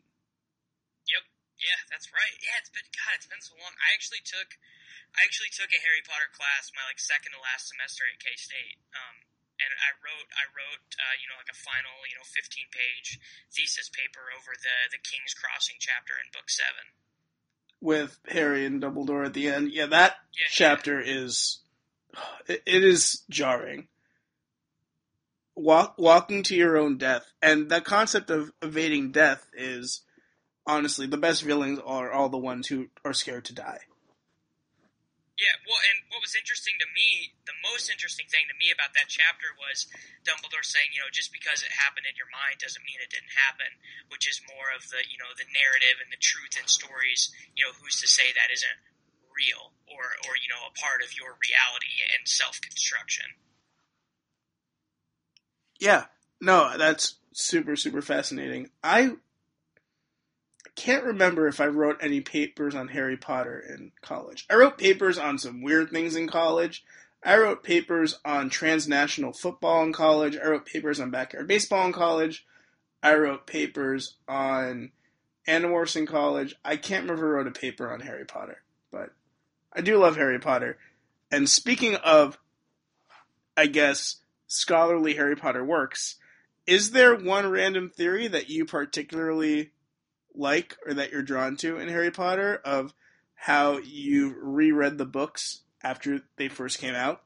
Yep. 1.07 1.23
Yeah, 1.57 1.79
that's 1.89 2.11
right. 2.11 2.35
Yeah, 2.43 2.59
it's 2.59 2.69
been 2.69 2.85
God, 2.91 3.15
it's 3.15 3.29
been 3.31 3.41
so 3.41 3.55
long. 3.55 3.73
I 3.79 3.95
actually 3.95 4.21
took 4.27 4.59
I 5.15 5.23
actually 5.23 5.51
took 5.51 5.71
a 5.71 5.79
Harry 5.81 6.03
Potter 6.03 6.31
class 6.31 6.71
my 6.75 6.83
like 6.87 6.99
second 6.99 7.35
to 7.35 7.39
last 7.39 7.71
semester 7.71 8.03
at 8.07 8.19
K 8.19 8.35
State. 8.35 8.79
Um, 8.95 9.30
and 9.61 9.71
I 9.79 9.93
wrote 10.01 10.29
I 10.33 10.45
wrote 10.51 10.97
uh, 10.97 11.15
you 11.21 11.29
know 11.29 11.37
like 11.37 11.51
a 11.51 11.57
final 11.57 11.93
you 12.09 12.17
know 12.17 12.25
15 12.25 12.67
page 12.73 13.21
thesis 13.53 13.87
paper 13.93 14.33
over 14.33 14.57
the 14.57 14.77
the 14.89 15.01
King's 15.01 15.37
Crossing 15.37 15.77
chapter 15.77 16.17
in 16.17 16.33
book 16.33 16.49
7 16.49 16.67
with 17.81 18.19
Harry 18.29 18.65
and 18.65 18.81
Dumbledore 18.81 19.25
at 19.25 19.33
the 19.33 19.49
end. 19.49 19.71
Yeah, 19.71 19.87
that 19.87 20.15
Yeah, 20.33 20.47
chapter 20.51 20.99
is 20.99 21.59
it, 22.47 22.61
it 22.65 22.83
is 22.83 23.23
jarring. 23.29 23.87
Walk, 25.55 25.95
walking 25.97 26.43
to 26.43 26.55
your 26.55 26.77
own 26.77 26.97
death, 26.97 27.33
and 27.41 27.69
that 27.69 27.83
concept 27.83 28.29
of 28.29 28.51
evading 28.61 29.11
death 29.11 29.47
is 29.53 30.01
honestly 30.65 31.07
the 31.07 31.17
best 31.17 31.43
villains 31.43 31.79
are 31.85 32.11
all 32.11 32.29
the 32.29 32.37
ones 32.37 32.67
who 32.67 32.87
are 33.03 33.13
scared 33.13 33.45
to 33.45 33.53
die. 33.53 33.79
Yeah, 35.41 35.57
well, 35.65 35.81
and 35.89 36.05
what 36.13 36.21
was 36.21 36.37
interesting 36.37 36.77
to 36.77 36.85
me, 36.93 37.33
the 37.49 37.57
most 37.65 37.89
interesting 37.89 38.29
thing 38.29 38.45
to 38.45 38.53
me 38.61 38.69
about 38.69 38.93
that 38.93 39.09
chapter 39.09 39.57
was 39.57 39.89
Dumbledore 40.21 40.61
saying, 40.61 40.93
you 40.93 41.01
know, 41.01 41.09
just 41.09 41.33
because 41.33 41.65
it 41.65 41.73
happened 41.73 42.05
in 42.05 42.13
your 42.13 42.29
mind 42.29 42.61
doesn't 42.61 42.85
mean 42.85 43.01
it 43.01 43.09
didn't 43.09 43.33
happen, 43.33 43.73
which 44.13 44.29
is 44.29 44.37
more 44.45 44.69
of 44.69 44.85
the, 44.93 45.01
you 45.09 45.17
know, 45.17 45.33
the 45.33 45.49
narrative 45.49 45.97
and 45.97 46.13
the 46.13 46.21
truth 46.21 46.53
in 46.61 46.69
stories. 46.69 47.33
You 47.57 47.65
know, 47.65 47.73
who's 47.73 47.97
to 48.05 48.09
say 48.09 48.29
that 48.37 48.53
isn't 48.53 48.79
real 49.33 49.73
or, 49.89 50.13
or 50.29 50.37
you 50.37 50.45
know, 50.45 50.61
a 50.61 50.77
part 50.77 51.01
of 51.01 51.17
your 51.17 51.33
reality 51.33 52.05
and 52.05 52.21
self 52.29 52.61
construction? 52.61 53.25
Yeah, 55.81 56.05
no, 56.37 56.77
that's 56.77 57.17
super 57.33 57.73
super 57.73 58.05
fascinating. 58.05 58.69
I 58.85 59.17
can't 60.75 61.03
remember 61.03 61.47
if 61.47 61.59
I 61.59 61.67
wrote 61.67 61.97
any 62.01 62.21
papers 62.21 62.75
on 62.75 62.87
Harry 62.89 63.17
Potter 63.17 63.59
in 63.59 63.91
college. 64.01 64.45
I 64.49 64.55
wrote 64.55 64.77
papers 64.77 65.17
on 65.17 65.37
some 65.37 65.61
weird 65.61 65.89
things 65.89 66.15
in 66.15 66.27
college. 66.27 66.83
I 67.23 67.37
wrote 67.37 67.63
papers 67.63 68.19
on 68.25 68.49
transnational 68.49 69.33
football 69.33 69.83
in 69.83 69.93
college. 69.93 70.37
I 70.37 70.47
wrote 70.47 70.65
papers 70.65 70.99
on 70.99 71.11
backyard 71.11 71.47
baseball 71.47 71.85
in 71.85 71.93
college. 71.93 72.45
I 73.03 73.15
wrote 73.15 73.47
papers 73.47 74.15
on 74.27 74.91
Animorphs 75.47 75.95
in 75.95 76.05
college. 76.05 76.55
I 76.63 76.77
can't 76.77 77.03
remember 77.03 77.35
I 77.35 77.37
wrote 77.37 77.47
a 77.47 77.51
paper 77.51 77.91
on 77.91 77.99
Harry 77.99 78.25
Potter, 78.25 78.61
but 78.91 79.09
I 79.73 79.81
do 79.81 79.97
love 79.97 80.15
Harry 80.15 80.39
Potter. 80.39 80.77
And 81.31 81.49
speaking 81.49 81.95
of, 81.95 82.37
I 83.55 83.67
guess, 83.67 84.17
scholarly 84.47 85.15
Harry 85.15 85.35
Potter 85.35 85.63
works, 85.63 86.17
is 86.67 86.91
there 86.91 87.15
one 87.15 87.49
random 87.49 87.89
theory 87.89 88.27
that 88.27 88.49
you 88.49 88.65
particularly 88.65 89.71
like 90.35 90.77
or 90.85 90.93
that 90.93 91.11
you're 91.11 91.21
drawn 91.21 91.57
to 91.57 91.77
in 91.77 91.89
Harry 91.89 92.11
Potter 92.11 92.61
of 92.63 92.93
how 93.35 93.77
you 93.77 94.35
reread 94.39 94.97
the 94.97 95.05
books 95.05 95.61
after 95.83 96.21
they 96.37 96.47
first 96.47 96.79
came 96.79 96.95
out? 96.95 97.23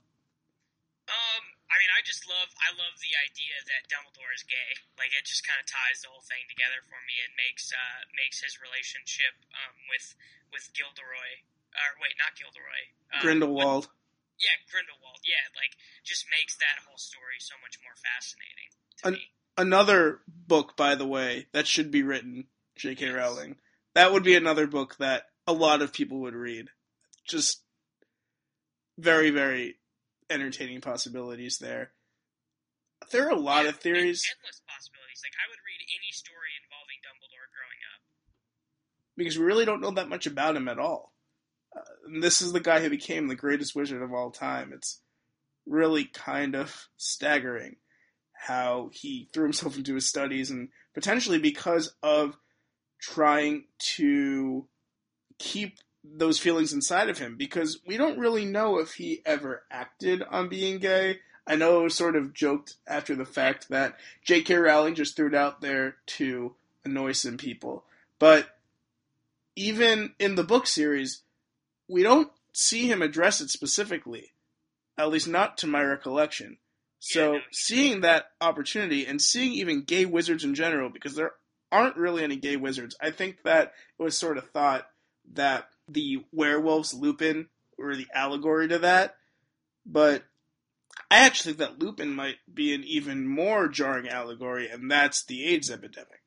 Um, 1.06 1.44
I 1.70 1.76
mean, 1.78 1.92
I 1.94 2.02
just 2.02 2.26
love, 2.26 2.50
I 2.58 2.74
love 2.74 2.98
the 2.98 3.14
idea 3.20 3.62
that 3.68 3.92
Dumbledore 3.92 4.34
is 4.34 4.42
gay. 4.48 4.82
Like, 4.98 5.14
it 5.14 5.28
just 5.28 5.46
kind 5.46 5.60
of 5.62 5.68
ties 5.70 6.02
the 6.02 6.10
whole 6.10 6.26
thing 6.26 6.50
together 6.50 6.82
for 6.88 6.98
me 7.06 7.20
and 7.22 7.36
makes, 7.38 7.70
uh, 7.70 8.10
makes 8.18 8.42
his 8.42 8.58
relationship, 8.58 9.38
um, 9.54 9.76
with, 9.92 10.18
with 10.50 10.72
Gilderoy, 10.74 11.46
or 11.76 12.00
wait, 12.02 12.18
not 12.18 12.34
Gilderoy. 12.34 12.96
Uh, 13.12 13.22
Grindelwald. 13.22 13.92
Yeah, 14.40 14.56
Grindelwald. 14.72 15.24
Yeah, 15.24 15.46
like 15.56 15.78
just 16.04 16.26
makes 16.32 16.58
that 16.58 16.84
whole 16.84 16.98
story 16.98 17.40
so 17.40 17.56
much 17.64 17.80
more 17.84 17.96
fascinating 17.96 18.70
to 19.00 19.08
An- 19.08 19.14
me. 19.20 19.32
Another 19.58 20.20
book, 20.28 20.76
by 20.76 20.96
the 20.96 21.08
way, 21.08 21.48
that 21.54 21.68
should 21.68 21.90
be 21.90 22.04
written, 22.04 22.48
J.K. 22.78 23.10
Rowling. 23.10 23.56
That 23.94 24.12
would 24.12 24.24
be 24.24 24.36
another 24.36 24.68
book 24.68 24.96
that 24.98 25.24
a 25.48 25.54
lot 25.54 25.82
of 25.82 25.94
people 25.94 26.22
would 26.22 26.36
read. 26.36 26.68
Just 27.28 27.62
very, 28.98 29.30
very 29.30 29.76
entertaining 30.30 30.82
possibilities 30.82 31.58
there. 31.60 31.92
There 33.12 33.28
are 33.28 33.32
a 33.32 33.40
lot 33.40 33.64
Yeah, 33.64 33.70
of 33.70 33.78
theories. 33.78 34.24
endless 34.36 34.62
possibilities. 34.68 35.22
Like 35.24 35.34
I 35.38 35.48
would 35.50 35.60
read 35.66 35.82
any 35.82 36.12
story 36.12 36.50
involving 36.64 37.00
Dumbledore 37.06 37.50
growing 37.54 37.82
up. 37.94 38.02
because 39.18 39.38
we 39.38 39.46
really 39.46 39.66
don't 39.66 39.82
know 39.82 39.92
that 39.92 40.10
much 40.10 40.26
about 40.26 40.56
him 40.58 40.68
at 40.68 40.80
all. 40.80 41.14
Uh, 41.76 41.82
and 42.08 42.24
this 42.24 42.42
is 42.42 42.52
the 42.54 42.60
guy 42.60 42.82
who 42.82 42.90
became 42.90 43.28
the 43.28 43.36
greatest 43.36 43.76
wizard 43.76 44.02
of 44.02 44.14
all 44.14 44.32
time. 44.32 44.72
It's 44.74 45.02
really 45.66 46.06
kind 46.06 46.56
of 46.56 46.88
staggering 46.98 47.76
how 48.34 48.90
he 48.94 49.30
threw 49.34 49.44
himself 49.44 49.78
into 49.78 49.96
his 49.96 50.08
studies 50.10 50.52
and 50.52 50.70
potentially 50.94 51.40
because 51.40 51.94
of 52.04 52.38
trying 53.14 53.66
to 53.78 54.66
keep 55.38 55.78
those 56.04 56.40
feelings 56.40 56.74
inside 56.74 57.10
of 57.10 57.20
him 57.20 57.36
because 57.38 57.80
we 57.86 57.98
don't 57.98 58.20
really 58.20 58.46
know 58.46 58.80
if 58.80 58.94
he 58.96 59.22
ever 59.26 59.64
acted 59.70 60.24
on 60.24 60.50
being 60.50 60.80
gay. 60.80 61.20
I 61.48 61.56
know 61.56 61.80
it 61.80 61.84
was 61.84 61.96
sort 61.96 62.16
of 62.16 62.34
joked 62.34 62.78
after 62.88 63.16
the 63.16 63.26
fact 63.26 63.70
that 63.70 63.96
J.K. 64.24 64.56
Rowling 64.56 64.96
just 64.96 65.16
threw 65.16 65.28
it 65.28 65.36
out 65.36 65.62
there 65.62 65.98
to 66.08 66.56
annoy 66.84 67.12
some 67.12 67.38
people. 67.38 67.84
But 68.18 68.48
even 69.56 70.14
in 70.20 70.36
the 70.36 70.44
book 70.44 70.66
series, 70.66 71.22
we 71.88 72.02
don't 72.02 72.32
see 72.54 72.88
him 72.88 73.04
address 73.04 73.42
it 73.42 73.50
specifically, 73.50 74.32
at 74.98 75.10
least 75.10 75.28
not 75.28 75.58
to 75.60 75.68
my 75.68 75.84
recollection. 75.84 76.58
So 77.00 77.34
Yeah, 77.34 77.40
seeing 77.52 78.02
that 78.02 78.32
opportunity 78.42 79.06
and 79.06 79.22
seeing 79.22 79.54
even 79.54 79.84
gay 79.84 80.06
wizards 80.06 80.44
in 80.44 80.56
general, 80.56 80.90
because 80.90 81.16
there 81.16 81.34
aren't 81.76 81.98
really 81.98 82.24
any 82.24 82.36
gay 82.38 82.56
wizards, 82.56 82.96
I 83.02 83.12
think 83.12 83.44
that 83.44 83.74
it 84.00 84.04
was 84.04 84.18
sort 84.18 84.38
of 84.38 84.50
thought 84.52 84.88
that 85.34 85.68
the 85.88 86.24
werewolves 86.32 86.94
Lupin 86.94 87.48
were 87.78 87.96
the 87.96 88.08
allegory 88.14 88.68
to 88.70 88.80
that. 88.80 89.16
But 89.86 90.24
I 91.12 91.20
actually 91.20 91.54
think 91.54 91.60
that 91.78 91.80
Lupin 91.84 92.14
might 92.16 92.38
be 92.52 92.74
an 92.74 92.84
even 92.84 93.28
more 93.28 93.68
jarring 93.68 94.08
allegory, 94.08 94.70
and 94.70 94.90
that's 94.90 95.24
the 95.26 95.46
AIDS 95.46 95.70
epidemic. 95.70 96.22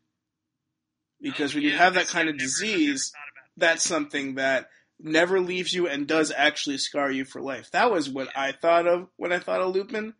Because 1.20 1.52
Oh, 1.52 1.56
when 1.56 1.64
you 1.64 1.72
have 1.76 1.94
that 1.94 2.06
kind 2.06 2.28
I've 2.28 2.34
of 2.34 2.38
never- 2.38 2.46
disease, 2.46 3.12
never 3.14 3.22
thought 3.24 3.32
about 3.32 3.44
that. 3.56 3.60
that's 3.60 3.82
something 3.84 4.34
that 4.36 4.70
never 5.00 5.40
leaves 5.40 5.72
you 5.72 5.88
and 5.88 6.06
does 6.06 6.30
actually 6.36 6.78
scar 6.78 7.10
you 7.10 7.24
for 7.24 7.40
life. 7.40 7.70
That 7.72 7.90
was 7.90 8.08
what 8.08 8.28
I 8.36 8.52
thought 8.52 8.86
of 8.86 9.08
when 9.16 9.32
I 9.32 9.38
thought 9.38 9.60
of 9.60 9.74
Lupin. 9.74 10.14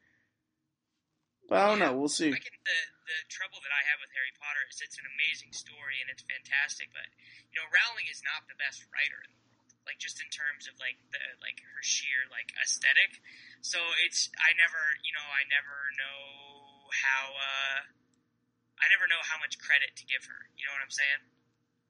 But 1.48 1.58
I 1.58 1.66
don't 1.68 1.78
know. 1.78 1.96
We'll 1.96 2.08
see. 2.08 2.28
I 2.28 2.30
can, 2.32 2.40
the 2.40 2.97
the 3.08 3.18
trouble 3.32 3.58
that 3.64 3.72
I 3.72 3.82
have 3.88 3.98
with 4.04 4.12
Harry 4.12 4.30
Potter 4.36 4.62
is 4.68 4.78
it's 4.84 5.00
an 5.00 5.08
amazing 5.08 5.56
story 5.56 6.04
and 6.04 6.12
it's 6.12 6.22
fantastic, 6.22 6.92
but 6.92 7.08
you 7.50 7.56
know 7.58 7.66
Rowling 7.72 8.06
is 8.12 8.20
not 8.22 8.44
the 8.46 8.54
best 8.60 8.84
writer 8.92 9.18
in 9.24 9.32
the 9.32 9.42
world. 9.48 9.72
Like 9.88 9.96
just 9.96 10.20
in 10.20 10.28
terms 10.28 10.68
of 10.68 10.76
like 10.78 11.00
the 11.10 11.24
like 11.40 11.64
her 11.64 11.80
sheer 11.80 12.28
like 12.28 12.52
aesthetic. 12.60 13.18
So 13.64 13.80
it's 14.04 14.28
I 14.36 14.52
never 14.60 14.82
you 15.02 15.16
know 15.16 15.24
I 15.24 15.42
never 15.48 15.76
know 15.96 16.20
how 16.92 17.32
uh 17.32 17.78
I 18.78 18.86
never 18.92 19.08
know 19.08 19.24
how 19.24 19.40
much 19.40 19.58
credit 19.58 19.96
to 19.98 20.04
give 20.06 20.22
her. 20.28 20.40
You 20.54 20.68
know 20.68 20.76
what 20.76 20.84
I'm 20.84 20.92
saying? 20.92 21.22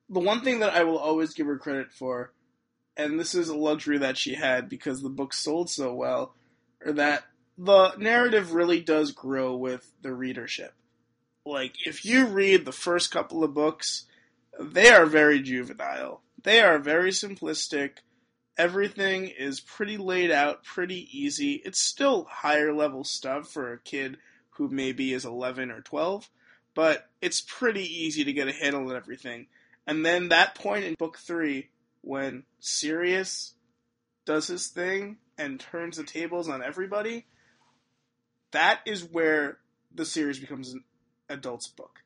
the 0.09 0.21
one 0.21 0.41
thing 0.43 0.61
that 0.61 0.75
I 0.75 0.85
will 0.85 0.99
always 0.99 1.35
give 1.35 1.47
her 1.47 1.59
credit 1.59 1.93
for, 1.93 2.33
and 2.97 3.19
this 3.19 3.35
is 3.35 3.49
a 3.49 3.57
luxury 3.57 3.99
that 3.99 4.17
she 4.17 4.35
had 4.35 4.69
because 4.69 5.03
the 5.03 5.11
book 5.11 5.35
sold 5.35 5.71
so 5.71 5.93
well, 5.95 6.35
or 6.85 6.93
that 6.93 7.25
the 7.57 7.95
narrative 7.97 8.55
really 8.55 8.81
does 8.81 9.13
grow 9.13 9.55
with 9.57 9.91
the 10.03 10.13
readership. 10.13 10.73
Like, 11.49 11.87
if 11.87 12.05
you 12.05 12.27
read 12.27 12.65
the 12.65 12.73
first 12.73 13.11
couple 13.11 13.43
of 13.43 13.55
books, 13.55 14.05
they 14.61 14.91
are 14.91 15.07
very 15.07 15.41
juvenile. 15.41 16.21
They 16.43 16.61
are 16.61 16.79
very 16.79 17.11
simplistic. 17.11 17.99
Everything 18.57 19.29
is 19.29 19.61
pretty 19.61 19.97
laid 19.97 20.31
out, 20.31 20.65
pretty 20.65 21.09
easy. 21.11 21.55
It's 21.65 21.81
still 21.81 22.25
higher 22.25 22.75
level 22.75 23.03
stuff 23.03 23.51
for 23.51 23.73
a 23.73 23.79
kid 23.79 24.19
who 24.51 24.69
maybe 24.69 25.15
is 25.15 25.25
11 25.25 25.71
or 25.71 25.81
12, 25.81 26.29
but 26.75 27.09
it's 27.23 27.41
pretty 27.41 27.85
easy 27.85 28.25
to 28.25 28.33
get 28.33 28.49
a 28.49 28.53
handle 28.53 28.91
on 28.91 28.97
everything. 28.97 29.47
And 29.87 30.05
then 30.05 30.29
that 30.29 30.55
point 30.55 30.85
in 30.85 30.95
book 30.95 31.19
three, 31.19 31.71
when 32.03 32.43
Sirius 32.61 33.55
does 34.27 34.49
his 34.49 34.67
thing 34.67 35.17
and 35.39 35.59
turns 35.59 35.97
the 35.97 36.05
tables 36.05 36.49
on 36.49 36.63
everybody, 36.63 37.27
that 38.51 38.81
is 38.85 39.03
where 39.05 39.59
the 39.95 40.05
series 40.05 40.39
becomes 40.39 40.73
an 40.73 40.85
adult's 41.29 41.69
book. 41.69 42.01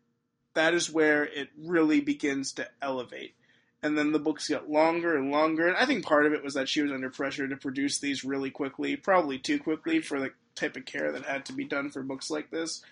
That 0.54 0.74
is 0.74 0.90
where 0.90 1.24
it 1.24 1.48
really 1.58 2.00
begins 2.00 2.52
to 2.54 2.68
elevate. 2.80 3.34
And 3.82 3.98
then 3.98 4.12
the 4.12 4.18
books 4.18 4.48
get 4.48 4.70
longer 4.70 5.16
and 5.16 5.30
longer. 5.30 5.66
And 5.66 5.76
I 5.76 5.86
think 5.86 6.04
part 6.04 6.26
of 6.26 6.32
it 6.32 6.44
was 6.44 6.54
that 6.54 6.68
she 6.68 6.82
was 6.82 6.92
under 6.92 7.10
pressure 7.10 7.48
to 7.48 7.56
produce 7.56 7.98
these 7.98 8.22
really 8.24 8.50
quickly, 8.50 8.94
probably 8.96 9.38
too 9.38 9.58
quickly 9.58 10.00
for 10.00 10.20
the 10.20 10.30
type 10.54 10.76
of 10.76 10.84
care 10.84 11.10
that 11.12 11.24
had 11.24 11.46
to 11.46 11.52
be 11.52 11.64
done 11.64 11.90
for 11.90 12.02
books 12.02 12.30
like 12.30 12.50
this. 12.50 12.82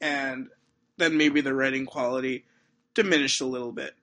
And 0.00 0.48
then 0.96 1.16
maybe 1.16 1.40
the 1.40 1.54
writing 1.54 1.86
quality 1.86 2.44
diminished 2.94 3.40
a 3.40 3.46
little 3.46 3.72
bit. 3.72 3.94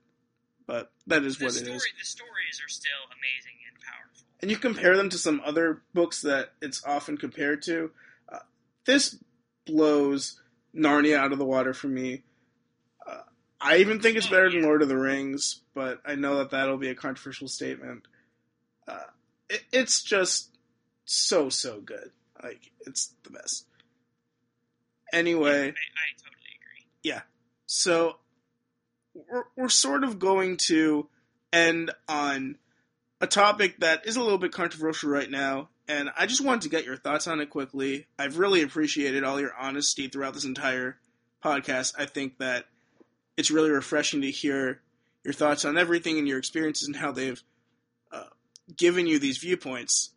But 0.66 0.90
that 1.06 1.22
is 1.24 1.38
The 1.38 1.44
what 1.46 1.54
story 1.54 1.70
it 1.70 1.76
is. 1.76 1.82
the 1.98 2.04
stories 2.04 2.60
are 2.64 2.68
still 2.68 2.90
amazing 3.06 3.56
and 3.70 3.80
powerful. 3.82 4.26
and 4.40 4.50
you 4.50 4.56
compare 4.58 4.96
them 4.96 5.08
to 5.10 5.18
some 5.18 5.40
other 5.44 5.82
books 5.94 6.20
that 6.22 6.52
it's 6.60 6.84
often 6.84 7.16
compared 7.16 7.62
to, 7.62 7.92
uh, 8.30 8.40
this 8.84 9.16
blows 9.64 10.40
Narnia 10.76 11.16
out 11.16 11.32
of 11.32 11.38
the 11.38 11.44
water 11.44 11.72
for 11.72 11.88
me. 11.88 12.22
Uh, 13.06 13.22
I 13.60 13.78
even 13.78 14.00
think 14.00 14.16
it's 14.16 14.28
better 14.28 14.50
than 14.50 14.62
Lord 14.62 14.82
of 14.82 14.88
the 14.88 14.98
Rings, 14.98 15.62
but 15.74 16.00
I 16.04 16.14
know 16.14 16.38
that 16.38 16.50
that'll 16.50 16.76
be 16.76 16.90
a 16.90 16.94
controversial 16.94 17.48
statement. 17.48 18.06
Uh, 18.86 18.98
it, 19.48 19.64
it's 19.72 20.02
just 20.02 20.56
so 21.04 21.48
so 21.48 21.80
good. 21.80 22.10
Like 22.42 22.70
it's 22.80 23.14
the 23.24 23.30
best. 23.30 23.66
Anyway, 25.12 25.50
I, 25.50 25.54
I 25.54 26.08
totally 26.18 26.52
agree. 26.60 26.86
Yeah. 27.02 27.22
So 27.66 28.16
we're, 29.14 29.44
we're 29.56 29.68
sort 29.68 30.04
of 30.04 30.18
going 30.18 30.56
to 30.56 31.08
end 31.52 31.90
on 32.08 32.58
a 33.20 33.26
topic 33.26 33.80
that 33.80 34.06
is 34.06 34.16
a 34.16 34.22
little 34.22 34.38
bit 34.38 34.52
controversial 34.52 35.10
right 35.10 35.30
now, 35.30 35.68
and 35.88 36.10
I 36.16 36.26
just 36.26 36.40
wanted 36.40 36.62
to 36.62 36.68
get 36.68 36.84
your 36.84 36.96
thoughts 36.96 37.26
on 37.26 37.40
it 37.40 37.50
quickly. 37.50 38.06
I've 38.18 38.38
really 38.38 38.62
appreciated 38.62 39.24
all 39.24 39.40
your 39.40 39.54
honesty 39.54 40.08
throughout 40.08 40.34
this 40.34 40.44
entire 40.44 40.98
podcast. 41.44 41.94
I 41.96 42.06
think 42.06 42.38
that 42.38 42.66
it's 43.36 43.50
really 43.50 43.70
refreshing 43.70 44.22
to 44.22 44.30
hear 44.30 44.80
your 45.22 45.34
thoughts 45.34 45.64
on 45.64 45.78
everything 45.78 46.18
and 46.18 46.26
your 46.26 46.38
experiences 46.38 46.88
and 46.88 46.96
how 46.96 47.12
they've 47.12 47.42
uh, 48.10 48.24
given 48.76 49.06
you 49.06 49.18
these 49.18 49.38
viewpoints. 49.38 50.10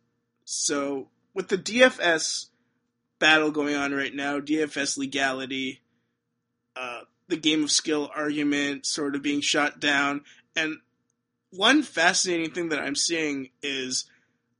So, 0.44 1.08
with 1.34 1.48
the 1.48 1.58
DFS 1.58 2.46
battle 3.20 3.52
going 3.52 3.76
on 3.76 3.92
right 3.92 4.14
now, 4.14 4.40
DFS 4.40 4.98
legality, 4.98 5.80
uh, 6.74 7.02
the 7.28 7.36
game 7.36 7.62
of 7.62 7.70
skill 7.70 8.10
argument 8.14 8.86
sort 8.86 9.14
of 9.14 9.22
being 9.22 9.40
shot 9.40 9.78
down, 9.78 10.22
and 10.56 10.78
one 11.50 11.82
fascinating 11.82 12.50
thing 12.50 12.70
that 12.70 12.80
I'm 12.80 12.96
seeing 12.96 13.50
is 13.62 14.06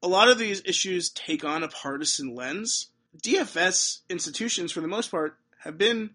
a 0.03 0.09
lot 0.09 0.29
of 0.29 0.39
these 0.39 0.63
issues 0.65 1.11
take 1.11 1.45
on 1.45 1.63
a 1.63 1.69
partisan 1.69 2.35
lens. 2.35 2.89
DFS 3.19 4.01
institutions, 4.09 4.73
for 4.73 4.81
the 4.81 4.89
most 4.89 5.11
part, 5.11 5.37
have 5.65 5.77
been 5.77 6.11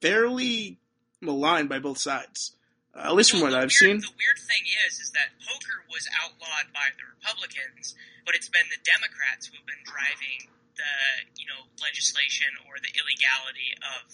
fairly 0.00 0.78
maligned 1.20 1.68
by 1.68 1.78
both 1.78 1.98
sides, 1.98 2.56
uh, 2.96 3.06
at 3.06 3.14
least 3.14 3.30
from 3.30 3.40
Well, 3.40 3.52
what 3.52 3.58
I've 3.58 3.70
weird, 3.70 4.02
seen. 4.02 4.02
The 4.02 4.18
weird 4.18 4.40
thing 4.42 4.64
is, 4.86 4.98
is 4.98 5.10
that 5.14 5.30
poker 5.38 5.86
was 5.86 6.08
outlawed 6.18 6.74
by 6.74 6.90
the 6.98 7.06
Republicans, 7.14 7.94
but 8.26 8.34
it's 8.34 8.50
been 8.50 8.66
the 8.74 8.82
Democrats 8.82 9.46
who 9.46 9.54
have 9.54 9.68
been 9.68 9.84
driving 9.86 10.50
the, 10.74 10.92
you 11.38 11.46
know, 11.46 11.68
legislation 11.78 12.50
or 12.66 12.80
the 12.82 12.90
illegality 12.90 13.76
of 13.86 14.10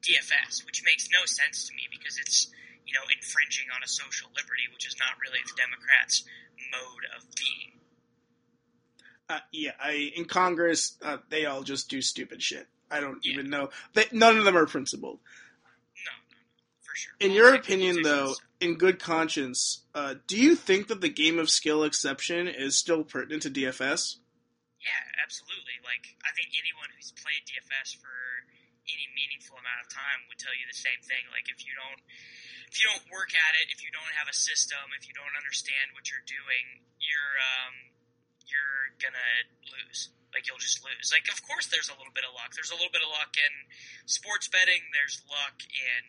DFS, 0.00 0.64
which 0.64 0.80
makes 0.86 1.10
no 1.12 1.26
sense 1.28 1.68
to 1.68 1.74
me 1.74 1.90
because 1.92 2.16
it's, 2.16 2.48
you 2.88 2.94
know, 2.94 3.04
infringing 3.12 3.68
on 3.74 3.82
a 3.84 3.90
social 3.90 4.32
liberty, 4.32 4.64
which 4.72 4.86
is 4.86 4.96
not 4.96 5.18
really 5.20 5.42
the 5.44 5.56
Democrats' 5.58 6.24
mode 6.72 7.04
of 7.12 7.26
being. 7.36 7.75
Uh, 9.28 9.40
yeah, 9.52 9.72
I 9.82 10.12
in 10.14 10.24
Congress, 10.26 10.96
uh, 11.02 11.18
they 11.30 11.46
all 11.46 11.62
just 11.62 11.90
do 11.90 12.00
stupid 12.00 12.42
shit. 12.42 12.68
I 12.90 13.00
don't 13.00 13.18
Yeah. 13.24 13.32
even 13.34 13.50
know. 13.50 13.70
They, 13.94 14.06
none 14.12 14.38
of 14.38 14.44
them 14.44 14.56
are 14.56 14.66
principled. 14.66 15.18
No, 16.04 16.12
no, 16.30 16.38
no, 16.38 16.38
for 16.86 16.94
sure. 16.94 17.12
In 17.18 17.30
Well, 17.34 17.36
your 17.38 17.54
opinion, 17.54 18.02
though, 18.02 18.36
in 18.60 18.78
good 18.78 19.00
conscience, 19.02 19.82
uh, 19.94 20.14
do 20.28 20.38
you 20.38 20.54
think 20.54 20.86
that 20.88 21.00
the 21.00 21.08
game 21.10 21.40
of 21.40 21.50
skill 21.50 21.82
exception 21.82 22.46
is 22.46 22.78
still 22.78 23.02
pertinent 23.02 23.42
to 23.42 23.50
DFS? 23.50 24.18
Yeah, 24.78 25.02
absolutely. 25.24 25.74
Like 25.82 26.14
I 26.22 26.30
think 26.38 26.54
anyone 26.54 26.86
who's 26.94 27.10
played 27.10 27.42
DFS 27.50 27.98
for 27.98 28.14
any 28.86 29.10
meaningful 29.18 29.58
amount 29.58 29.82
of 29.82 29.90
time 29.90 30.22
would 30.30 30.38
tell 30.38 30.54
you 30.54 30.62
the 30.70 30.78
same 30.78 31.02
thing. 31.02 31.26
Like 31.34 31.50
if 31.50 31.66
you 31.66 31.74
don't 31.74 31.98
if 32.70 32.78
you 32.78 32.86
don't 32.94 33.10
work 33.10 33.34
at 33.34 33.58
it, 33.58 33.74
if 33.74 33.82
you 33.82 33.90
don't 33.90 34.14
have 34.14 34.30
a 34.30 34.36
system, 34.36 34.78
if 34.94 35.10
you 35.10 35.14
don't 35.18 35.34
understand 35.34 35.90
what 35.98 36.06
you're 36.06 36.22
doing, 36.30 36.86
you're 37.02 37.34
um, 37.42 37.74
you're 38.46 38.94
gonna 38.98 39.50
lose. 39.68 40.10
Like 40.34 40.46
you'll 40.46 40.60
just 40.60 40.82
lose. 40.84 41.12
Like 41.14 41.26
of 41.32 41.40
course 41.46 41.68
there's 41.68 41.88
a 41.88 41.96
little 41.96 42.12
bit 42.12 42.26
of 42.26 42.32
luck. 42.36 42.52
There's 42.52 42.72
a 42.72 42.78
little 42.78 42.92
bit 42.92 43.02
of 43.02 43.10
luck 43.10 43.34
in 43.36 43.52
sports 44.04 44.48
betting. 44.48 44.82
There's 44.92 45.22
luck 45.26 45.62
in 45.66 46.02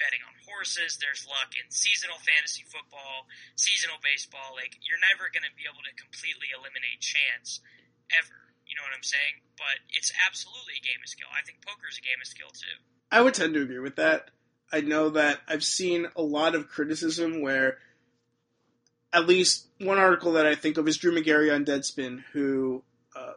betting 0.00 0.22
on 0.26 0.34
horses. 0.48 0.98
There's 0.98 1.22
luck 1.28 1.54
in 1.54 1.70
seasonal 1.70 2.18
fantasy 2.18 2.66
football, 2.66 3.30
seasonal 3.54 4.02
baseball. 4.02 4.58
Like 4.58 4.76
you're 4.82 5.00
never 5.00 5.30
gonna 5.30 5.52
be 5.54 5.68
able 5.68 5.84
to 5.86 5.92
completely 5.94 6.50
eliminate 6.50 7.00
chance 7.02 7.62
ever. 8.10 8.52
You 8.66 8.74
know 8.78 8.84
what 8.88 8.96
I'm 8.96 9.06
saying? 9.06 9.44
But 9.60 9.84
it's 9.92 10.10
absolutely 10.26 10.80
a 10.80 10.84
game 10.84 10.98
of 11.02 11.10
skill. 11.10 11.28
I 11.30 11.44
think 11.44 11.60
poker 11.62 11.86
is 11.90 12.00
a 12.00 12.04
game 12.04 12.18
of 12.18 12.26
skill 12.26 12.50
too. 12.50 12.76
I 13.12 13.20
would 13.20 13.34
tend 13.34 13.54
to 13.54 13.62
agree 13.62 13.82
with 13.82 13.96
that. 13.96 14.30
I 14.72 14.80
know 14.80 15.10
that 15.10 15.40
I've 15.46 15.62
seen 15.62 16.08
a 16.16 16.22
lot 16.22 16.54
of 16.54 16.68
criticism 16.68 17.42
where, 17.42 17.76
at 19.12 19.26
least 19.26 19.66
one 19.78 19.98
article 19.98 20.32
that 20.32 20.46
I 20.46 20.54
think 20.54 20.78
of 20.78 20.88
is 20.88 20.96
Drew 20.96 21.12
Magary 21.12 21.50
on 21.50 21.64
Deadspin, 21.64 22.22
who 22.32 22.82
uh, 23.16 23.32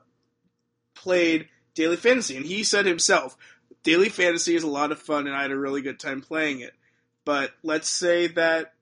played 0.95 1.47
Daily 1.73 1.97
Fantasy, 1.97 2.38
and 2.38 2.45
he 2.45 2.63
said 2.63 2.86
himself, 2.86 3.36
Daily 3.84 4.09
Fantasy 4.09 4.55
is 4.55 4.63
a 4.63 4.67
lot 4.67 4.91
of 4.91 4.99
fun, 4.99 5.28
and 5.28 5.36
I 5.36 5.41
had 5.43 5.51
a 5.51 5.57
really 5.57 5.82
good 5.82 5.99
time 5.99 6.21
playing 6.21 6.61
it. 6.61 6.73
But 7.26 7.51
let's 7.63 7.89
say 7.89 8.28
that 8.28 8.73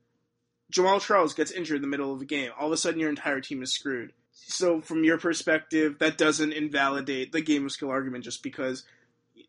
Jamaal 0.72 1.02
Charles 1.02 1.34
gets 1.34 1.52
injured 1.52 1.78
in 1.78 1.82
the 1.82 1.88
middle 1.88 2.14
of 2.14 2.22
a 2.22 2.26
game. 2.26 2.52
All 2.60 2.68
of 2.68 2.74
a 2.74 2.78
sudden, 2.78 3.00
your 3.00 3.10
entire 3.10 3.42
team 3.42 3.62
is 3.64 3.72
screwed. 3.74 4.14
So, 4.32 4.82
from 4.82 5.04
your 5.04 5.18
perspective, 5.18 6.00
that 6.00 6.18
doesn't 6.18 6.52
invalidate 6.54 7.32
the 7.32 7.42
game 7.42 7.66
of 7.66 7.72
skill 7.72 7.90
argument 7.92 8.24
just 8.24 8.44
because 8.44 8.84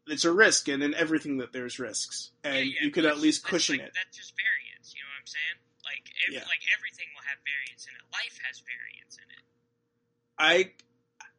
it's 0.07 0.24
a 0.24 0.32
risk, 0.32 0.68
and 0.68 0.82
in 0.82 0.95
everything 0.95 1.38
that 1.38 1.53
there's 1.53 1.78
risks, 1.78 2.30
and 2.45 2.55
Yeah, 2.57 2.61
yeah, 2.62 2.80
you 2.82 2.90
could 2.90 3.05
at 3.07 3.18
least 3.18 3.45
cushion 3.45 3.78
like, 3.78 3.86
it. 3.88 3.92
That's 3.95 4.16
just 4.16 4.34
variance. 4.36 4.95
You 4.95 5.01
know 5.03 5.09
what 5.16 5.20
I'm 5.20 5.26
saying? 5.26 5.57
Like, 5.84 6.05
ev- 6.28 6.34
Yeah. 6.34 6.40
like 6.49 6.62
everything 6.76 7.09
have 7.35 7.43
variance 7.43 7.87
in 7.87 7.95
it. 7.99 8.05
Life 8.12 8.39
has 8.47 8.62
variance 8.62 9.18
in 9.18 9.28
it. 9.35 9.45
I 10.39 10.70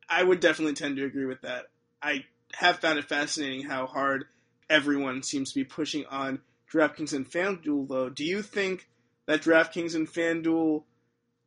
I 0.10 0.24
would 0.24 0.40
definitely 0.40 0.76
tend 0.76 0.98
to 0.98 1.06
agree 1.06 1.26
with 1.26 1.42
that. 1.42 1.66
I 2.02 2.26
have 2.54 2.80
found 2.80 3.00
it 3.00 3.06
fascinating 3.06 3.64
how 3.64 3.88
hard 3.88 4.26
everyone 4.70 5.24
seems 5.24 5.52
to 5.52 5.60
be 5.60 5.64
pushing 5.64 6.06
on 6.08 6.42
DraftKings 6.72 7.14
and 7.14 7.30
FanDuel, 7.30 7.88
though. 7.88 8.10
Do 8.10 8.24
you 8.24 8.42
think 8.42 8.88
that 9.26 9.42
DraftKings 9.42 9.96
and 9.96 10.08
FanDuel 10.08 10.84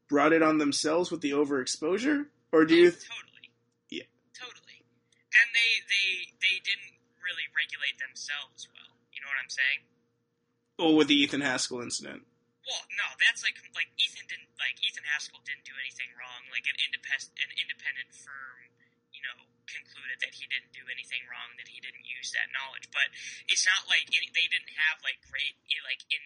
brought 0.08 0.32
it 0.32 0.42
on 0.42 0.58
themselves 0.58 1.10
with 1.10 1.20
the 1.20 1.32
overexposure, 1.32 2.26
or 2.52 2.64
do 2.64 2.74
you? 2.74 2.90
Th- 2.90 3.04
totally. 3.04 3.48
Yeah. 3.90 4.08
Totally. 4.34 4.82
And 4.82 5.48
they 5.54 5.70
they 5.86 6.08
they 6.40 6.56
didn't 6.64 6.96
really 7.22 7.46
regulate 7.54 7.98
themselves 8.00 8.68
well. 8.72 8.96
You 9.12 9.20
know 9.20 9.28
what 9.28 9.38
I'm 9.42 9.50
saying? 9.50 9.80
well, 10.78 10.94
with 10.94 11.08
the 11.08 11.14
Ethan 11.20 11.40
Haskell 11.40 11.80
incident, 11.82 12.22
Well, 12.68 12.84
no, 13.00 13.08
that's 13.16 13.40
like 13.40 13.56
like 13.72 13.88
Ethan 13.96 14.28
didn't 14.28 14.52
like 14.60 14.76
Ethan 14.84 15.08
Haskell 15.08 15.40
didn't 15.40 15.64
do 15.64 15.72
anything 15.80 16.12
wrong. 16.20 16.44
Like 16.52 16.68
an 16.68 16.76
independent 16.76 17.32
an 17.40 17.48
independent 17.56 18.12
firm, 18.12 18.68
you 19.08 19.24
know, 19.24 19.48
concluded 19.64 20.20
that 20.20 20.36
he 20.36 20.44
didn't 20.52 20.76
do 20.76 20.84
anything 20.92 21.24
wrong, 21.32 21.56
that 21.56 21.72
he 21.72 21.80
didn't 21.80 22.04
use 22.04 22.28
that 22.36 22.52
knowledge. 22.52 22.92
But 22.92 23.08
it's 23.48 23.64
not 23.64 23.88
like 23.88 24.04
any, 24.12 24.28
they 24.36 24.44
didn't 24.52 24.76
have 24.76 25.00
like 25.00 25.16
great 25.32 25.56
like 25.80 26.04
in 26.12 26.20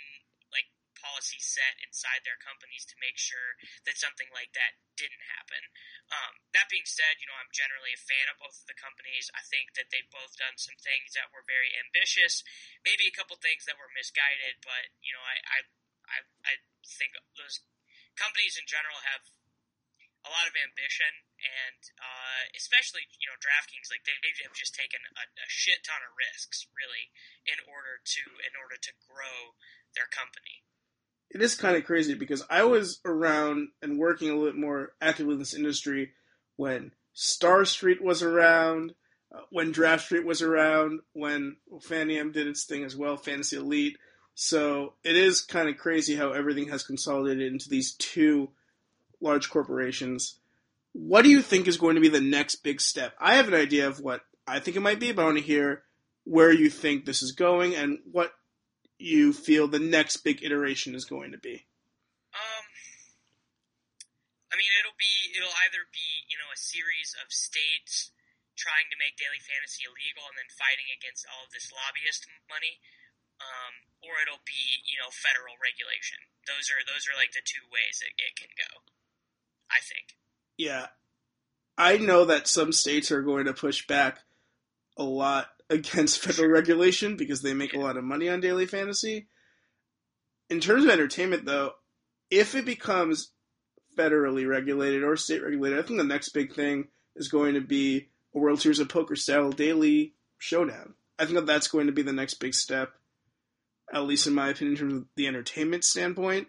like 0.50 0.66
policy 0.98 1.38
set 1.38 1.78
inside 1.86 2.26
their 2.26 2.42
companies 2.42 2.90
to 2.90 2.98
make 2.98 3.22
sure 3.22 3.54
that 3.86 3.94
something 3.94 4.26
like 4.34 4.50
that 4.58 4.82
didn't 4.98 5.22
happen. 5.38 5.62
Um, 6.10 6.42
that 6.58 6.66
being 6.66 6.90
said, 6.90 7.22
you 7.22 7.30
know, 7.30 7.38
I'm 7.38 7.54
generally 7.54 7.94
a 7.94 8.02
fan 8.02 8.26
of 8.26 8.42
both 8.42 8.58
of 8.58 8.66
the 8.66 8.74
companies. 8.74 9.30
I 9.30 9.46
think 9.46 9.78
that 9.78 9.94
they've 9.94 10.10
both 10.10 10.34
done 10.34 10.58
some 10.58 10.78
things 10.82 11.14
that 11.14 11.30
were 11.30 11.46
very 11.46 11.70
ambitious, 11.78 12.42
maybe 12.82 13.06
a 13.06 13.14
couple 13.14 13.38
things 13.38 13.62
that 13.70 13.78
were 13.78 13.90
misguided, 13.94 14.58
but 14.66 14.90
you 15.06 15.14
know, 15.14 15.22
I, 15.22 15.38
I 15.46 15.58
I, 16.12 16.22
I 16.44 16.54
think 16.84 17.16
those 17.34 17.64
companies 18.14 18.60
in 18.60 18.68
general 18.68 19.00
have 19.08 19.24
a 20.22 20.30
lot 20.30 20.46
of 20.46 20.54
ambition, 20.54 21.26
and 21.42 21.82
uh, 21.98 22.42
especially 22.54 23.10
you 23.18 23.26
know 23.26 23.34
DraftKings, 23.42 23.90
like 23.90 24.06
they, 24.06 24.14
they 24.22 24.30
have 24.46 24.54
just 24.54 24.76
taken 24.76 25.02
a, 25.18 25.24
a 25.26 25.48
shit 25.50 25.82
ton 25.82 25.98
of 26.06 26.14
risks, 26.14 26.68
really, 26.70 27.10
in 27.42 27.58
order 27.66 27.98
to 27.98 28.22
in 28.46 28.54
order 28.54 28.78
to 28.78 28.92
grow 29.02 29.58
their 29.98 30.06
company. 30.06 30.62
it 31.30 31.42
is 31.42 31.54
kind 31.54 31.76
of 31.76 31.84
crazy 31.84 32.14
because 32.14 32.44
I 32.50 32.64
was 32.64 33.00
around 33.04 33.68
and 33.80 33.98
working 33.98 34.30
a 34.30 34.36
little 34.36 34.60
more 34.60 34.92
actively 35.00 35.34
in 35.34 35.38
this 35.38 35.54
industry 35.54 36.12
when 36.56 36.92
StarStreet 37.16 38.00
was 38.00 38.22
around, 38.22 38.94
uh, 39.34 39.40
when 39.50 39.72
DraftStreet 39.72 40.24
was 40.24 40.42
around, 40.42 41.00
when 41.14 41.56
Fanium 41.88 42.32
did 42.32 42.46
its 42.46 42.64
thing 42.64 42.84
as 42.84 42.96
well, 42.96 43.16
Fantasy 43.16 43.56
Elite. 43.56 43.96
So 44.34 44.94
it 45.04 45.16
is 45.16 45.42
kind 45.42 45.68
of 45.68 45.76
crazy 45.76 46.16
how 46.16 46.32
everything 46.32 46.68
has 46.68 46.82
consolidated 46.82 47.52
into 47.52 47.68
these 47.68 47.92
two 47.92 48.50
large 49.20 49.50
corporations. 49.50 50.38
What 50.92 51.22
do 51.22 51.30
you 51.30 51.42
think 51.42 51.68
is 51.68 51.76
going 51.76 51.94
to 51.94 52.00
be 52.00 52.08
the 52.08 52.20
next 52.20 52.56
big 52.56 52.80
step? 52.80 53.14
I 53.20 53.34
have 53.34 53.48
an 53.48 53.54
idea 53.54 53.88
of 53.88 54.00
what 54.00 54.22
I 54.46 54.60
think 54.60 54.76
it 54.76 54.80
might 54.80 55.00
be, 55.00 55.12
but 55.12 55.22
I 55.22 55.26
want 55.26 55.38
to 55.38 55.44
hear 55.44 55.82
where 56.24 56.52
you 56.52 56.70
think 56.70 57.04
this 57.04 57.22
is 57.22 57.32
going 57.32 57.74
and 57.74 57.98
what 58.10 58.32
you 58.98 59.32
feel 59.32 59.66
the 59.66 59.82
next 59.82 60.18
big 60.18 60.42
iteration 60.42 60.94
is 60.94 61.04
going 61.04 61.32
to 61.32 61.38
be. 61.38 61.66
Um, 62.32 62.66
I 64.52 64.54
mean, 64.56 64.70
it'll 64.80 64.96
be 64.96 65.34
it'll 65.36 65.56
either 65.66 65.84
be 65.90 66.08
you 66.30 66.38
know 66.38 66.50
a 66.54 66.58
series 66.58 67.16
of 67.18 67.32
states 67.32 68.12
trying 68.54 68.86
to 68.92 69.00
make 69.00 69.18
daily 69.18 69.40
fantasy 69.42 69.82
illegal 69.88 70.28
and 70.28 70.38
then 70.38 70.50
fighting 70.54 70.86
against 70.94 71.26
all 71.26 71.48
of 71.48 71.50
this 71.50 71.72
lobbyist 71.72 72.28
money, 72.46 72.78
um, 73.42 73.74
or 74.06 74.22
it'll 74.22 74.42
be 74.46 74.82
you 74.86 74.98
know 75.02 75.10
federal 75.10 75.58
regulation. 75.58 76.22
Those 76.46 76.70
are 76.70 76.82
those 76.86 77.10
are 77.10 77.18
like 77.18 77.34
the 77.34 77.42
two 77.42 77.66
ways 77.70 78.02
it, 78.02 78.14
it 78.18 78.38
can 78.38 78.54
go. 78.54 78.86
I 79.70 79.82
think. 79.82 80.14
Yeah. 80.56 80.86
I 81.78 81.96
know 81.96 82.26
that 82.26 82.46
some 82.46 82.72
states 82.72 83.10
are 83.10 83.22
going 83.22 83.46
to 83.46 83.54
push 83.54 83.86
back 83.86 84.18
a 84.96 85.02
lot 85.02 85.48
against 85.70 86.20
federal 86.20 86.50
regulation 86.50 87.16
because 87.16 87.42
they 87.42 87.54
make 87.54 87.74
a 87.74 87.80
lot 87.80 87.96
of 87.96 88.04
money 88.04 88.28
on 88.28 88.40
daily 88.40 88.66
fantasy. 88.66 89.26
In 90.50 90.60
terms 90.60 90.84
of 90.84 90.90
entertainment, 90.90 91.46
though, 91.46 91.72
if 92.30 92.54
it 92.54 92.66
becomes 92.66 93.30
federally 93.96 94.46
regulated 94.46 95.02
or 95.02 95.16
state 95.16 95.42
regulated, 95.42 95.78
I 95.78 95.82
think 95.82 95.98
the 95.98 96.04
next 96.04 96.30
big 96.30 96.54
thing 96.54 96.88
is 97.16 97.28
going 97.28 97.54
to 97.54 97.60
be 97.60 98.08
a 98.34 98.38
World 98.38 98.60
Series 98.60 98.78
of 98.78 98.88
Poker 98.88 99.16
style 99.16 99.50
daily 99.50 100.14
showdown. 100.38 100.94
I 101.18 101.24
think 101.24 101.36
that 101.36 101.46
that's 101.46 101.68
going 101.68 101.86
to 101.86 101.92
be 101.92 102.02
the 102.02 102.12
next 102.12 102.34
big 102.34 102.54
step, 102.54 102.92
at 103.92 104.04
least 104.04 104.26
in 104.26 104.34
my 104.34 104.48
opinion, 104.48 104.72
in 104.72 104.78
terms 104.78 104.94
of 104.94 105.04
the 105.16 105.26
entertainment 105.26 105.84
standpoint. 105.84 106.48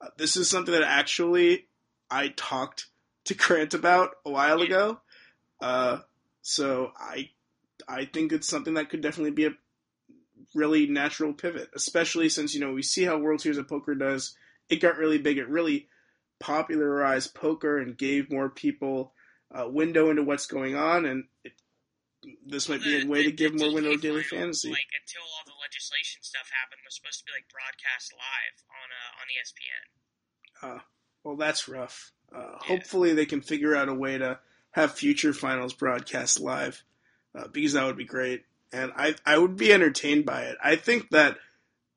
Uh, 0.00 0.08
this 0.16 0.36
is 0.36 0.48
something 0.48 0.72
that 0.72 0.82
actually 0.84 1.66
I 2.10 2.28
talked 2.28 2.86
to 3.24 3.34
Grant 3.34 3.74
about 3.74 4.10
a 4.24 4.30
while 4.30 4.62
ago. 4.62 5.00
Uh, 5.60 5.98
so 6.42 6.92
I 6.98 7.30
I 7.88 8.04
think 8.04 8.32
it's 8.32 8.48
something 8.48 8.74
that 8.74 8.88
could 8.88 9.00
definitely 9.00 9.32
be 9.32 9.46
a 9.46 9.54
really 10.54 10.86
natural 10.86 11.32
pivot, 11.32 11.70
especially 11.74 12.28
since 12.28 12.54
you 12.54 12.60
know 12.60 12.72
we 12.72 12.82
see 12.82 13.04
how 13.04 13.18
World 13.18 13.40
Series 13.40 13.58
of 13.58 13.68
Poker 13.68 13.94
does. 13.94 14.36
It 14.68 14.80
got 14.80 14.96
really 14.96 15.18
big. 15.18 15.38
It 15.38 15.48
really 15.48 15.88
popularized 16.38 17.34
poker 17.34 17.78
and 17.78 17.98
gave 17.98 18.30
more 18.30 18.48
people 18.48 19.12
a 19.50 19.68
window 19.68 20.10
into 20.10 20.22
what's 20.22 20.46
going 20.46 20.76
on, 20.76 21.04
and 21.04 21.24
it, 21.44 21.52
this 22.46 22.68
might 22.68 22.82
be 22.82 23.02
a 23.02 23.06
way 23.06 23.22
to 23.24 23.32
give 23.32 23.58
more 23.58 23.72
window 23.72 23.96
daily 23.96 24.22
fantasy. 24.22 24.70
Like 24.70 24.92
until 25.00 25.22
all 25.22 25.44
the 25.46 25.58
legislation 25.62 26.22
stuff 26.22 26.50
happened, 26.52 26.80
was 26.84 26.96
supposed 26.96 27.20
to 27.20 27.24
be 27.24 27.32
like 27.32 27.46
broadcast 27.48 28.12
live 28.12 28.56
on 28.68 28.88
uh, 28.92 29.20
on 29.20 29.26
ESPN. 29.32 30.76
Uh, 30.76 30.82
well, 31.24 31.36
that's 31.36 31.68
rough. 31.68 32.12
Uh, 32.34 32.38
yeah. 32.38 32.58
Hopefully, 32.60 33.14
they 33.14 33.26
can 33.26 33.40
figure 33.40 33.74
out 33.74 33.88
a 33.88 33.94
way 33.94 34.18
to 34.18 34.38
have 34.72 34.92
future 34.92 35.32
finals 35.32 35.72
broadcast 35.72 36.40
live 36.40 36.84
uh, 37.34 37.48
because 37.48 37.72
that 37.72 37.86
would 37.86 37.96
be 37.96 38.04
great, 38.04 38.44
and 38.72 38.92
I 38.96 39.14
I 39.24 39.38
would 39.38 39.56
be 39.56 39.72
entertained 39.72 40.26
by 40.26 40.42
it. 40.42 40.58
I 40.62 40.76
think 40.76 41.10
that 41.10 41.38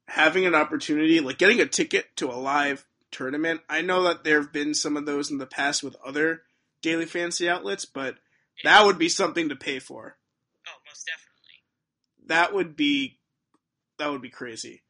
having 0.08 0.46
an 0.46 0.56
opportunity, 0.56 1.20
like 1.20 1.38
getting 1.38 1.60
a 1.60 1.66
ticket 1.66 2.16
to 2.18 2.32
a 2.32 2.40
live 2.40 2.86
tournament, 3.12 3.62
I 3.70 3.82
know 3.82 4.04
that 4.04 4.24
there 4.24 4.42
have 4.42 4.54
been 4.54 4.74
some 4.74 4.96
of 4.96 5.06
those 5.06 5.30
in 5.32 5.38
the 5.38 5.46
past 5.46 5.84
with 5.84 5.98
other 6.06 6.44
daily 6.82 7.06
fantasy 7.06 7.50
outlets, 7.50 7.84
but. 7.84 8.16
That 8.64 8.86
would 8.86 8.98
be 8.98 9.10
something 9.10 9.50
to 9.50 9.56
pay 9.56 9.80
for. 9.80 10.18
Oh, 10.68 10.80
most 10.88 11.06
definitely. 11.06 12.28
That 12.28 12.54
would 12.54 12.76
be 12.76 13.20
that 14.00 14.12
would 14.12 14.22
be 14.22 14.30
crazy. 14.30 14.82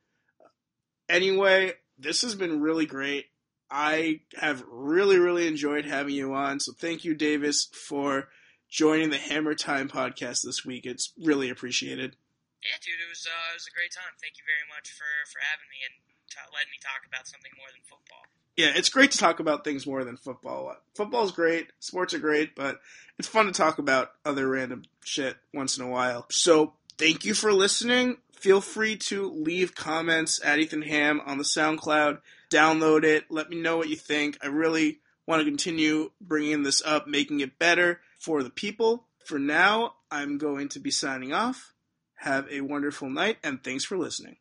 Anyway, 1.10 1.74
this 1.98 2.22
has 2.22 2.36
been 2.36 2.62
really 2.62 2.86
great. 2.86 3.28
I 3.70 4.22
have 4.38 4.64
really, 4.70 5.18
really 5.18 5.48
enjoyed 5.48 5.86
having 5.86 6.16
you 6.16 6.34
on. 6.34 6.60
So 6.60 6.74
thank 6.74 7.04
you, 7.04 7.16
Davis, 7.16 7.70
for 7.74 8.30
joining 8.70 9.10
the 9.10 9.18
Hammer 9.18 9.56
Time 9.56 9.90
podcast 9.90 10.46
this 10.46 10.64
week. 10.66 10.86
It's 10.86 11.12
really 11.18 11.50
appreciated. 11.50 12.16
Yeah, 12.62 12.80
dude, 12.80 13.02
it 13.02 13.10
was 13.10 13.28
uh, 13.28 13.52
it 13.52 13.58
was 13.60 13.68
a 13.68 13.76
great 13.76 13.92
time. 13.92 14.14
Thank 14.22 14.40
you 14.40 14.46
very 14.48 14.64
much 14.72 14.94
for 14.94 15.10
for 15.28 15.44
having 15.44 15.68
me 15.68 15.84
and 15.84 15.96
t- 16.32 16.54
letting 16.54 16.72
me 16.72 16.80
talk 16.80 17.04
about 17.04 17.28
something 17.28 17.52
more 17.60 17.68
than 17.74 17.84
football. 17.84 18.24
Yeah, 18.56 18.72
it's 18.76 18.90
great 18.90 19.12
to 19.12 19.18
talk 19.18 19.40
about 19.40 19.64
things 19.64 19.88
more 19.88 20.04
than 20.04 20.18
football. 20.18 20.76
Football's 20.96 21.32
great, 21.32 21.72
sports 21.80 22.14
are 22.14 22.20
great, 22.20 22.56
but 22.56 22.80
it's 23.18 23.28
fun 23.28 23.48
to 23.48 23.52
talk 23.52 23.80
about 23.80 24.12
other 24.26 24.48
random 24.48 24.84
shit 25.04 25.38
once 25.54 25.78
in 25.78 25.84
a 25.84 25.90
while. 25.90 26.28
So 26.30 26.74
thank 26.98 27.26
you 27.26 27.34
for 27.34 27.52
listening. 27.52 28.18
Feel 28.36 28.62
free 28.62 28.98
to 28.98 29.32
leave 29.32 29.74
comments 29.74 30.40
at 30.44 30.60
Ethan 30.60 30.84
Hamm 30.84 31.22
on 31.26 31.38
the 31.38 31.44
SoundCloud 31.44 32.20
download 32.54 33.04
it. 33.04 33.26
Let 33.30 33.50
me 33.50 33.60
know 33.60 33.78
what 33.78 33.90
you 33.90 33.96
think. 33.96 34.38
I 34.42 34.48
really 34.48 35.00
want 35.26 35.40
to 35.40 35.46
continue 35.46 36.12
bringing 36.22 36.64
this 36.64 36.82
up, 36.86 37.08
making 37.08 37.40
it 37.40 37.58
better 37.58 38.02
for 38.20 38.44
the 38.44 38.50
people. 38.50 39.08
For 39.26 39.40
now, 39.40 39.96
I'm 40.12 40.38
going 40.38 40.70
to 40.70 40.80
be 40.80 40.92
signing 40.92 41.34
off. 41.34 41.74
Have 42.16 42.48
a 42.52 42.62
wonderful 42.62 43.10
night, 43.10 43.38
and 43.44 43.64
thanks 43.64 43.84
for 43.84 43.98
listening. 43.98 44.38